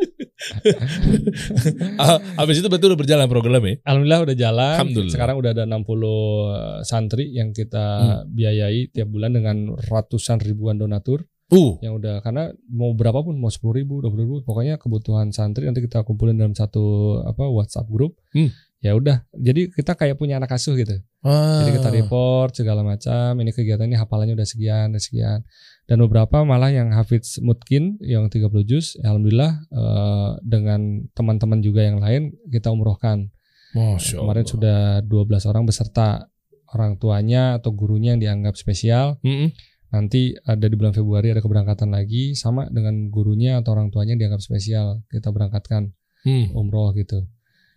Ah, 1.96 2.18
Habis 2.38 2.60
itu 2.62 2.68
betul 2.68 2.92
udah 2.92 3.00
berjalan 3.00 3.26
programnya. 3.26 3.80
Alhamdulillah 3.82 4.20
udah 4.26 4.36
jalan. 4.36 4.74
Alhamdulillah. 4.80 5.14
Sekarang 5.14 5.36
udah 5.40 5.50
ada 5.52 5.64
60 5.64 6.84
santri 6.84 7.32
yang 7.32 7.50
kita 7.50 7.84
Hmm. 7.96 8.22
biayai 8.28 8.92
tiap 8.92 9.08
bulan 9.08 9.32
dengan 9.32 9.56
ratusan 9.76 10.40
ribuan 10.42 10.76
donatur 10.76 11.24
Uh, 11.46 11.78
yang 11.78 11.94
udah 11.94 12.26
karena 12.26 12.50
mau 12.66 12.90
berapapun 12.90 13.38
mau 13.38 13.46
10 13.46 13.70
ribu, 13.70 14.02
20 14.02 14.18
ribu, 14.18 14.34
pokoknya 14.42 14.82
kebutuhan 14.82 15.30
santri 15.30 15.62
nanti 15.62 15.78
kita 15.78 16.02
kumpulin 16.02 16.34
dalam 16.34 16.58
satu 16.58 16.82
apa 17.22 17.46
WhatsApp 17.46 17.86
grup. 17.86 18.18
Hmm. 18.34 18.50
Ya 18.82 18.98
udah, 18.98 19.22
jadi 19.30 19.70
kita 19.70 19.94
kayak 19.94 20.18
punya 20.18 20.42
anak 20.42 20.50
asuh 20.50 20.74
gitu. 20.74 20.98
Jadi 21.22 21.70
kita 21.70 21.94
report 21.94 22.50
segala 22.50 22.82
macam. 22.82 23.38
Ini 23.38 23.50
kegiatan 23.50 23.86
ini 23.86 23.94
hafalannya 23.94 24.34
udah 24.34 24.42
sekian, 24.42 24.90
udah 24.90 24.98
sekian. 24.98 25.38
Dan 25.86 26.02
beberapa 26.02 26.42
malah 26.42 26.74
yang 26.74 26.90
Hafiz 26.90 27.38
Mutkin 27.38 27.94
yang 28.02 28.26
30 28.26 28.50
juz, 28.66 28.98
alhamdulillah 29.06 29.70
eh, 29.70 30.30
dengan 30.42 31.06
teman-teman 31.14 31.62
juga 31.62 31.86
yang 31.86 32.02
lain 32.02 32.34
kita 32.50 32.74
umrohkan. 32.74 33.30
Masya 33.74 34.18
Allah. 34.18 34.42
Kemarin 34.42 34.46
sudah 34.50 34.78
12 35.06 35.50
orang 35.50 35.62
beserta 35.62 36.26
orang 36.74 36.98
tuanya 36.98 37.62
atau 37.62 37.70
gurunya 37.70 38.18
yang 38.18 38.22
dianggap 38.22 38.58
spesial. 38.58 39.22
Mm-mm. 39.22 39.54
Nanti 39.94 40.34
ada 40.42 40.66
di 40.66 40.74
bulan 40.74 40.90
Februari 40.90 41.30
ada 41.30 41.38
keberangkatan 41.38 41.94
lagi 41.94 42.34
sama 42.34 42.66
dengan 42.66 43.06
gurunya 43.06 43.62
atau 43.62 43.78
orang 43.78 43.94
tuanya 43.94 44.18
yang 44.18 44.26
dianggap 44.26 44.42
spesial. 44.42 45.06
Kita 45.06 45.30
berangkatkan 45.30 45.94
Hmm. 46.26 46.50
umroh 46.58 46.90
gitu. 46.98 47.22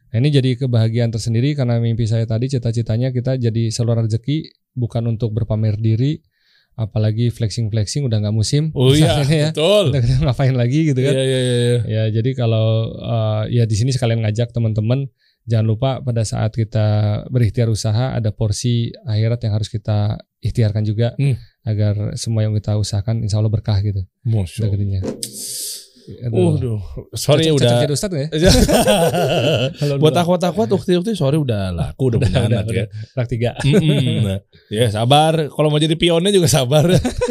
Nah, 0.10 0.18
ini 0.18 0.34
jadi 0.34 0.58
kebahagiaan 0.58 1.14
tersendiri 1.14 1.54
karena 1.54 1.78
mimpi 1.78 2.10
saya 2.10 2.26
tadi 2.26 2.50
cita-citanya 2.50 3.14
kita 3.14 3.38
jadi 3.38 3.70
saluran 3.70 4.10
rezeki 4.10 4.50
bukan 4.74 5.06
untuk 5.06 5.30
berpamer 5.38 5.78
diri 5.78 6.18
apalagi 6.80 7.28
flexing-flexing 7.28 8.08
udah 8.08 8.24
nggak 8.24 8.36
musim. 8.36 8.72
Oh 8.72 8.96
iya, 8.96 9.20
ya. 9.28 9.52
betul. 9.52 9.92
Kita 9.92 10.24
ngapain 10.24 10.56
lagi 10.56 10.96
gitu 10.96 11.00
kan. 11.04 11.12
Iya, 11.12 11.24
iya, 11.28 11.40
iya, 11.44 11.56
iya. 11.60 11.80
Ya, 11.86 12.04
jadi 12.16 12.32
kalau 12.34 12.96
uh, 12.96 13.44
ya 13.52 13.68
di 13.68 13.76
sini 13.76 13.92
sekalian 13.92 14.24
ngajak 14.24 14.56
teman-teman 14.56 15.12
jangan 15.44 15.66
lupa 15.68 15.90
pada 16.00 16.22
saat 16.24 16.54
kita 16.54 16.88
berikhtiar 17.28 17.68
usaha 17.68 18.14
ada 18.14 18.30
porsi 18.30 18.94
akhirat 19.04 19.42
yang 19.44 19.54
harus 19.58 19.68
kita 19.68 20.16
ikhtiarkan 20.40 20.84
juga 20.88 21.18
Hmm. 21.20 21.36
agar 21.68 22.16
semua 22.16 22.48
yang 22.48 22.56
kita 22.56 22.80
usahakan 22.80 23.26
insya 23.26 23.44
Allah 23.44 23.52
berkah 23.52 23.76
gitu. 23.84 24.06
Masya 24.24 24.72
Allah. 24.72 25.04
Waduh, 26.26 26.80
sorry 27.14 27.46
Cocok- 27.46 27.56
udah. 27.56 27.70
jadi 27.72 27.86
nggak 27.88 28.12
ya? 28.14 28.28
Buat 30.02 30.16
akhwat-akhwat 30.16 30.70
ukti-ukti 30.72 31.14
sorry 31.14 31.36
udah 31.36 31.72
laku 31.72 32.10
udah 32.10 32.20
Udah, 32.20 32.28
punya 32.28 32.40
udah, 32.42 32.60
anak 32.62 32.66
ya. 32.70 32.86
Rak 33.14 33.28
tiga. 33.28 33.50
Nah, 34.20 34.40
ya 34.68 34.86
sabar. 34.90 35.48
Kalau 35.48 35.70
mau 35.70 35.80
jadi 35.80 35.96
pionnya 35.96 36.30
juga 36.30 36.46
sabar. 36.46 36.86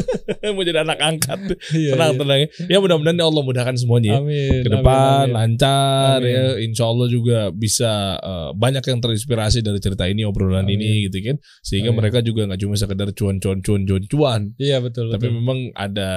mau 0.55 0.63
jadi 0.63 0.83
anak 0.83 0.99
angkat. 0.99 1.39
Iya, 1.71 1.95
Tenang, 1.95 2.13
iya. 2.13 2.19
tenang. 2.19 2.39
ya. 2.39 2.47
Ya 2.67 2.79
mudah-mudahan 2.79 3.15
ya 3.15 3.27
Allah 3.27 3.43
mudahkan 3.43 3.75
semuanya. 3.77 4.09
ya. 4.09 4.19
Amin. 4.19 4.61
Ke 4.63 4.69
depan 4.71 4.89
amin, 4.89 5.23
amin. 5.23 5.35
lancar 5.35 6.19
Amin. 6.19 6.33
ya. 6.33 6.45
Insya 6.59 6.85
Allah 6.87 7.07
juga 7.07 7.39
bisa 7.51 7.93
eh, 8.17 8.49
banyak 8.55 8.83
yang 8.83 8.99
terinspirasi 8.99 9.59
dari 9.61 9.79
cerita 9.79 10.05
ini 10.05 10.25
obrolan 10.25 10.65
Amin. 10.65 10.81
ini 10.81 11.07
gitu 11.07 11.21
kan. 11.23 11.37
Sehingga 11.61 11.91
Amin. 11.91 11.99
mereka 12.01 12.19
juga 12.21 12.49
nggak 12.49 12.61
cuma 12.61 12.75
sekedar 12.75 13.09
cuan-cuan 13.13 13.59
cuan-cuan 13.61 14.03
cuan. 14.07 14.41
Iya 14.57 14.81
betul. 14.81 15.09
Tapi 15.09 15.29
betul. 15.29 15.37
memang 15.37 15.59
ada 15.75 16.11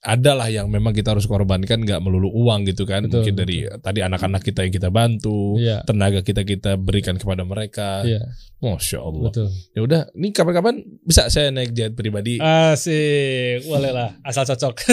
adalah 0.00 0.48
yang 0.48 0.72
memang 0.72 0.96
kita 0.96 1.12
harus 1.12 1.28
korbankan 1.28 1.84
nggak 1.84 2.00
melulu 2.00 2.32
uang 2.32 2.64
gitu 2.64 2.88
kan. 2.88 3.04
Betul, 3.04 3.20
mungkin 3.20 3.34
dari 3.36 3.68
tadi 3.84 4.00
anak-anak 4.00 4.40
kita 4.40 4.64
yang 4.64 4.72
kita 4.72 4.88
bantu 4.88 5.60
Iya. 5.60 5.84
tenaga 5.84 6.24
kita 6.24 6.40
kita 6.48 6.80
berikan 6.80 7.20
kepada 7.20 7.44
mereka. 7.44 8.00
Iya, 8.08 8.24
masya 8.64 8.98
Allah. 9.04 9.28
Ya 9.76 9.80
udah 9.84 10.00
ini 10.16 10.32
kapan-kapan 10.32 10.80
bisa 11.04 11.28
saya 11.28 11.52
naik 11.52 11.76
jet 11.76 11.92
pribadi? 11.92 12.40
Asik, 12.40 13.68
boleh 13.68 13.92
lah, 13.92 14.16
asal 14.24 14.48
cocok. 14.48 14.74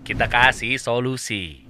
Kita 0.00 0.26
kasih 0.26 0.80
solusi. 0.80 1.69